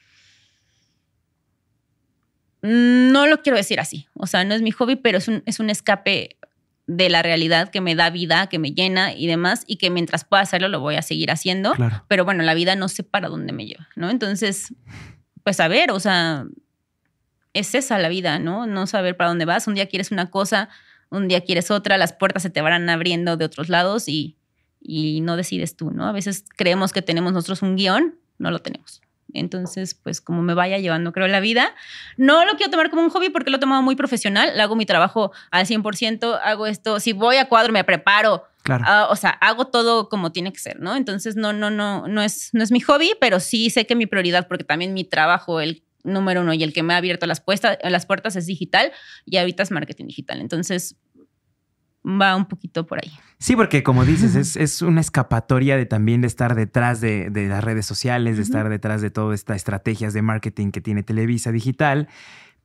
No 2.63 3.27
lo 3.27 3.43
quiero 3.43 3.57
decir 3.57 3.81
así. 3.81 4.07
O 4.15 4.27
sea, 4.27 4.45
no 4.45 4.55
es 4.55 4.63
mi 4.63 4.71
hobby, 4.71 4.97
pero 4.97 5.19
es 5.19 5.29
un, 5.29 5.43
es 5.45 5.61
un 5.61 5.69
escape 5.69 6.39
de 6.87 7.09
la 7.09 7.23
realidad 7.23 7.71
que 7.71 7.81
me 7.81 7.95
da 7.95 8.11
vida, 8.11 8.49
que 8.49 8.59
me 8.59 8.73
llena 8.73 9.13
y 9.13 9.27
demás, 9.27 9.65
y 9.67 9.77
que 9.77 9.91
mientras 9.91 10.25
pueda 10.25 10.43
hacerlo 10.43 10.69
lo 10.69 10.81
voy 10.81 10.97
a 10.97 11.03
seguir 11.03 11.31
haciendo. 11.31 11.73
Pero 12.09 12.25
bueno, 12.25 12.43
la 12.43 12.55
vida 12.55 12.75
no 12.77 12.89
sé 12.89 13.03
para 13.03 13.29
dónde 13.29 13.53
me 13.53 13.67
lleva, 13.67 13.89
¿no? 13.97 14.11
Entonces, 14.11 14.75
pues 15.45 15.61
a 15.61 15.69
ver, 15.69 15.91
o 15.93 16.01
sea, 16.01 16.47
es 17.55 17.75
esa 17.75 17.99
la 17.99 18.09
vida, 18.09 18.39
¿no? 18.39 18.67
No 18.67 18.87
saber 18.87 19.17
para 19.17 19.29
dónde 19.29 19.45
vas. 19.45 19.67
Un 19.67 19.75
día 19.75 19.87
quieres 19.87 20.11
una 20.11 20.31
cosa, 20.31 20.69
un 21.11 21.29
día 21.29 21.43
quieres 21.43 21.71
otra, 21.71 21.99
las 21.99 22.13
puertas 22.13 22.43
se 22.43 22.51
te 22.51 22.61
van 22.61 22.89
abriendo 22.89 23.37
de 23.37 23.45
otros 23.45 23.69
lados 23.69 24.09
y, 24.09 24.37
y 24.81 25.21
no 25.21 25.37
decides 25.37 25.77
tú, 25.77 25.91
¿no? 25.91 26.07
A 26.07 26.13
veces 26.13 26.45
creemos 26.57 26.93
que 26.93 27.03
tenemos 27.03 27.33
nosotros 27.33 27.63
un 27.63 27.77
guion, 27.77 28.19
no 28.39 28.51
lo 28.51 28.61
tenemos. 28.61 29.03
Entonces, 29.35 29.95
pues 29.95 30.21
como 30.21 30.43
me 30.43 30.55
vaya 30.55 30.79
llevando, 30.79 31.13
creo, 31.13 31.29
la 31.29 31.41
vida. 31.41 31.75
No 32.17 32.45
lo 32.45 32.57
quiero 32.57 32.71
tomar 32.71 32.91
como 32.91 33.03
un 33.03 33.11
hobby 33.11 33.31
porque 33.31 33.51
lo 33.51 33.57
he 33.57 33.61
tomado 33.61 33.83
muy 33.83 33.97
profesional. 33.97 34.59
Hago 34.61 34.77
mi 34.77 34.87
trabajo 34.87 35.33
al 35.51 35.67
100%, 35.67 36.41
hago 36.43 36.67
esto. 36.67 37.01
Si 37.01 37.13
voy 37.13 37.37
a 37.37 37.49
cuadro, 37.49 37.73
me 37.73 37.85
preparo. 37.85 38.45
Claro. 38.63 38.85
Ah, 38.87 39.09
o 39.11 39.17
sea, 39.17 39.31
hago 39.31 39.67
todo 39.67 40.09
como 40.09 40.31
tiene 40.33 40.53
que 40.53 40.61
ser, 40.61 40.81
¿no? 40.81 40.95
Entonces, 40.95 41.35
no, 41.35 41.53
no, 41.53 41.71
no, 41.71 42.07
no 42.07 42.23
es, 42.23 42.51
no 42.53 42.63
es 42.63 42.71
mi 42.71 42.81
hobby, 42.81 43.13
pero 43.21 43.41
sí 43.41 43.71
sé 43.71 43.87
que 43.87 43.97
mi 43.97 44.07
prioridad, 44.07 44.47
porque 44.47 44.65
también 44.65 44.95
mi 44.95 45.05
trabajo, 45.05 45.61
el 45.61 45.83
número 46.05 46.41
uno 46.41 46.53
y 46.53 46.63
el 46.63 46.73
que 46.73 46.83
me 46.83 46.95
ha 46.95 46.97
abierto 46.97 47.27
las, 47.27 47.43
las 47.83 48.07
puertas 48.07 48.37
es 48.37 48.47
digital 48.47 48.93
y 49.25 49.37
ahorita 49.37 49.63
es 49.63 49.71
marketing 49.71 50.07
digital. 50.07 50.41
Entonces, 50.41 50.97
va 52.05 52.37
un 52.37 52.47
poquito 52.47 52.87
por 52.87 52.99
ahí. 52.99 53.13
Sí, 53.39 53.57
porque 53.57 53.83
como 53.83 54.05
dices, 54.05 54.57
es, 54.57 54.83
una 54.83 55.01
escapatoria 55.01 55.77
de 55.77 55.87
también 55.87 56.21
de 56.21 56.29
estar 56.29 56.55
detrás 56.55 57.01
de, 57.01 57.31
las 57.35 57.65
redes 57.65 57.87
sociales, 57.87 58.37
de 58.37 58.43
estar 58.43 58.69
detrás 58.69 59.03
de 59.03 59.11
todas 59.11 59.35
estas 59.35 59.57
estrategias 59.57 60.15
de 60.15 60.23
marketing 60.23 60.71
que 60.71 60.81
tiene 60.81 61.03
Televisa 61.03 61.51
Digital, 61.51 62.09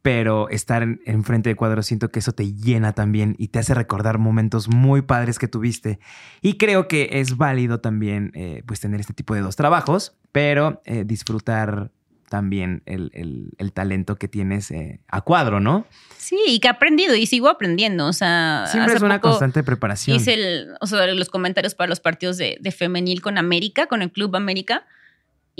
pero 0.02 0.50
estar 0.50 0.88
enfrente 1.06 1.50
de 1.50 1.56
cuadros 1.56 1.88
siento 1.88 2.10
que 2.10 2.20
eso 2.20 2.32
te 2.32 2.54
llena 2.54 2.94
también 2.94 3.36
y 3.40 3.50
te 3.50 3.60
hace 3.60 3.74
recordar 3.74 4.20
momentos 4.20 4.70
muy 4.70 5.02
padres 5.02 5.40
que 5.40 5.48
tuviste. 5.48 6.00
Y 6.42 6.58
creo 6.58 6.88
que 6.88 7.10
es 7.14 7.38
válido 7.38 7.80
también 7.80 8.32
eh, 8.36 8.64
pues 8.66 8.80
tener 8.80 9.00
este 9.00 9.14
tipo 9.14 9.34
de 9.34 9.42
dos 9.42 9.56
trabajos, 9.56 10.16
pero 10.32 10.82
eh, 10.86 11.04
disfrutar 11.06 11.92
también 12.30 12.84
el, 12.86 13.72
talento 13.74 14.16
que 14.16 14.28
tienes 14.28 14.72
eh, 14.72 15.00
a 15.08 15.22
cuadro, 15.22 15.60
¿no? 15.60 15.86
Sí, 16.18 16.38
y 16.48 16.60
que 16.60 16.68
he 16.68 16.72
aprendido 16.72 17.16
y 17.16 17.26
sigo 17.26 17.50
aprendiendo. 17.50 18.08
O 18.08 18.14
sea, 18.14 18.66
siempre 18.68 18.96
es 18.96 19.02
una 19.02 19.22
constante 19.22 19.64
preparación. 19.64 20.18
Hice 20.18 20.34
el, 20.34 20.70
o 20.82 20.88
sea, 20.88 21.08
los 21.08 21.30
comentarios 21.30 21.76
para 21.76 21.90
los 21.90 22.00
partidos 22.00 22.38
de, 22.38 22.58
de 22.60 22.72
femenil 22.72 23.22
con 23.22 23.38
América, 23.38 23.88
con 23.88 24.02
el 24.02 24.12
Club 24.12 24.36
América 24.36 24.86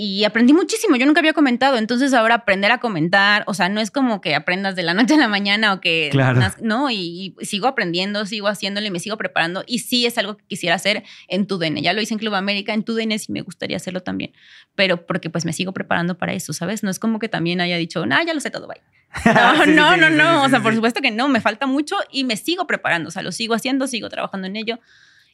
y 0.00 0.22
aprendí 0.22 0.52
muchísimo. 0.52 0.94
Yo 0.94 1.06
nunca 1.06 1.18
había 1.18 1.32
comentado, 1.32 1.76
entonces 1.76 2.14
ahora 2.14 2.36
aprender 2.36 2.70
a 2.70 2.78
comentar, 2.78 3.42
o 3.48 3.52
sea, 3.52 3.68
no 3.68 3.80
es 3.80 3.90
como 3.90 4.20
que 4.20 4.36
aprendas 4.36 4.76
de 4.76 4.84
la 4.84 4.94
noche 4.94 5.14
a 5.14 5.16
la 5.16 5.26
mañana 5.26 5.72
o 5.72 5.80
que 5.80 6.08
claro. 6.12 6.40
no, 6.62 6.88
y, 6.88 7.34
sigo 7.40 7.66
aprendiendo, 7.66 8.24
sigo 8.24 8.46
haciéndolo 8.46 8.86
y 8.86 8.92
me 8.92 9.00
sigo 9.00 9.16
preparando 9.16 9.64
y 9.66 9.80
sí 9.80 10.06
es 10.06 10.16
algo 10.16 10.36
que 10.36 10.44
quisiera 10.46 10.76
hacer 10.76 11.02
en 11.26 11.48
TUDN. 11.48 11.78
Ya 11.82 11.94
lo 11.94 12.00
hice 12.00 12.14
en 12.14 12.20
Club 12.20 12.36
América, 12.36 12.72
en 12.74 12.84
TUDN 12.84 13.18
sí 13.18 13.32
me 13.32 13.40
gustaría 13.40 13.76
hacerlo 13.76 14.00
también, 14.00 14.32
pero 14.76 15.04
porque 15.04 15.30
pues 15.30 15.44
me 15.44 15.52
sigo 15.52 15.72
preparando 15.72 16.16
para 16.16 16.32
eso, 16.32 16.52
¿sabes? 16.52 16.84
No 16.84 16.90
es 16.90 17.00
como 17.00 17.18
que 17.18 17.28
también 17.28 17.60
haya 17.60 17.76
dicho, 17.76 18.04
"Ah, 18.08 18.22
ya 18.24 18.34
lo 18.34 18.40
sé 18.40 18.52
todo, 18.52 18.68
bye." 18.68 18.80
No, 19.66 19.66
no, 19.66 19.96
no, 19.96 20.10
no, 20.10 20.44
o 20.44 20.48
sea, 20.48 20.62
por 20.62 20.76
supuesto 20.76 21.00
que 21.00 21.10
no, 21.10 21.26
me 21.26 21.40
falta 21.40 21.66
mucho 21.66 21.96
y 22.12 22.22
me 22.22 22.36
sigo 22.36 22.68
preparando, 22.68 23.08
o 23.08 23.10
sea, 23.10 23.22
lo 23.22 23.32
sigo 23.32 23.54
haciendo, 23.54 23.88
sigo 23.88 24.08
trabajando 24.08 24.46
en 24.46 24.54
ello. 24.54 24.78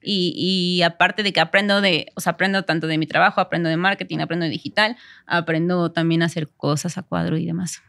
Y, 0.05 0.83
aparte 0.83 1.23
de 1.23 1.33
que 1.33 1.41
aprendo 1.41 1.81
de, 1.81 2.13
o 2.15 2.21
sea, 2.21 2.33
aprendo 2.33 2.65
tanto 2.65 2.87
de 2.87 2.99
mi 2.99 3.07
trabajo, 3.07 3.41
aprendo 3.41 3.69
de 3.69 3.77
marketing, 3.77 4.19
aprendo 4.19 4.45
de 4.45 4.51
digital, 4.51 4.97
aprendo 5.27 5.93
también 5.93 6.23
a 6.23 6.27
hacer 6.27 6.49
cosas 6.49 6.99
a 6.99 7.03
cuadro 7.03 7.37
y 7.37 7.47
demás. 7.47 7.83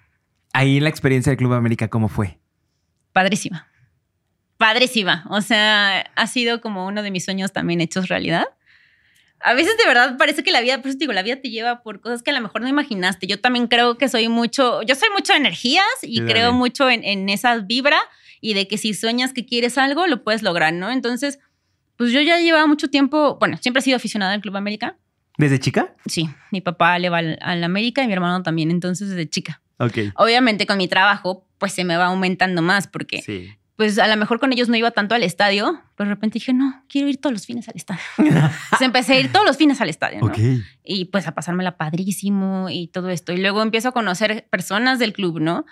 Ahí 0.54 0.80
la 0.80 0.90
experiencia 0.90 1.32
del 1.32 1.38
Club 1.38 1.54
América, 1.54 1.90
¿cómo 1.90 2.08
fue? 2.08 2.40
Padrísima. 3.12 3.68
Padrísima. 4.58 5.26
O 5.30 5.42
sea, 5.42 6.02
ha 6.16 6.28
sido 6.28 6.62
como 6.62 6.88
uno 6.88 7.04
de 7.04 7.12
mis 7.12 7.26
sueños 7.26 7.52
también 7.52 7.82
hechos 7.82 8.08
realidad. 8.08 8.46
A 9.42 9.54
veces 9.54 9.78
de 9.78 9.86
verdad 9.86 10.18
parece 10.18 10.44
que 10.44 10.52
la 10.52 10.62
vida, 10.62 10.82
por 10.82 10.90
eso 10.90 10.98
digo, 10.98 11.14
la 11.14 11.22
vida 11.22 11.36
te 11.42 11.50
lleva 11.50 11.84
por 11.84 12.00
cosas 12.00 12.24
que 12.24 12.32
a 12.32 12.34
lo 12.34 12.42
mejor 12.42 12.62
no 12.62 12.68
imaginaste. 12.68 13.28
Yo 13.28 13.40
también 13.40 13.68
creo 13.68 13.98
que 13.98 14.08
soy 14.08 14.30
mucho, 14.30 14.82
yo 14.84 14.96
soy 14.96 15.10
mucho 15.10 15.34
de 15.34 15.40
energías 15.40 15.86
y 16.02 16.22
creo 16.22 16.54
mucho 16.54 16.90
en, 16.90 17.04
en 17.04 17.28
esa 17.30 17.58
vibra 17.58 18.00
y 18.42 18.54
de 18.54 18.68
que 18.68 18.78
si 18.78 18.94
sueñas 18.94 19.34
que 19.34 19.46
quieres 19.46 19.78
algo, 19.78 20.08
lo 20.08 20.24
puedes 20.24 20.42
lograr, 20.42 20.74
¿no? 20.74 20.92
Entonces, 20.92 21.40
pues 21.98 22.12
yo 22.12 22.22
ya 22.22 22.40
llevaba 22.40 22.68
mucho 22.68 22.90
tiempo, 22.90 23.38
bueno, 23.40 23.58
siempre 23.58 23.80
he 23.80 23.84
sido 23.84 23.98
aficionada 23.98 24.34
al 24.34 24.42
Club 24.42 24.58
América. 24.58 24.98
¿Desde 25.38 25.60
chica? 25.60 25.94
Sí, 26.06 26.30
mi 26.52 26.62
papá 26.62 26.98
le 27.00 27.10
va 27.10 27.18
al, 27.18 27.64
América 27.64 28.04
y 28.04 28.08
mi 28.08 28.14
hermano 28.14 28.42
también, 28.44 28.72
entonces 28.72 29.10
desde 29.10 29.30
chica. 29.30 29.62
Ok. 29.78 29.98
Obviamente 30.16 30.66
con 30.66 30.78
mi 30.78 30.88
trabajo, 30.88 31.46
pues 31.58 31.74
se 31.74 31.84
me 31.84 31.98
va 31.98 32.06
aumentando 32.06 32.62
más 32.62 32.88
porque, 32.88 33.22
sí. 33.22 33.54
pues 33.76 34.00
a 34.00 34.08
lo 34.08 34.16
mejor 34.16 34.40
con 34.40 34.54
ellos 34.54 34.70
no 34.70 34.78
iba 34.78 34.92
tanto 34.92 35.14
al 35.14 35.24
estadio, 35.24 35.82
pero 35.96 36.10
de 36.10 36.16
repente 36.16 36.36
dije, 36.36 36.54
no, 36.54 36.84
quiero 36.88 37.10
ir 37.10 37.18
todos 37.18 37.34
los 37.34 37.46
fines 37.46 37.68
al 37.68 37.76
estadio. 37.76 38.02
Entonces 38.18 38.82
empecé 38.82 39.14
a 39.14 39.20
ir 39.20 39.32
todos 39.32 39.46
los 39.46 39.58
fines 39.58 39.82
al 39.82 39.90
estadio, 39.90 40.22
¿no? 40.22 40.32
Y 40.84 41.06
pues 41.06 41.28
a 41.28 41.34
pasármela 41.34 41.76
padrísimo 41.76 42.70
y 42.70 42.88
todo 42.88 43.10
esto. 43.10 43.34
Y 43.34 43.38
luego 43.38 43.62
empiezo 43.62 43.90
a 43.90 43.92
conocer 43.92 44.48
personas 44.50 45.00
del 45.00 45.12
club, 45.12 45.42
¿no? 45.42 45.66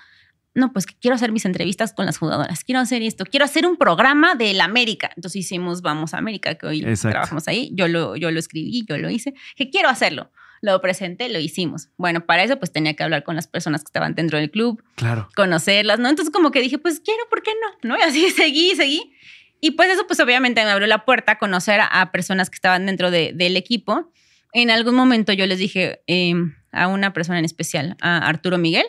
No, 0.56 0.72
pues 0.72 0.86
que 0.86 0.96
quiero 1.00 1.16
hacer 1.16 1.32
mis 1.32 1.46
entrevistas 1.46 1.94
con 1.94 2.06
las 2.06 2.18
jugadoras, 2.18 2.64
quiero 2.64 2.80
hacer 2.80 3.02
esto, 3.02 3.26
quiero 3.26 3.46
hacer 3.46 3.66
un 3.66 3.78
programa 3.78 4.36
del 4.36 4.62
América. 4.62 5.12
Entonces 5.16 5.38
hicimos 5.38 5.82
Vamos 5.82 6.14
a 6.14 6.18
América, 6.18 6.56
que 6.56 6.68
hoy 6.68 6.82
trabajamos 6.96 7.48
ahí. 7.48 7.72
Yo 7.74 7.88
lo, 7.88 8.16
yo 8.16 8.30
lo 8.32 8.40
escribí, 8.40 8.86
yo 8.88 8.98
lo 8.98 9.10
hice, 9.10 9.34
que 9.56 9.70
quiero 9.70 9.90
hacerlo. 9.90 10.32
Lo 10.62 10.80
presenté, 10.80 11.28
lo 11.28 11.40
hicimos. 11.40 11.90
Bueno, 11.98 12.26
para 12.26 12.44
eso 12.44 12.58
pues 12.58 12.72
tenía 12.72 12.94
que 12.96 13.04
hablar 13.04 13.24
con 13.24 13.36
las 13.36 13.48
personas 13.48 13.82
que 13.82 13.90
estaban 13.90 14.16
dentro 14.16 14.38
del 14.38 14.50
club, 14.50 14.82
claro. 14.96 15.28
conocerlas, 15.36 16.00
¿no? 16.00 16.08
Entonces 16.08 16.32
como 16.32 16.52
que 16.52 16.62
dije, 16.62 16.78
pues 16.78 17.02
quiero, 17.02 17.24
¿por 17.30 17.42
qué 17.42 17.52
no? 17.62 17.90
¿No? 17.90 17.98
Y 18.00 18.02
así 18.02 18.30
seguí, 18.30 18.76
seguí. 18.76 19.14
Y 19.60 19.72
pues 19.72 19.90
eso 19.90 20.06
pues 20.08 20.20
obviamente 20.20 20.64
me 20.64 20.70
abrió 20.70 20.88
la 20.88 21.04
puerta 21.06 21.34
a 21.34 21.38
conocer 21.38 21.80
a, 21.82 22.12
personas 22.12 22.50
que 22.50 22.56
estaban 22.56 22.86
dentro 22.86 23.12
del 23.12 23.58
equipo. 23.58 24.12
En 24.54 24.70
algún 24.70 24.94
momento 24.94 25.34
yo 25.34 25.48
les 25.48 25.58
dije 25.58 26.02
em, 26.06 26.56
a 26.72 26.88
una 26.88 27.12
persona 27.12 27.40
en 27.40 27.46
especial, 27.46 27.98
a 28.02 28.18
Arturo 28.28 28.58
Miguel, 28.58 28.86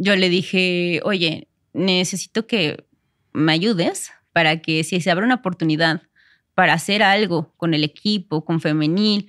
yo 0.00 0.16
le 0.16 0.30
dije, 0.30 1.02
oye, 1.04 1.46
necesito 1.74 2.46
que 2.46 2.86
me 3.34 3.52
ayudes 3.52 4.10
para 4.32 4.62
que 4.62 4.82
si 4.82 4.98
se 5.02 5.10
abre 5.10 5.26
una 5.26 5.36
oportunidad 5.36 6.00
para 6.54 6.72
hacer 6.72 7.02
algo 7.02 7.52
con 7.58 7.74
el 7.74 7.84
equipo, 7.84 8.42
con 8.42 8.62
femenil, 8.62 9.28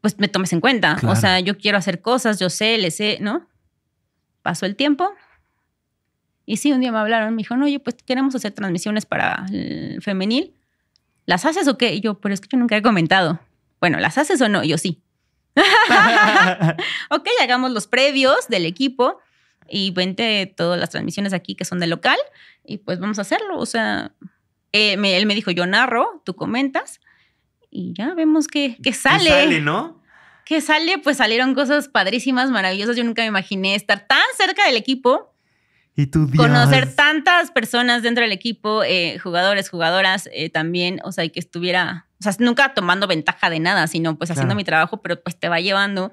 pues 0.00 0.18
me 0.18 0.28
tomes 0.28 0.54
en 0.54 0.62
cuenta. 0.62 0.98
O 1.06 1.14
sea, 1.14 1.40
yo 1.40 1.58
quiero 1.58 1.76
hacer 1.76 2.00
cosas, 2.00 2.40
yo 2.40 2.48
sé, 2.48 2.78
le 2.78 2.90
sé, 2.90 3.18
¿no? 3.20 3.46
Pasó 4.40 4.64
el 4.64 4.76
tiempo. 4.76 5.10
Y 6.46 6.56
sí, 6.56 6.72
un 6.72 6.80
día 6.80 6.90
me 6.90 6.98
hablaron, 6.98 7.34
me 7.34 7.42
dijo, 7.42 7.54
oye, 7.54 7.80
pues 7.80 7.96
queremos 7.96 8.34
hacer 8.34 8.52
transmisiones 8.52 9.04
para 9.04 9.44
el 9.52 10.00
femenil. 10.00 10.54
¿Las 11.26 11.44
haces 11.44 11.68
o 11.68 11.76
qué? 11.76 11.92
Y 11.92 12.00
yo, 12.00 12.18
pero 12.18 12.32
es 12.32 12.40
que 12.40 12.48
yo 12.50 12.56
nunca 12.56 12.78
he 12.78 12.82
comentado. 12.82 13.40
Bueno, 13.78 13.98
¿las 14.00 14.16
haces 14.16 14.40
o 14.40 14.48
no? 14.48 14.64
Y 14.64 14.68
yo 14.68 14.78
sí. 14.78 15.02
ok, 17.10 17.28
hagamos 17.42 17.72
los 17.72 17.86
previos 17.86 18.48
del 18.48 18.64
equipo 18.64 19.20
y 19.68 19.90
vente 19.90 20.52
todas 20.56 20.78
las 20.78 20.90
transmisiones 20.90 21.32
aquí 21.32 21.54
que 21.54 21.64
son 21.64 21.80
de 21.80 21.86
local 21.86 22.18
y 22.64 22.78
pues 22.78 22.98
vamos 22.98 23.18
a 23.18 23.22
hacerlo. 23.22 23.58
O 23.58 23.66
sea, 23.66 24.12
eh, 24.72 24.94
él 24.94 25.26
me 25.26 25.34
dijo, 25.34 25.50
yo 25.50 25.66
narro, 25.66 26.22
tú 26.24 26.34
comentas 26.34 27.00
y 27.70 27.92
ya 27.92 28.14
vemos 28.14 28.46
qué, 28.46 28.76
sale. 28.92 29.24
¿Qué 29.24 29.30
sale, 29.30 29.60
¿no? 29.60 30.00
¿Qué 30.44 30.60
sale? 30.60 30.98
Pues 30.98 31.16
salieron 31.16 31.54
cosas 31.54 31.88
padrísimas, 31.88 32.50
maravillosas. 32.50 32.96
Yo 32.96 33.04
nunca 33.04 33.22
me 33.22 33.28
imaginé 33.28 33.74
estar 33.74 34.06
tan 34.06 34.22
cerca 34.36 34.66
del 34.66 34.76
equipo. 34.76 35.34
Y 35.96 36.06
tú, 36.06 36.28
Conocer 36.36 36.94
tantas 36.94 37.52
personas 37.52 38.02
dentro 38.02 38.22
del 38.22 38.32
equipo, 38.32 38.82
eh, 38.82 39.18
jugadores, 39.20 39.70
jugadoras 39.70 40.28
eh, 40.32 40.50
también, 40.50 41.00
o 41.04 41.12
sea, 41.12 41.24
y 41.24 41.30
que 41.30 41.38
estuviera, 41.38 42.08
o 42.18 42.22
sea, 42.24 42.34
nunca 42.40 42.74
tomando 42.74 43.06
ventaja 43.06 43.48
de 43.48 43.60
nada, 43.60 43.86
sino 43.86 44.18
pues 44.18 44.28
haciendo 44.32 44.56
mi 44.56 44.64
trabajo, 44.64 45.02
pero 45.02 45.22
pues 45.22 45.38
te 45.38 45.48
va 45.48 45.60
llevando 45.60 46.12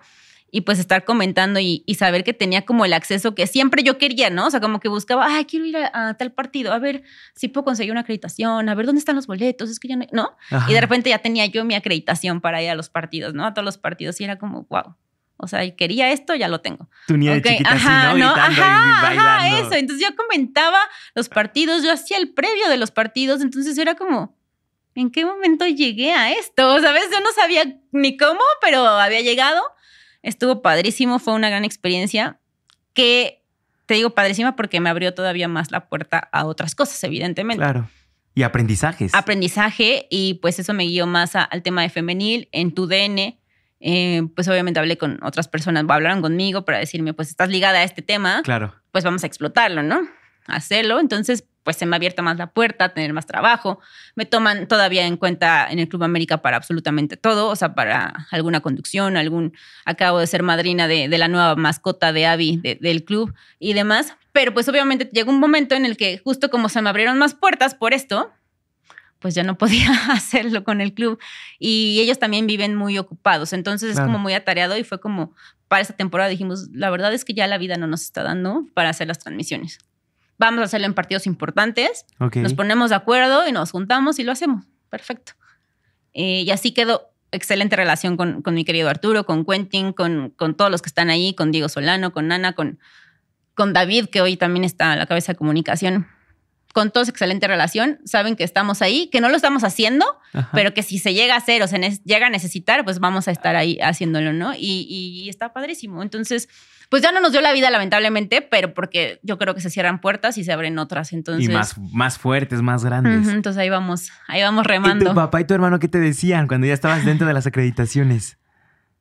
y 0.53 0.61
pues 0.61 0.79
estar 0.79 1.05
comentando 1.05 1.59
y, 1.61 1.83
saber 1.97 2.23
que 2.23 2.33
tenía 2.33 2.63
como 2.63 2.83
el 2.83 2.93
acceso 2.93 3.33
que 3.35 3.47
siempre 3.47 3.83
yo 3.83 3.97
quería, 3.97 4.29
¿no? 4.29 4.47
O 4.47 4.51
sea, 4.51 4.59
como 4.59 4.79
que 4.79 4.89
buscaba, 4.89 5.25
ay, 5.27 5.45
quiero 5.45 5.65
ir 5.65 5.77
a, 5.77 6.15
tal 6.15 6.31
partido, 6.33 6.73
a 6.73 6.79
ver 6.79 7.03
si 7.35 7.47
puedo 7.47 7.63
conseguir 7.63 7.91
una 7.91 8.01
acreditación, 8.01 8.67
a 8.67 8.75
ver 8.75 8.85
dónde 8.85 8.99
están 8.99 9.15
los 9.15 9.27
boletos, 9.27 9.69
es 9.69 9.79
que 9.79 9.87
ya 9.87 9.95
no, 9.95 10.05
¿no? 10.11 10.35
Y 10.67 10.73
de 10.73 10.81
repente 10.81 11.09
ya 11.09 11.19
tenía 11.19 11.45
yo 11.45 11.63
mi 11.63 11.75
acreditación 11.75 12.41
para 12.41 12.61
ir 12.61 12.69
a 12.69 12.75
los 12.75 12.89
partidos, 12.89 13.33
¿no? 13.33 13.45
A 13.45 13.53
todos 13.53 13.65
los 13.65 13.77
partidos 13.77 14.19
y 14.19 14.25
era 14.25 14.37
como, 14.37 14.65
wow. 14.69 14.95
O 15.37 15.47
sea, 15.47 15.75
quería 15.75 16.11
esto, 16.11 16.35
ya 16.35 16.47
lo 16.47 16.61
tengo. 16.61 16.87
Tu 17.07 17.17
niña 17.17 17.37
okay. 17.37 17.53
chiquita 17.53 17.71
ajá, 17.71 18.13
¿no? 18.13 18.27
ajá, 18.27 19.07
ajá, 19.07 19.59
eso. 19.59 19.73
Entonces 19.73 20.05
yo 20.07 20.15
comentaba 20.15 20.77
los 21.15 21.29
partidos, 21.29 21.81
yo 21.83 21.91
hacía 21.91 22.17
el 22.17 22.33
previo 22.33 22.69
de 22.69 22.77
los 22.77 22.91
partidos, 22.91 23.41
entonces 23.41 23.77
era 23.77 23.95
como, 23.95 24.37
¿en 24.93 25.09
qué 25.09 25.25
momento 25.25 25.65
llegué 25.65 26.13
a 26.13 26.31
esto? 26.31 26.79
¿Sabes? 26.79 27.05
Yo 27.11 27.21
no 27.21 27.31
sabía 27.33 27.79
ni 27.91 28.17
cómo, 28.17 28.41
pero 28.61 28.85
había 28.85 29.21
llegado 29.21 29.63
Estuvo 30.23 30.61
padrísimo, 30.61 31.19
fue 31.19 31.33
una 31.33 31.49
gran 31.49 31.65
experiencia 31.65 32.39
que 32.93 33.43
te 33.85 33.95
digo 33.95 34.11
padrísima 34.11 34.55
porque 34.55 34.79
me 34.79 34.89
abrió 34.89 35.13
todavía 35.13 35.47
más 35.47 35.71
la 35.71 35.87
puerta 35.89 36.29
a 36.31 36.45
otras 36.45 36.75
cosas, 36.75 37.03
evidentemente. 37.03 37.61
Claro. 37.61 37.89
Y 38.33 38.43
aprendizajes. 38.43 39.13
Aprendizaje 39.13 40.07
y 40.09 40.35
pues 40.35 40.59
eso 40.59 40.73
me 40.73 40.85
guió 40.85 41.05
más 41.05 41.35
al 41.35 41.61
tema 41.63 41.81
de 41.81 41.89
femenil 41.89 42.47
en 42.51 42.73
tu 42.73 42.87
DN. 42.87 43.37
Eh, 43.81 44.21
pues 44.35 44.47
obviamente 44.47 44.79
hablé 44.79 44.97
con 44.97 45.19
otras 45.23 45.47
personas, 45.47 45.83
hablaron 45.89 46.21
conmigo 46.21 46.63
para 46.63 46.77
decirme, 46.77 47.13
pues 47.13 47.29
estás 47.29 47.49
ligada 47.49 47.79
a 47.79 47.83
este 47.83 48.01
tema. 48.01 48.41
Claro. 48.43 48.73
Pues 48.91 49.03
vamos 49.03 49.23
a 49.23 49.27
explotarlo, 49.27 49.83
¿no? 49.83 50.01
Hacerlo. 50.47 50.99
Entonces, 50.99 51.45
pues 51.63 51.77
se 51.77 51.85
me 51.85 51.95
ha 51.95 51.97
abierto 51.97 52.23
más 52.23 52.37
la 52.37 52.47
puerta 52.47 52.89
tener 52.89 53.13
más 53.13 53.25
trabajo. 53.25 53.79
Me 54.15 54.25
toman 54.25 54.67
todavía 54.67 55.05
en 55.05 55.17
cuenta 55.17 55.67
en 55.69 55.79
el 55.79 55.87
Club 55.87 56.03
América 56.03 56.41
para 56.41 56.57
absolutamente 56.57 57.17
todo, 57.17 57.49
o 57.49 57.55
sea, 57.55 57.75
para 57.75 58.27
alguna 58.31 58.61
conducción, 58.61 59.17
algún, 59.17 59.53
acabo 59.85 60.19
de 60.19 60.27
ser 60.27 60.43
madrina 60.43 60.87
de, 60.87 61.07
la 61.07 61.27
nueva 61.27 61.55
mascota 61.55 62.13
de 62.13 62.25
Avi 62.25 62.57
del 62.57 63.03
club 63.03 63.33
y 63.59 63.73
demás. 63.73 64.15
Pero 64.31 64.53
pues 64.53 64.67
obviamente 64.69 65.09
llegó 65.11 65.29
un 65.29 65.39
momento 65.39 65.75
en 65.75 65.85
el 65.85 65.97
que 65.97 66.17
justo 66.17 66.49
como 66.49 66.69
se 66.69 66.81
me 66.81 66.89
abrieron 66.89 67.17
más 67.17 67.35
puertas 67.35 67.75
por 67.75 67.93
esto, 67.93 68.31
pues 69.19 69.35
ya 69.35 69.43
no 69.43 69.57
podía 69.59 69.91
hacerlo 70.09 70.63
con 70.63 70.81
el 70.81 70.93
club. 70.93 71.19
Y 71.59 71.99
ellos 72.01 72.17
también 72.17 72.47
viven 72.47 72.75
muy 72.75 72.97
ocupados, 72.97 73.53
entonces 73.53 73.91
es 73.91 73.99
como 73.99 74.17
muy 74.17 74.33
atareado 74.33 74.77
y 74.77 74.83
fue 74.83 74.99
como, 74.99 75.33
para 75.67 75.81
esta 75.81 75.95
temporada 75.95 76.29
dijimos, 76.29 76.69
la 76.73 76.89
verdad 76.89 77.13
es 77.13 77.23
que 77.23 77.33
ya 77.33 77.47
la 77.47 77.57
vida 77.57 77.77
no 77.77 77.87
nos 77.87 78.01
está 78.01 78.23
dando 78.23 78.65
para 78.73 78.89
hacer 78.89 79.07
las 79.07 79.19
transmisiones. 79.19 79.79
Vamos 80.41 80.61
a 80.61 80.63
hacerlo 80.65 80.87
en 80.87 80.95
partidos 80.95 81.27
importantes, 81.27 82.07
nos 82.17 82.55
ponemos 82.55 82.89
de 82.89 82.95
acuerdo 82.95 83.47
y 83.47 83.51
nos 83.51 83.69
juntamos 83.69 84.17
y 84.17 84.23
lo 84.23 84.31
hacemos. 84.31 84.65
Perfecto. 84.89 85.33
Eh, 86.13 86.41
y 86.41 86.49
así 86.49 86.71
quedó 86.71 87.11
excelente 87.31 87.75
relación 87.75 88.17
con, 88.17 88.41
con, 88.41 88.55
mi 88.55 88.65
querido 88.65 88.89
Arturo, 88.89 89.27
con 89.27 89.45
Quentin, 89.45 89.93
con, 89.93 90.31
con 90.31 90.55
todos 90.55 90.71
los 90.71 90.81
que 90.81 90.87
están 90.87 91.11
ahí, 91.11 91.35
con 91.35 91.51
Diego 91.51 91.69
Solano, 91.69 92.11
con 92.11 92.31
Ana, 92.31 92.53
con, 92.53 92.79
con 93.53 93.71
David, 93.71 94.07
que 94.07 94.21
hoy 94.21 94.35
también 94.35 94.63
está 94.63 94.93
a 94.93 94.95
la 94.95 95.05
cabeza 95.05 95.33
de 95.33 95.37
comunicación 95.37 96.07
con 96.73 96.91
todos 96.91 97.09
excelente 97.09 97.47
relación, 97.47 97.99
saben 98.05 98.35
que 98.35 98.43
estamos 98.43 98.81
ahí, 98.81 99.09
que 99.11 99.21
no 99.21 99.29
lo 99.29 99.35
estamos 99.35 99.63
haciendo, 99.63 100.05
pero 100.53 100.73
que 100.73 100.83
si 100.83 100.99
se 100.99 101.13
llega 101.13 101.35
a 101.35 101.37
hacer 101.37 101.61
o 101.61 101.67
se 101.67 101.77
llega 102.05 102.27
a 102.27 102.29
necesitar, 102.29 102.83
pues 102.83 102.99
vamos 102.99 103.27
a 103.27 103.31
estar 103.31 103.55
ahí 103.55 103.77
haciéndolo, 103.81 104.33
¿no? 104.33 104.53
Y, 104.57 105.27
está 105.29 105.53
padrísimo. 105.53 106.01
Entonces, 106.01 106.49
pues 106.91 107.01
ya 107.01 107.13
no 107.13 107.21
nos 107.21 107.31
dio 107.31 107.39
la 107.39 107.53
vida, 107.53 107.71
lamentablemente, 107.71 108.41
pero 108.41 108.73
porque 108.73 109.21
yo 109.23 109.37
creo 109.37 109.55
que 109.55 109.61
se 109.61 109.69
cierran 109.69 110.01
puertas 110.01 110.37
y 110.37 110.43
se 110.43 110.51
abren 110.51 110.77
otras. 110.77 111.13
Entonces, 111.13 111.49
y 111.49 111.53
más, 111.53 111.77
más 111.77 112.17
fuertes, 112.17 112.61
más 112.61 112.83
grandes. 112.83 113.29
entonces 113.29 113.57
ahí 113.61 113.69
vamos, 113.69 114.11
ahí 114.27 114.41
vamos 114.41 114.67
remando. 114.67 115.05
¿Y 115.05 115.07
tu 115.07 115.15
papá 115.15 115.39
y 115.39 115.45
tu 115.45 115.53
hermano 115.53 115.79
qué 115.79 115.87
te 115.87 116.01
decían 116.01 116.49
cuando 116.49 116.67
ya 116.67 116.73
estabas 116.73 117.05
dentro 117.05 117.25
de 117.25 117.33
las 117.33 117.47
acreditaciones? 117.47 118.37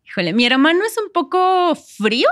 Híjole, 0.07 0.33
mi 0.33 0.47
hermano 0.47 0.85
es 0.87 0.97
un 1.05 1.11
poco 1.13 1.75
frío. 1.75 2.29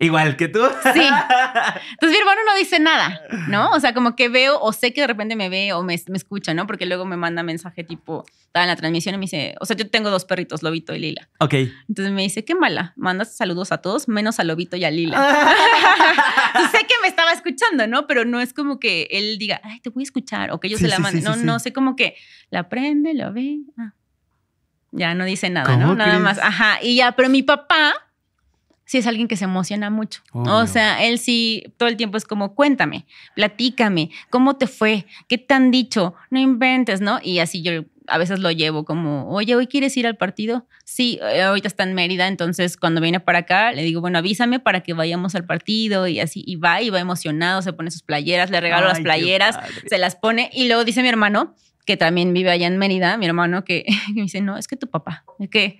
Igual 0.00 0.36
que 0.36 0.46
tú. 0.46 0.60
Sí. 0.60 1.00
Entonces 1.00 2.10
mi 2.10 2.16
hermano 2.16 2.40
no 2.46 2.56
dice 2.56 2.78
nada, 2.78 3.20
¿no? 3.48 3.70
O 3.70 3.80
sea, 3.80 3.94
como 3.94 4.14
que 4.14 4.28
veo 4.28 4.60
o 4.60 4.72
sé 4.72 4.92
que 4.92 5.00
de 5.00 5.08
repente 5.08 5.34
me 5.34 5.48
ve 5.48 5.72
o 5.72 5.82
me, 5.82 5.94
escucha, 5.94 6.54
¿no? 6.54 6.68
Porque 6.68 6.86
luego 6.86 7.04
me 7.04 7.16
manda 7.16 7.42
mensaje 7.42 7.82
tipo, 7.82 8.24
estaba 8.46 8.62
en 8.64 8.68
la 8.68 8.76
transmisión 8.76 9.16
y 9.16 9.18
me 9.18 9.22
dice, 9.22 9.56
o 9.60 9.66
sea, 9.66 9.76
yo 9.76 9.90
tengo 9.90 10.10
dos 10.10 10.24
perritos, 10.24 10.62
Lobito 10.62 10.94
y 10.94 11.00
Lila. 11.00 11.28
Ok. 11.40 11.54
Entonces 11.88 12.12
me 12.12 12.22
dice, 12.22 12.44
qué 12.44 12.54
mala, 12.54 12.92
mandas 12.96 13.36
saludos 13.36 13.72
a 13.72 13.78
todos, 13.78 14.06
menos 14.06 14.38
a 14.38 14.44
Lobito 14.44 14.76
y 14.76 14.84
a 14.84 14.90
Lila. 14.90 15.18
sé 16.70 16.78
que 16.78 16.94
me 17.02 17.08
estaba 17.08 17.32
escuchando, 17.32 17.88
¿no? 17.88 18.06
Pero 18.06 18.24
no 18.24 18.40
es 18.40 18.52
como 18.54 18.78
que 18.78 19.08
él 19.10 19.36
diga, 19.36 19.60
ay, 19.64 19.80
te 19.80 19.90
voy 19.90 20.02
a 20.02 20.04
escuchar 20.04 20.52
o 20.52 20.60
que 20.60 20.68
yo 20.68 20.78
se 20.78 20.86
la 20.86 21.00
mande. 21.00 21.22
no, 21.22 21.34
no, 21.34 21.58
sé 21.58 21.72
como 21.72 21.96
que 21.96 22.14
la 22.50 22.68
prende, 22.68 23.14
la 23.14 23.30
ve. 23.30 23.58
Ah. 23.76 23.94
Ya 24.92 25.14
no 25.14 25.24
dice 25.24 25.50
nada, 25.50 25.76
¿no? 25.76 25.96
Nada 25.96 26.18
más. 26.20 26.38
Ajá. 26.38 26.78
Y 26.80 26.96
ya, 26.96 27.12
pero 27.12 27.28
mi 27.28 27.42
papá 27.42 28.07
sí 28.88 28.96
es 28.96 29.06
alguien 29.06 29.28
que 29.28 29.36
se 29.36 29.44
emociona 29.44 29.90
mucho. 29.90 30.22
O 30.32 30.66
sea, 30.66 31.04
él 31.04 31.18
sí 31.18 31.74
todo 31.76 31.90
el 31.90 31.96
tiempo 31.98 32.16
es 32.16 32.24
como, 32.24 32.54
cuéntame, 32.54 33.04
platícame, 33.34 34.10
¿cómo 34.30 34.56
te 34.56 34.66
fue? 34.66 35.04
¿Qué 35.28 35.36
te 35.36 35.52
han 35.52 35.70
dicho? 35.70 36.14
No 36.30 36.40
inventes, 36.40 37.02
¿no? 37.02 37.20
Y 37.22 37.40
así 37.40 37.60
yo 37.60 37.84
a 38.06 38.16
veces 38.16 38.38
lo 38.38 38.50
llevo 38.50 38.86
como, 38.86 39.28
oye, 39.28 39.54
¿hoy 39.54 39.66
quieres 39.66 39.94
ir 39.98 40.06
al 40.06 40.16
partido? 40.16 40.66
Sí, 40.84 41.20
eh, 41.22 41.42
ahorita 41.42 41.68
está 41.68 41.82
en 41.82 41.92
Mérida, 41.92 42.28
entonces 42.28 42.78
cuando 42.78 43.02
viene 43.02 43.20
para 43.20 43.40
acá 43.40 43.72
le 43.72 43.82
digo, 43.82 44.00
bueno, 44.00 44.16
avísame 44.16 44.58
para 44.58 44.80
que 44.80 44.94
vayamos 44.94 45.34
al 45.34 45.44
partido 45.44 46.06
y 46.06 46.18
así, 46.20 46.42
y 46.46 46.56
va 46.56 46.80
y 46.80 46.88
va 46.88 46.98
emocionado, 46.98 47.60
se 47.60 47.74
pone 47.74 47.90
sus 47.90 48.00
playeras, 48.00 48.48
le 48.48 48.58
regalo 48.58 48.88
las 48.88 49.00
playeras, 49.00 49.58
se 49.86 49.98
las 49.98 50.16
pone 50.16 50.48
y 50.54 50.66
luego 50.66 50.86
dice 50.86 51.02
mi 51.02 51.08
hermano, 51.08 51.54
que 51.84 51.98
también 51.98 52.32
vive 52.32 52.50
allá 52.50 52.66
en 52.66 52.78
Mérida, 52.78 53.18
mi 53.18 53.26
hermano 53.26 53.64
que, 53.64 53.84
que 54.06 54.14
me 54.14 54.22
dice, 54.22 54.40
no, 54.40 54.56
es 54.56 54.66
que 54.66 54.76
tu 54.76 54.88
papá, 54.88 55.24
es 55.38 55.50
que 55.50 55.78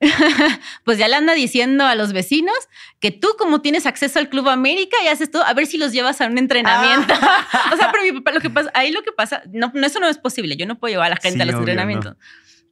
pues 0.84 0.98
ya 0.98 1.08
le 1.08 1.16
anda 1.16 1.34
diciendo 1.34 1.84
a 1.84 1.94
los 1.94 2.12
vecinos 2.12 2.56
que 3.00 3.10
tú 3.10 3.28
como 3.38 3.60
tienes 3.60 3.86
acceso 3.86 4.18
al 4.18 4.28
Club 4.28 4.48
América 4.48 4.96
y 5.04 5.08
haces 5.08 5.30
todo, 5.30 5.44
a 5.44 5.52
ver 5.52 5.66
si 5.66 5.76
los 5.76 5.92
llevas 5.92 6.20
a 6.20 6.26
un 6.26 6.38
entrenamiento. 6.38 7.12
o 7.72 7.76
sea, 7.76 7.90
pero 7.92 8.04
mi 8.04 8.12
papá, 8.20 8.32
lo 8.32 8.40
que 8.40 8.50
pasa, 8.50 8.70
ahí 8.74 8.92
lo 8.92 9.02
que 9.02 9.12
pasa, 9.12 9.42
no, 9.52 9.72
eso 9.74 10.00
no 10.00 10.08
es 10.08 10.18
posible, 10.18 10.56
yo 10.56 10.66
no 10.66 10.78
puedo 10.78 10.92
llevar 10.92 11.08
a 11.08 11.14
la 11.14 11.20
gente 11.20 11.42
a 11.42 11.46
los 11.46 11.56
entrenamientos. 11.56 12.16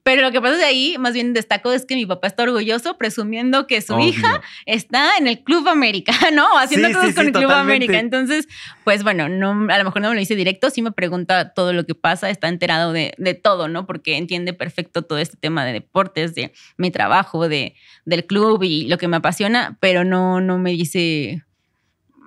Pero 0.08 0.22
lo 0.22 0.32
que 0.32 0.40
pasa 0.40 0.56
de 0.56 0.64
ahí, 0.64 0.96
más 0.98 1.12
bien 1.12 1.34
destaco, 1.34 1.70
es 1.70 1.84
que 1.84 1.94
mi 1.94 2.06
papá 2.06 2.28
está 2.28 2.44
orgulloso 2.44 2.96
presumiendo 2.96 3.66
que 3.66 3.82
su 3.82 4.00
hija 4.00 4.40
está 4.64 5.18
en 5.18 5.28
el 5.28 5.44
Club 5.44 5.68
América, 5.68 6.12
¿no? 6.32 6.56
Haciendo 6.56 6.90
cosas 6.98 7.14
con 7.14 7.26
el 7.26 7.32
Club 7.32 7.50
América. 7.50 7.98
Entonces, 7.98 8.48
pues 8.84 9.02
bueno, 9.02 9.28
no, 9.28 9.50
a 9.70 9.76
lo 9.76 9.84
mejor 9.84 10.00
no 10.00 10.08
me 10.08 10.14
lo 10.14 10.20
dice 10.20 10.34
directo, 10.34 10.70
sí 10.70 10.80
me 10.80 10.92
pregunta 10.92 11.52
todo 11.52 11.74
lo 11.74 11.84
que 11.84 11.94
pasa, 11.94 12.30
está 12.30 12.48
enterado 12.48 12.94
de, 12.94 13.12
de 13.18 13.34
todo, 13.34 13.68
¿no? 13.68 13.84
Porque 13.84 14.16
entiende 14.16 14.54
perfecto 14.54 15.02
todo 15.02 15.18
este 15.18 15.36
tema 15.36 15.66
de 15.66 15.74
deportes, 15.74 16.34
de 16.34 16.54
mi 16.78 16.90
trabajo, 16.90 17.46
de, 17.46 17.74
del 18.06 18.24
club 18.24 18.62
y 18.62 18.86
lo 18.86 18.96
que 18.96 19.08
me 19.08 19.18
apasiona, 19.18 19.76
pero 19.78 20.04
no, 20.04 20.40
no 20.40 20.56
me 20.56 20.70
dice 20.70 21.44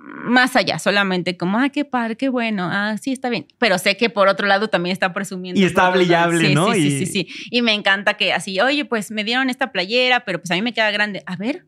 más 0.02 0.56
allá, 0.56 0.78
solamente 0.78 1.36
como, 1.36 1.58
ah, 1.58 1.68
qué 1.68 1.84
padre, 1.84 2.16
qué 2.16 2.28
bueno, 2.28 2.68
ah, 2.70 2.96
sí, 3.00 3.12
está 3.12 3.28
bien. 3.28 3.46
Pero 3.58 3.78
sé 3.78 3.96
que 3.96 4.10
por 4.10 4.28
otro 4.28 4.46
lado 4.46 4.68
también 4.68 4.92
está 4.92 5.12
presumiendo. 5.12 5.60
Y 5.60 5.64
está 5.64 5.86
hable 5.86 6.06
¿no? 6.54 6.72
Sí, 6.72 6.90
sí, 6.90 7.06
sí, 7.06 7.06
sí. 7.06 7.48
Y 7.50 7.62
me 7.62 7.72
encanta 7.72 8.14
que 8.14 8.32
así, 8.32 8.60
oye, 8.60 8.84
pues 8.84 9.10
me 9.10 9.24
dieron 9.24 9.50
esta 9.50 9.70
playera, 9.70 10.20
pero 10.20 10.40
pues 10.40 10.50
a 10.50 10.54
mí 10.54 10.62
me 10.62 10.72
queda 10.72 10.90
grande. 10.90 11.22
A 11.26 11.36
ver. 11.36 11.66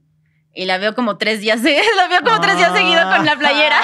Y 0.56 0.66
la 0.66 0.78
veo 0.78 0.94
como 0.94 1.18
tres 1.18 1.40
días, 1.40 1.62
la 1.96 2.08
veo 2.08 2.20
como 2.22 2.40
tres 2.40 2.56
días 2.56 2.72
seguido 2.72 3.02
con 3.10 3.26
la 3.26 3.36
playera. 3.36 3.76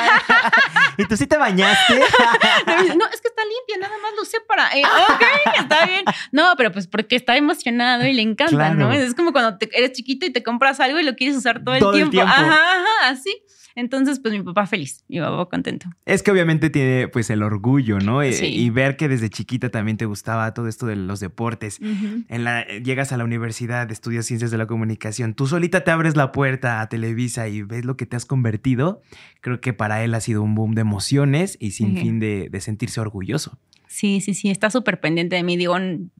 ¿Y 0.97 1.05
tú 1.05 1.17
sí 1.17 1.27
te 1.27 1.37
bañaste? 1.37 1.95
no, 1.99 3.07
es 3.13 3.21
que 3.21 3.29
está 3.29 3.43
limpia, 3.43 3.79
nada 3.81 3.95
más 4.03 4.13
lo 4.17 4.25
sé 4.25 4.39
para. 4.47 4.69
Eh, 4.77 4.83
ok, 4.85 5.23
está 5.59 5.87
bien. 5.87 6.05
No, 6.31 6.55
pero 6.57 6.71
pues 6.71 6.87
porque 6.87 7.17
está 7.17 7.37
emocionado 7.37 8.07
y 8.07 8.13
le 8.13 8.23
encanta, 8.23 8.71
¿no? 8.75 8.93
Es 8.93 9.15
como 9.15 9.33
cuando 9.33 9.59
eres 9.73 9.93
chiquito 9.93 10.27
y 10.27 10.31
te 10.31 10.43
compras 10.43 10.79
algo 10.79 11.01
y 11.01 11.03
lo 11.03 11.17
quieres 11.17 11.37
usar 11.37 11.65
todo 11.65 11.75
el 11.75 11.81
tiempo. 11.81 11.99
El 11.99 12.11
tiempo. 12.11 12.33
Ajá, 12.33 12.45
ajá, 12.45 13.09
así. 13.09 13.43
Entonces, 13.81 14.21
pues 14.21 14.33
mi 14.35 14.43
papá 14.43 14.67
feliz, 14.67 15.05
mi 15.09 15.19
papá 15.21 15.47
contento. 15.47 15.89
Es 16.05 16.23
que 16.23 16.31
obviamente 16.31 16.71
tiene 16.71 17.09
pues 17.09 17.31
el 17.31 17.43
orgullo, 17.43 17.99
¿no? 17.99 18.23
Eh, 18.23 18.47
y 18.47 18.71
ver 18.71 18.97
que 18.97 19.09
desde 19.09 19.31
chiquita 19.31 19.71
también 19.71 19.97
te 19.97 20.05
gustaba 20.05 20.53
todo 20.55 20.69
esto 20.69 20.87
de 20.87 20.97
los 20.97 21.21
deportes. 21.21 21.81
en 21.81 22.45
la, 22.45 22.67
llegas 22.67 23.13
a 23.13 23.17
la 23.17 23.25
universidad, 23.25 23.91
estudias 23.91 24.27
ciencias 24.27 24.51
de 24.51 24.59
la 24.59 24.67
comunicación, 24.67 25.35
tú 25.35 25.47
solita 25.47 25.83
te 25.83 25.91
abres 25.91 26.17
la 26.17 26.31
puerta 26.31 26.81
a 26.81 26.89
Televisa 26.89 27.49
y 27.49 27.63
ves 27.63 27.85
lo 27.85 27.97
que 27.97 28.07
te 28.07 28.17
has 28.17 28.27
convertido. 28.27 29.03
Creo 29.41 29.61
que 29.61 29.73
para 29.73 30.05
él 30.05 30.15
ha 30.15 30.21
sido 30.21 30.43
un 30.43 30.55
boom 30.55 30.75
de 30.75 30.83
emociones 30.83 31.57
y 31.59 31.73
sin 31.73 31.97
fin 31.97 32.21
de, 32.21 32.49
de 32.51 32.61
sentirse 32.61 33.01
orgulloso. 33.01 33.59
Sí, 33.91 34.21
sí, 34.21 34.35
sí, 34.35 34.51
está 34.51 34.71
súper 34.71 35.01
pendiente 35.01 35.35
de 35.35 35.43
mí. 35.43 35.57
Digo, 35.57 35.75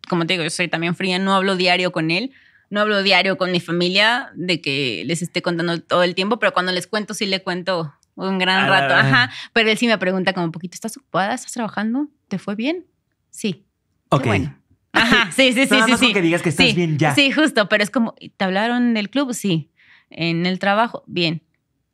como 0.09 0.27
te 0.27 0.33
digo, 0.33 0.43
yo 0.43 0.51
soy 0.51 0.67
también 0.67 0.97
fría, 0.97 1.21
no 1.21 1.35
hablo 1.35 1.55
diario 1.55 1.93
con 1.93 2.11
él, 2.11 2.33
no 2.71 2.81
hablo 2.81 3.03
diario 3.03 3.37
con 3.37 3.53
mi 3.53 3.61
familia 3.61 4.31
de 4.35 4.61
que 4.61 5.03
les 5.07 5.23
esté 5.23 5.43
contando 5.43 5.81
todo 5.81 6.03
el 6.03 6.15
tiempo, 6.15 6.39
pero 6.39 6.53
cuando 6.53 6.73
les 6.73 6.87
cuento, 6.87 7.15
sí 7.15 7.27
le 7.27 7.43
cuento 7.43 7.93
un 8.15 8.39
gran 8.39 8.69
rato. 8.69 8.95
Ajá. 8.95 9.31
Pero 9.53 9.71
él 9.71 9.79
sí 9.79 9.87
me 9.87 9.99
pregunta 9.99 10.33
como 10.33 10.47
un 10.47 10.53
poquito, 10.53 10.75
¿estás 10.75 10.97
ocupada? 10.97 11.35
¿Estás 11.35 11.53
trabajando? 11.53 12.09
¿Te 12.29 12.39
fue 12.39 12.55
bien? 12.55 12.87
Sí. 13.31 13.67
Ok. 14.09 14.27
bueno. 14.27 14.57
Ajá, 14.93 15.31
sí, 15.37 15.53
sí, 15.53 15.67
sí, 15.67 15.77
sí. 15.87 15.97
sí. 15.99 16.13
que 16.13 16.23
digas 16.23 16.43
que 16.43 16.49
estás 16.51 16.75
bien 16.75 16.99
ya. 16.99 17.15
Sí, 17.15 17.31
justo, 17.31 17.69
pero 17.69 17.83
es 17.83 17.91
como, 17.91 18.15
¿te 18.37 18.45
hablaron 18.45 18.95
del 18.95 19.11
club? 19.11 19.35
Sí. 19.35 19.71
¿En 20.11 20.47
el 20.47 20.59
trabajo? 20.59 21.05
Bien. 21.07 21.43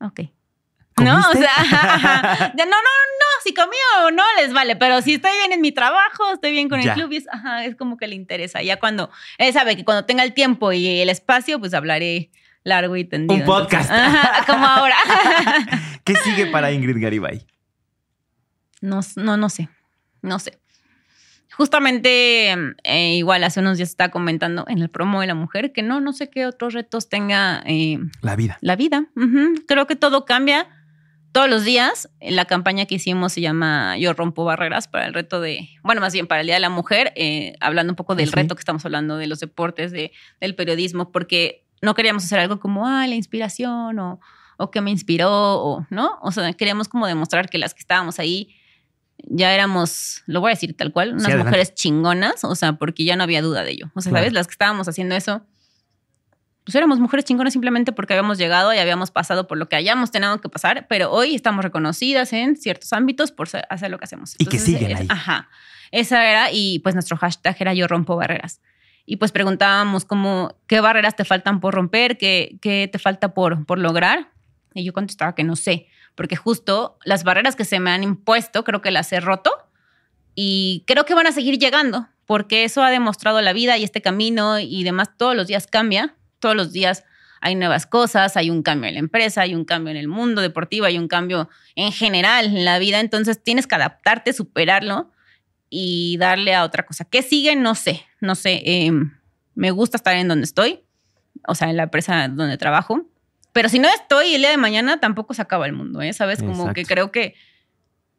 Ok. 0.00 0.20
¿No? 1.02 1.18
O 1.18 1.32
sea, 1.32 1.50
ajá, 1.56 2.52
no, 2.56 2.64
no, 2.64 2.70
no, 2.70 3.15
si 3.46 3.54
comí 3.54 3.76
o 4.02 4.10
no 4.10 4.22
les 4.38 4.52
vale, 4.52 4.76
pero 4.76 5.00
si 5.02 5.14
estoy 5.14 5.30
bien 5.38 5.52
en 5.52 5.60
mi 5.60 5.70
trabajo, 5.70 6.32
estoy 6.34 6.50
bien 6.50 6.68
con 6.68 6.80
el 6.80 6.92
club, 6.92 7.12
es, 7.12 7.28
ajá, 7.30 7.64
es 7.64 7.76
como 7.76 7.96
que 7.96 8.08
le 8.08 8.16
interesa. 8.16 8.62
Ya 8.62 8.78
cuando, 8.78 9.10
él 9.38 9.52
sabe 9.52 9.76
que 9.76 9.84
cuando 9.84 10.04
tenga 10.04 10.24
el 10.24 10.34
tiempo 10.34 10.72
y 10.72 11.00
el 11.00 11.08
espacio, 11.08 11.60
pues 11.60 11.72
hablaré 11.72 12.30
largo 12.64 12.96
y 12.96 13.04
tendido. 13.04 13.38
Un 13.38 13.46
podcast. 13.46 13.90
como 14.46 14.66
ahora. 14.66 14.96
¿Qué 16.04 16.16
sigue 16.16 16.46
para 16.46 16.72
Ingrid 16.72 17.00
Garibay? 17.00 17.46
No, 18.80 19.00
no, 19.16 19.36
no 19.36 19.48
sé, 19.48 19.68
no 20.22 20.38
sé. 20.38 20.58
Justamente, 21.56 22.52
eh, 22.84 23.14
igual 23.14 23.42
hace 23.44 23.60
unos 23.60 23.78
días 23.78 23.88
estaba 23.88 24.10
comentando 24.10 24.66
en 24.68 24.78
el 24.78 24.90
promo 24.90 25.22
de 25.22 25.26
la 25.26 25.34
mujer 25.34 25.72
que 25.72 25.82
no, 25.82 26.00
no 26.00 26.12
sé 26.12 26.28
qué 26.28 26.46
otros 26.46 26.74
retos 26.74 27.08
tenga. 27.08 27.62
Eh, 27.64 27.98
la 28.20 28.36
vida. 28.36 28.58
La 28.60 28.76
vida. 28.76 29.06
Creo 29.66 29.86
que 29.86 29.96
todo 29.96 30.26
cambia 30.26 30.68
todos 31.36 31.50
los 31.50 31.64
días. 31.64 32.08
La 32.22 32.46
campaña 32.46 32.86
que 32.86 32.94
hicimos 32.94 33.34
se 33.34 33.42
llama 33.42 33.98
Yo 33.98 34.14
rompo 34.14 34.46
barreras 34.46 34.88
para 34.88 35.04
el 35.04 35.12
reto 35.12 35.38
de, 35.42 35.68
bueno, 35.82 36.00
más 36.00 36.14
bien 36.14 36.26
para 36.26 36.40
el 36.40 36.46
Día 36.46 36.54
de 36.54 36.60
la 36.60 36.70
Mujer, 36.70 37.12
eh, 37.14 37.52
hablando 37.60 37.92
un 37.92 37.94
poco 37.94 38.14
del 38.14 38.32
reto 38.32 38.54
que 38.54 38.60
estamos 38.60 38.86
hablando 38.86 39.18
de 39.18 39.26
los 39.26 39.40
deportes, 39.40 39.92
de, 39.92 40.12
del 40.40 40.54
periodismo, 40.54 41.12
porque 41.12 41.66
no 41.82 41.94
queríamos 41.94 42.24
hacer 42.24 42.38
algo 42.38 42.58
como, 42.58 42.86
ah, 42.86 43.06
la 43.06 43.16
inspiración 43.16 43.98
o, 43.98 44.18
o 44.56 44.70
que 44.70 44.80
me 44.80 44.90
inspiró, 44.90 45.62
o, 45.62 45.86
¿no? 45.90 46.18
O 46.22 46.32
sea, 46.32 46.54
queríamos 46.54 46.88
como 46.88 47.06
demostrar 47.06 47.50
que 47.50 47.58
las 47.58 47.74
que 47.74 47.80
estábamos 47.80 48.18
ahí 48.18 48.56
ya 49.18 49.52
éramos, 49.52 50.22
lo 50.24 50.40
voy 50.40 50.52
a 50.52 50.54
decir 50.54 50.74
tal 50.74 50.90
cual, 50.90 51.12
unas 51.12 51.36
mujeres 51.36 51.74
chingonas, 51.74 52.44
o 52.44 52.54
sea, 52.54 52.78
porque 52.78 53.04
ya 53.04 53.14
no 53.14 53.24
había 53.24 53.42
duda 53.42 53.62
de 53.62 53.72
ello. 53.72 53.90
O 53.94 54.00
sea, 54.00 54.10
¿sabes? 54.10 54.32
Las 54.32 54.46
que 54.46 54.52
estábamos 54.52 54.88
haciendo 54.88 55.14
eso 55.14 55.42
pues 56.66 56.74
éramos 56.74 56.98
mujeres 56.98 57.24
chingonas 57.24 57.52
simplemente 57.52 57.92
porque 57.92 58.12
habíamos 58.12 58.38
llegado 58.38 58.74
y 58.74 58.78
habíamos 58.78 59.12
pasado 59.12 59.46
por 59.46 59.56
lo 59.56 59.68
que 59.68 59.76
hayamos 59.76 60.10
tenido 60.10 60.40
que 60.40 60.48
pasar, 60.48 60.88
pero 60.88 61.12
hoy 61.12 61.36
estamos 61.36 61.64
reconocidas 61.64 62.32
en 62.32 62.56
ciertos 62.56 62.92
ámbitos 62.92 63.30
por 63.30 63.48
hacer 63.70 63.88
lo 63.88 63.98
que 63.98 64.04
hacemos. 64.04 64.34
y 64.36 64.46
que 64.46 64.58
siguen 64.58 64.96
ahí. 64.96 65.06
Ajá. 65.08 65.48
Esa 65.92 66.28
era, 66.28 66.48
y 66.50 66.80
pues 66.80 66.96
nuestro 66.96 67.16
hashtag 67.18 67.56
era 67.60 67.72
yo 67.72 67.86
rompo 67.86 68.16
barreras. 68.16 68.60
Y 69.04 69.18
pues 69.18 69.30
preguntábamos 69.30 70.04
como, 70.04 70.56
¿qué 70.66 70.80
barreras 70.80 71.14
te 71.14 71.24
faltan 71.24 71.60
por 71.60 71.72
romper? 71.72 72.18
¿Qué, 72.18 72.58
qué 72.60 72.88
te 72.90 72.98
falta 72.98 73.32
por, 73.32 73.64
por 73.64 73.78
lograr? 73.78 74.32
Y 74.74 74.82
yo 74.82 74.92
contestaba 74.92 75.36
que 75.36 75.44
no 75.44 75.54
sé, 75.54 75.86
porque 76.16 76.34
justo 76.34 76.98
las 77.04 77.22
barreras 77.22 77.54
que 77.54 77.64
se 77.64 77.78
me 77.78 77.92
han 77.92 78.02
impuesto, 78.02 78.64
creo 78.64 78.82
que 78.82 78.90
las 78.90 79.12
he 79.12 79.20
roto 79.20 79.52
y 80.34 80.82
creo 80.88 81.04
que 81.04 81.14
van 81.14 81.28
a 81.28 81.32
seguir 81.32 81.60
llegando, 81.60 82.08
porque 82.26 82.64
eso 82.64 82.82
ha 82.82 82.90
demostrado 82.90 83.40
la 83.40 83.52
vida 83.52 83.78
y 83.78 83.84
este 83.84 84.02
camino 84.02 84.58
y 84.58 84.82
demás 84.82 85.10
todos 85.16 85.36
los 85.36 85.46
días 85.46 85.68
cambia, 85.68 86.15
todos 86.38 86.56
los 86.56 86.72
días 86.72 87.04
hay 87.40 87.54
nuevas 87.54 87.86
cosas, 87.86 88.36
hay 88.36 88.50
un 88.50 88.62
cambio 88.62 88.88
en 88.88 88.94
la 88.94 89.00
empresa, 89.00 89.42
hay 89.42 89.54
un 89.54 89.64
cambio 89.64 89.90
en 89.90 89.96
el 89.96 90.08
mundo 90.08 90.40
deportivo, 90.42 90.86
hay 90.86 90.98
un 90.98 91.08
cambio 91.08 91.48
en 91.74 91.92
general 91.92 92.46
en 92.46 92.64
la 92.64 92.78
vida, 92.78 93.00
entonces 93.00 93.42
tienes 93.42 93.66
que 93.66 93.74
adaptarte, 93.74 94.32
superarlo 94.32 95.12
y 95.68 96.16
darle 96.18 96.54
a 96.54 96.64
otra 96.64 96.86
cosa. 96.86 97.04
¿Qué 97.04 97.22
sigue? 97.22 97.54
No 97.56 97.74
sé, 97.74 98.04
no 98.20 98.34
sé. 98.34 98.62
Em, 98.64 99.12
me 99.54 99.70
gusta 99.70 99.96
estar 99.96 100.16
en 100.16 100.28
donde 100.28 100.44
estoy, 100.44 100.80
o 101.46 101.54
sea, 101.54 101.70
en 101.70 101.76
la 101.76 101.84
empresa 101.84 102.28
donde 102.28 102.56
trabajo, 102.56 103.06
pero 103.56 103.70
si 103.70 103.78
no 103.78 103.88
estoy 103.88 104.34
el 104.34 104.42
día 104.42 104.50
de 104.50 104.58
mañana 104.58 105.00
tampoco 105.00 105.32
se 105.32 105.40
acaba 105.40 105.64
el 105.64 105.72
mundo, 105.72 106.02
¿eh? 106.02 106.12
¿Sabes? 106.12 106.42
Como 106.42 106.74
que 106.74 106.84
creo 106.84 107.10
que, 107.10 107.34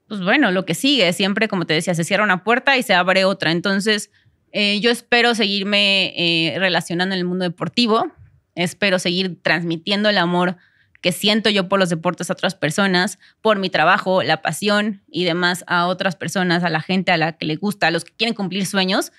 pues 0.07 0.20
bueno, 0.22 0.49
lo 0.49 0.65
que 0.65 0.74
sigue, 0.74 1.13
siempre, 1.13 1.47
como 1.47 1.68
te 1.68 1.76
decía, 1.76 1.93
se 1.93 2.03
cierra 2.03 2.24
una 2.24 2.43
puerta 2.43 2.76
y 2.76 2.82
se 2.82 2.95
abre 2.95 3.24
otra. 3.24 3.51
Entonces, 3.51 4.09
eh, 4.52 4.80
yo 4.80 4.91
espero 4.91 5.36
seguirme 5.36 6.14
eh, 6.16 6.58
relacionando 6.60 7.14
en 7.14 7.20
el 7.20 7.26
mundo 7.26 7.43
deportivo 7.43 8.12
Espero 8.58 8.98
seguir 8.98 9.39
transmitiendo 9.43 10.10
el 10.10 10.18
amor 10.18 10.58
que 11.02 11.12
siento 11.12 11.52
yo 11.52 11.70
por 11.70 11.80
los 11.80 11.89
deportes 11.89 12.32
a 12.32 12.34
otras 12.34 12.56
personas, 12.56 13.20
por 13.41 13.60
mi 13.60 13.70
trabajo, 13.70 14.24
la 14.24 14.41
pasión 14.41 15.04
y 15.12 15.26
demás 15.26 15.64
a 15.68 15.86
otras 15.86 16.16
personas, 16.16 16.64
a 16.64 16.72
la 16.72 16.82
gente 16.82 17.12
a 17.12 17.18
la 17.18 17.34
que 17.34 17.45
le 17.45 17.56
gusta, 17.56 17.86
a 17.86 17.91
los 17.91 18.04
que 18.04 18.14
quieren 18.18 18.34
cumplir 18.34 18.66
sueños, 18.66 19.12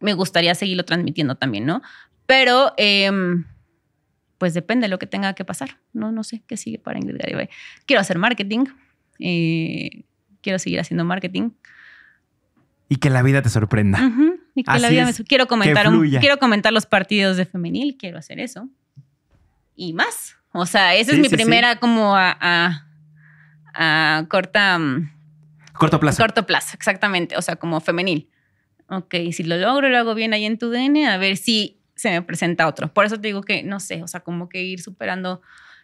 me 0.00 0.12
gustaría 0.12 0.56
seguirlo 0.56 0.84
transmitiendo 0.84 1.36
también, 1.36 1.66
¿no? 1.66 1.82
Pero, 2.26 2.74
em, 2.78 3.44
pues 4.38 4.54
depende 4.54 4.86
de 4.86 4.88
lo 4.88 4.98
que 4.98 5.06
tenga 5.06 5.34
que 5.34 5.44
pasar. 5.44 5.78
No, 5.92 6.10
no 6.10 6.24
sé 6.24 6.42
qué 6.48 6.56
sigue 6.56 6.80
para 6.80 6.98
Ingrid 6.98 7.18
Garibay. 7.20 7.48
Quiero 7.86 8.00
hacer 8.00 8.18
marketing, 8.18 8.64
eh, 9.20 10.02
quiero 10.40 10.58
seguir 10.58 10.80
haciendo 10.80 11.04
marketing. 11.04 11.50
Y 12.88 12.96
que 12.96 13.08
la 13.08 13.22
vida 13.22 13.40
te 13.40 13.50
sorprenda. 13.50 14.00
Y 14.54 14.64
que 14.64 14.78
la 14.78 14.88
vida 14.88 15.04
me... 15.04 15.12
quiero 15.12 15.46
comentar 15.46 15.86
quiero 16.20 16.38
comentar 16.38 16.72
los 16.72 16.86
partidos 16.86 17.36
de 17.36 17.46
femenil, 17.46 17.96
quiero 17.98 18.18
hacer 18.18 18.40
eso 18.40 18.68
y 19.80 19.94
más. 19.94 20.36
O 20.52 20.66
sea, 20.66 20.94
esa 20.94 21.12
es 21.12 21.18
mi 21.18 21.28
primera 21.30 21.76
como 21.76 22.14
a, 22.14 22.86
a, 23.74 24.26
corta... 24.28 24.78
Mm, 24.78 25.10
corto 25.72 25.98
plazo. 25.98 26.22
Corto 26.22 26.46
plazo, 26.46 26.72
exactamente. 26.74 27.36
O 27.38 27.42
sea, 27.42 27.56
como 27.56 27.80
femenil. 27.80 28.28
Ok, 28.90 29.14
si 29.32 29.42
lo 29.42 29.56
logro, 29.56 29.88
lo 29.88 29.96
hago 29.96 30.14
bien 30.14 30.34
ahí 30.34 30.44
en 30.44 30.58
tu 30.58 30.68
DN, 30.68 31.06
a 31.08 31.16
ver 31.16 31.38
si 31.38 31.80
se 31.94 32.10
me 32.10 32.20
presenta 32.20 32.66
otro. 32.66 32.92
Por 32.92 33.06
eso 33.06 33.16
te 33.16 33.28
digo 33.28 33.42
que, 33.42 33.62
no 33.62 33.80
sé, 33.80 34.02
o 34.02 34.08
sea, 34.08 34.20
como 34.20 34.50
que 34.50 34.62
ir 34.62 34.82
superando 34.82 35.40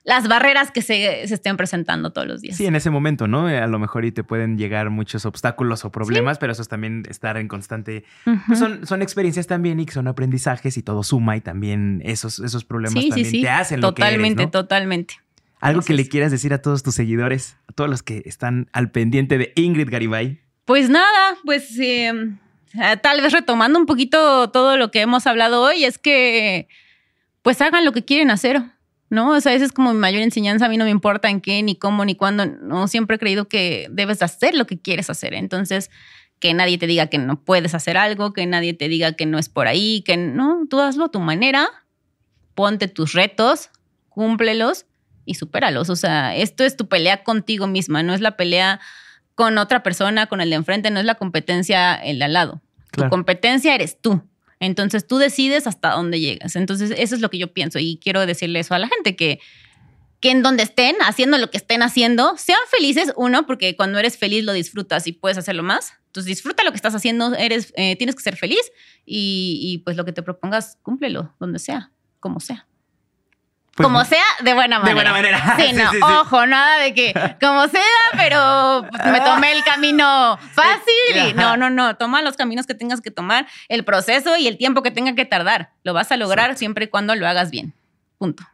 las 0.07 0.29
barreras 0.29 0.71
que 0.71 0.83
se, 0.83 1.25
estén 1.25 1.57
presentando 1.57 2.13
todos 2.13 2.29
los 2.29 2.41
días. 2.41 2.57
Sí, 2.57 2.65
en 2.65 2.77
ese 2.77 2.91
momento, 2.91 3.27
¿no? 3.27 3.51
Eh, 3.51 3.59
a 3.59 3.67
lo 3.67 3.81
mejor 3.81 4.05
y 4.05 4.13
te 4.13 4.23
pueden 4.23 4.57
llegar 4.57 4.89
muchos 4.89 5.27
obstáculos 5.27 5.85
o 5.85 5.91
problemas, 5.91 6.39
pero 6.39 6.53
eso 6.53 6.63
es 6.63 6.69
también 6.69 7.03
estar 7.09 7.37
en 7.37 7.49
constante... 7.49 8.05
Pues 8.47 8.61
son, 8.61 8.87
son 8.87 9.03
experiencias 9.03 9.49
también 9.49 9.81
y 9.81 9.89
son 9.89 10.07
aprendizajes 10.07 10.77
y 10.77 10.83
todo 10.83 11.03
suma 11.03 11.37
y 11.37 11.41
también 11.41 12.03
esos, 12.05 12.39
esos 12.39 12.65
problemas 12.65 13.05
también 13.05 13.43
te 13.43 13.49
hacen 13.49 13.81
lo 13.81 13.95
que 13.95 14.03
Totalmente, 14.03 14.47
totalmente. 14.47 15.15
Algo 15.61 15.83
que 15.83 15.95
le 15.95 16.09
quieras 16.09 16.31
decir 16.31 16.55
a 16.55 16.63
todos 16.63 16.85
tus 16.85 16.95
seguidores, 16.95 17.57
a 17.69 17.73
todos 17.73 17.91
los 17.91 18.05
que 18.05 18.23
están 18.27 18.69
al 18.73 18.93
pendiente 18.93 19.39
de 19.39 19.53
Ingrid 19.57 19.91
Garibay. 19.91 20.41
Pues 20.67 20.89
nada, 20.89 21.37
pues 21.45 21.77
em, 21.81 22.39
tal 23.03 23.23
vez 23.23 23.33
retomando 23.33 23.77
un 23.77 23.87
poquito 23.87 24.51
todo 24.51 24.77
lo 24.77 24.93
que 24.93 25.01
hemos 25.01 25.27
hablado 25.27 25.63
hoy, 25.63 25.85
es 25.85 25.99
que 25.99 26.69
pues 27.43 27.61
hagan 27.61 27.85
lo 27.85 27.93
que 27.93 28.05
quieren 28.05 28.31
hacer 28.31 28.63
¿no? 29.11 29.31
O 29.31 29.41
sea, 29.41 29.55
esa 29.55 29.65
es 29.65 29.73
como 29.73 29.93
mi 29.93 29.99
mayor 29.99 30.23
enseñanza. 30.23 30.67
A 30.67 30.69
mí 30.69 30.77
no 30.77 30.85
me 30.85 30.91
importa 30.91 31.29
en 31.29 31.41
qué, 31.41 31.63
ni 31.63 31.77
cómo, 31.77 32.05
ni 32.05 32.15
cuándo. 32.15 32.47
No, 32.47 32.89
siempre 32.89 33.17
he 33.17 33.19
creído 33.19 33.49
que 33.49 33.89
debes 33.91 34.23
hacer 34.23 34.55
lo 34.55 34.67
que 34.67 34.79
quieres 34.79 35.11
hacer. 35.11 35.35
Entonces, 35.35 35.91
que 36.39 36.53
nadie 36.55 36.79
te 36.79 36.87
diga 36.87 37.07
que 37.07 37.19
no 37.19 37.41
puedes 37.41 37.75
hacer 37.75 37.97
algo, 37.97 38.33
que 38.33 38.47
nadie 38.47 38.75
te 38.75 38.89
diga 38.89 39.13
que 39.13 39.27
no 39.27 39.39
es 39.39 39.49
por 39.49 39.69
ahí, 39.69 40.03
que 40.05 40.17
no, 40.17 40.67
tú 40.69 40.81
hazlo 40.81 41.07
a 41.07 41.11
tu 41.11 41.21
manera, 41.21 41.69
ponte 42.55 42.89
tus 42.89 43.13
retos, 43.13 43.71
cúmplelos 44.09 44.87
y 45.25 45.35
supéralos. 45.35 45.89
O 45.89 45.97
sea, 45.97 46.37
esto 46.37 46.65
es 46.65 46.77
tu 46.77 46.89
pelea 46.89 47.25
contigo 47.25 47.67
misma, 47.67 48.03
no 48.03 48.13
es 48.13 48.21
la 48.21 48.37
pelea 48.37 48.81
con 49.35 49.59
otra 49.59 49.83
persona, 49.83 50.27
con 50.27 50.41
el 50.41 50.51
de 50.51 50.57
enfrente, 50.57 50.91
no 50.91 50.99
es 51.01 51.07
la 51.07 51.17
competencia 51.17 51.95
el 51.95 52.19
de 52.19 52.25
al 52.25 52.33
lado. 52.33 52.63
Tu 52.91 53.09
competencia 53.09 53.75
eres 53.75 54.01
tú. 54.01 54.23
Entonces 54.61 55.07
tú 55.07 55.19
decides 55.19 55.67
hasta 55.67 55.91
dónde 55.91 56.21
llegas. 56.21 56.57
Entonces 56.57 56.93
eso 56.97 57.15
es 57.15 57.21
lo 57.21 57.31
que 57.31 57.39
yo 57.39 57.53
pienso 57.53 57.79
y 57.79 57.99
quiero 58.03 58.25
decirle 58.25 58.61
eso 58.61 58.75
a 58.75 58.79
la 58.79 58.89
gente, 58.89 59.17
que, 59.17 59.41
que 60.21 60.31
en 60.31 60.43
donde 60.43 60.63
estén, 60.63 60.97
haciendo 61.01 61.39
lo 61.39 61.51
que 61.51 61.59
estén 61.59 61.83
haciendo, 61.83 62.37
sean 62.39 62.59
felices, 62.71 63.13
uno, 63.17 63.47
porque 63.47 63.77
cuando 63.77 63.99
eres 63.99 64.17
feliz 64.17 64.45
lo 64.45 64.53
disfrutas 64.53 65.07
y 65.07 65.13
puedes 65.13 65.39
hacerlo 65.39 65.63
más. 65.63 65.93
Entonces 66.07 66.29
disfruta 66.29 66.65
lo 66.65 66.71
que 66.71 66.77
estás 66.77 66.95
haciendo, 66.95 67.35
eres, 67.35 67.73
eh, 67.77 67.97
tienes 67.97 68.15
que 68.17 68.23
ser 68.23 68.37
feliz 68.37 68.73
y, 69.05 69.61
y 69.63 69.79
pues 69.79 69.97
lo 69.97 70.05
que 70.05 70.13
te 70.13 70.23
propongas, 70.23 70.79
cúmplelo, 70.83 71.35
donde 71.39 71.59
sea, 71.59 71.93
como 72.21 72.41
sea. 72.41 72.67
Pues 73.77 73.87
como 73.87 74.07
sea, 74.07 74.25
de 74.43 74.55
buena 74.55 74.79
manera. 74.79 74.89
De 74.89 74.95
buena 74.95 75.13
manera. 75.13 75.57
Sí, 75.59 75.73
no, 76.01 76.21
ojo, 76.21 76.47
nada 76.47 76.79
de 76.79 76.95
que 76.95 77.13
como 77.41 77.69
sea, 77.69 77.83
pero 78.17 78.83
me 79.13 79.21
tomé 79.21 79.53
el 79.53 79.63
camino 79.65 80.39
fácil. 80.55 81.31
Y 81.31 81.35
no, 81.35 81.59
no, 81.59 81.69
no. 81.69 81.95
Toma 81.97 82.23
los 82.23 82.37
caminos 82.37 82.67
que 82.67 82.75
tengas 82.75 83.03
que 83.03 83.11
tomar, 83.11 83.47
el 83.69 83.85
proceso 83.85 84.35
y 84.39 84.47
el 84.47 84.57
tiempo 84.57 84.83
que 84.83 84.91
tenga 84.91 85.15
que 85.15 85.27
tardar. 85.27 85.73
Lo 85.85 85.93
vas 85.93 86.11
a 86.11 86.17
lograr 86.17 86.57
siempre 86.57 86.87
y 86.87 86.89
cuando 86.89 87.15
lo 87.17 87.29
hagas 87.29 87.51
bien. 87.51 87.75
Punto. 88.17 88.45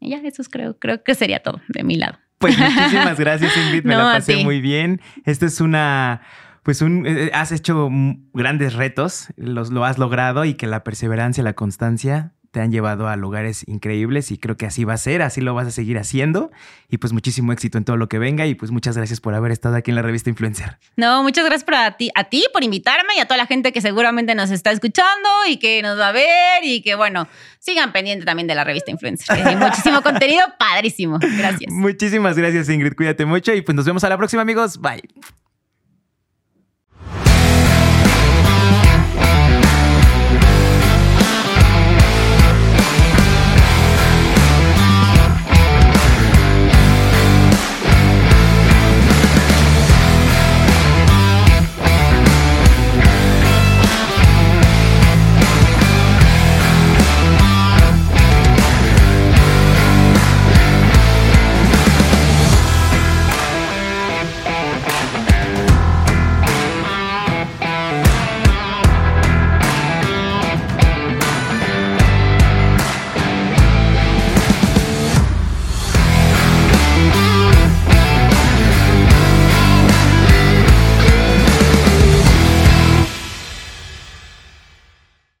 Y 0.00 0.10
ya, 0.10 0.16
eso 0.24 0.40
es, 0.40 0.48
creo, 0.48 0.78
creo 0.78 1.04
que 1.04 1.14
sería 1.14 1.42
todo 1.42 1.60
de 1.68 1.82
mi 1.82 1.96
lado. 1.96 2.18
Pues 2.38 2.56
muchísimas 2.58 3.20
gracias, 3.20 3.54
Ingrid. 3.54 3.84
Me 3.84 3.94
la 3.94 4.04
pasé 4.04 4.36
muy 4.42 4.62
bien. 4.62 5.02
Esto 5.26 5.44
es 5.44 5.60
una 5.60 6.22
pues 6.62 6.80
un, 6.80 7.06
eh, 7.06 7.30
has 7.34 7.52
hecho 7.52 7.90
grandes 8.32 8.72
retos, 8.72 9.28
los, 9.36 9.70
lo 9.70 9.84
has 9.84 9.98
logrado 9.98 10.46
y 10.46 10.54
que 10.54 10.66
la 10.66 10.82
perseverancia, 10.82 11.42
la 11.42 11.54
constancia 11.54 12.32
te 12.52 12.60
han 12.60 12.70
llevado 12.70 13.08
a 13.08 13.16
lugares 13.16 13.64
increíbles 13.66 14.30
y 14.30 14.36
creo 14.36 14.56
que 14.56 14.66
así 14.66 14.84
va 14.84 14.92
a 14.92 14.98
ser, 14.98 15.22
así 15.22 15.40
lo 15.40 15.54
vas 15.54 15.66
a 15.66 15.70
seguir 15.70 15.98
haciendo 15.98 16.52
y 16.90 16.98
pues 16.98 17.14
muchísimo 17.14 17.50
éxito 17.52 17.78
en 17.78 17.84
todo 17.84 17.96
lo 17.96 18.08
que 18.08 18.18
venga 18.18 18.46
y 18.46 18.54
pues 18.54 18.70
muchas 18.70 18.94
gracias 18.94 19.20
por 19.20 19.34
haber 19.34 19.50
estado 19.52 19.74
aquí 19.74 19.90
en 19.90 19.94
la 19.94 20.02
revista 20.02 20.28
Influencer. 20.28 20.78
No, 20.96 21.22
muchas 21.22 21.46
gracias 21.46 21.64
para 21.64 21.96
ti, 21.96 22.10
a 22.14 22.24
ti 22.24 22.44
por 22.52 22.62
invitarme 22.62 23.14
y 23.16 23.20
a 23.20 23.24
toda 23.24 23.38
la 23.38 23.46
gente 23.46 23.72
que 23.72 23.80
seguramente 23.80 24.34
nos 24.34 24.50
está 24.50 24.70
escuchando 24.70 25.28
y 25.48 25.56
que 25.56 25.80
nos 25.80 25.98
va 25.98 26.08
a 26.08 26.12
ver 26.12 26.62
y 26.62 26.82
que 26.82 26.94
bueno, 26.94 27.26
sigan 27.58 27.90
pendiente 27.90 28.26
también 28.26 28.46
de 28.46 28.54
la 28.54 28.64
revista 28.64 28.90
Influencer. 28.90 29.46
Hay 29.46 29.56
muchísimo 29.56 30.02
contenido 30.02 30.44
padrísimo. 30.58 31.18
Gracias. 31.18 31.72
Muchísimas 31.72 32.36
gracias 32.36 32.68
Ingrid, 32.68 32.94
cuídate 32.94 33.24
mucho 33.24 33.54
y 33.54 33.62
pues 33.62 33.74
nos 33.74 33.86
vemos 33.86 34.04
a 34.04 34.10
la 34.10 34.18
próxima 34.18 34.42
amigos. 34.42 34.78
Bye. 34.78 35.02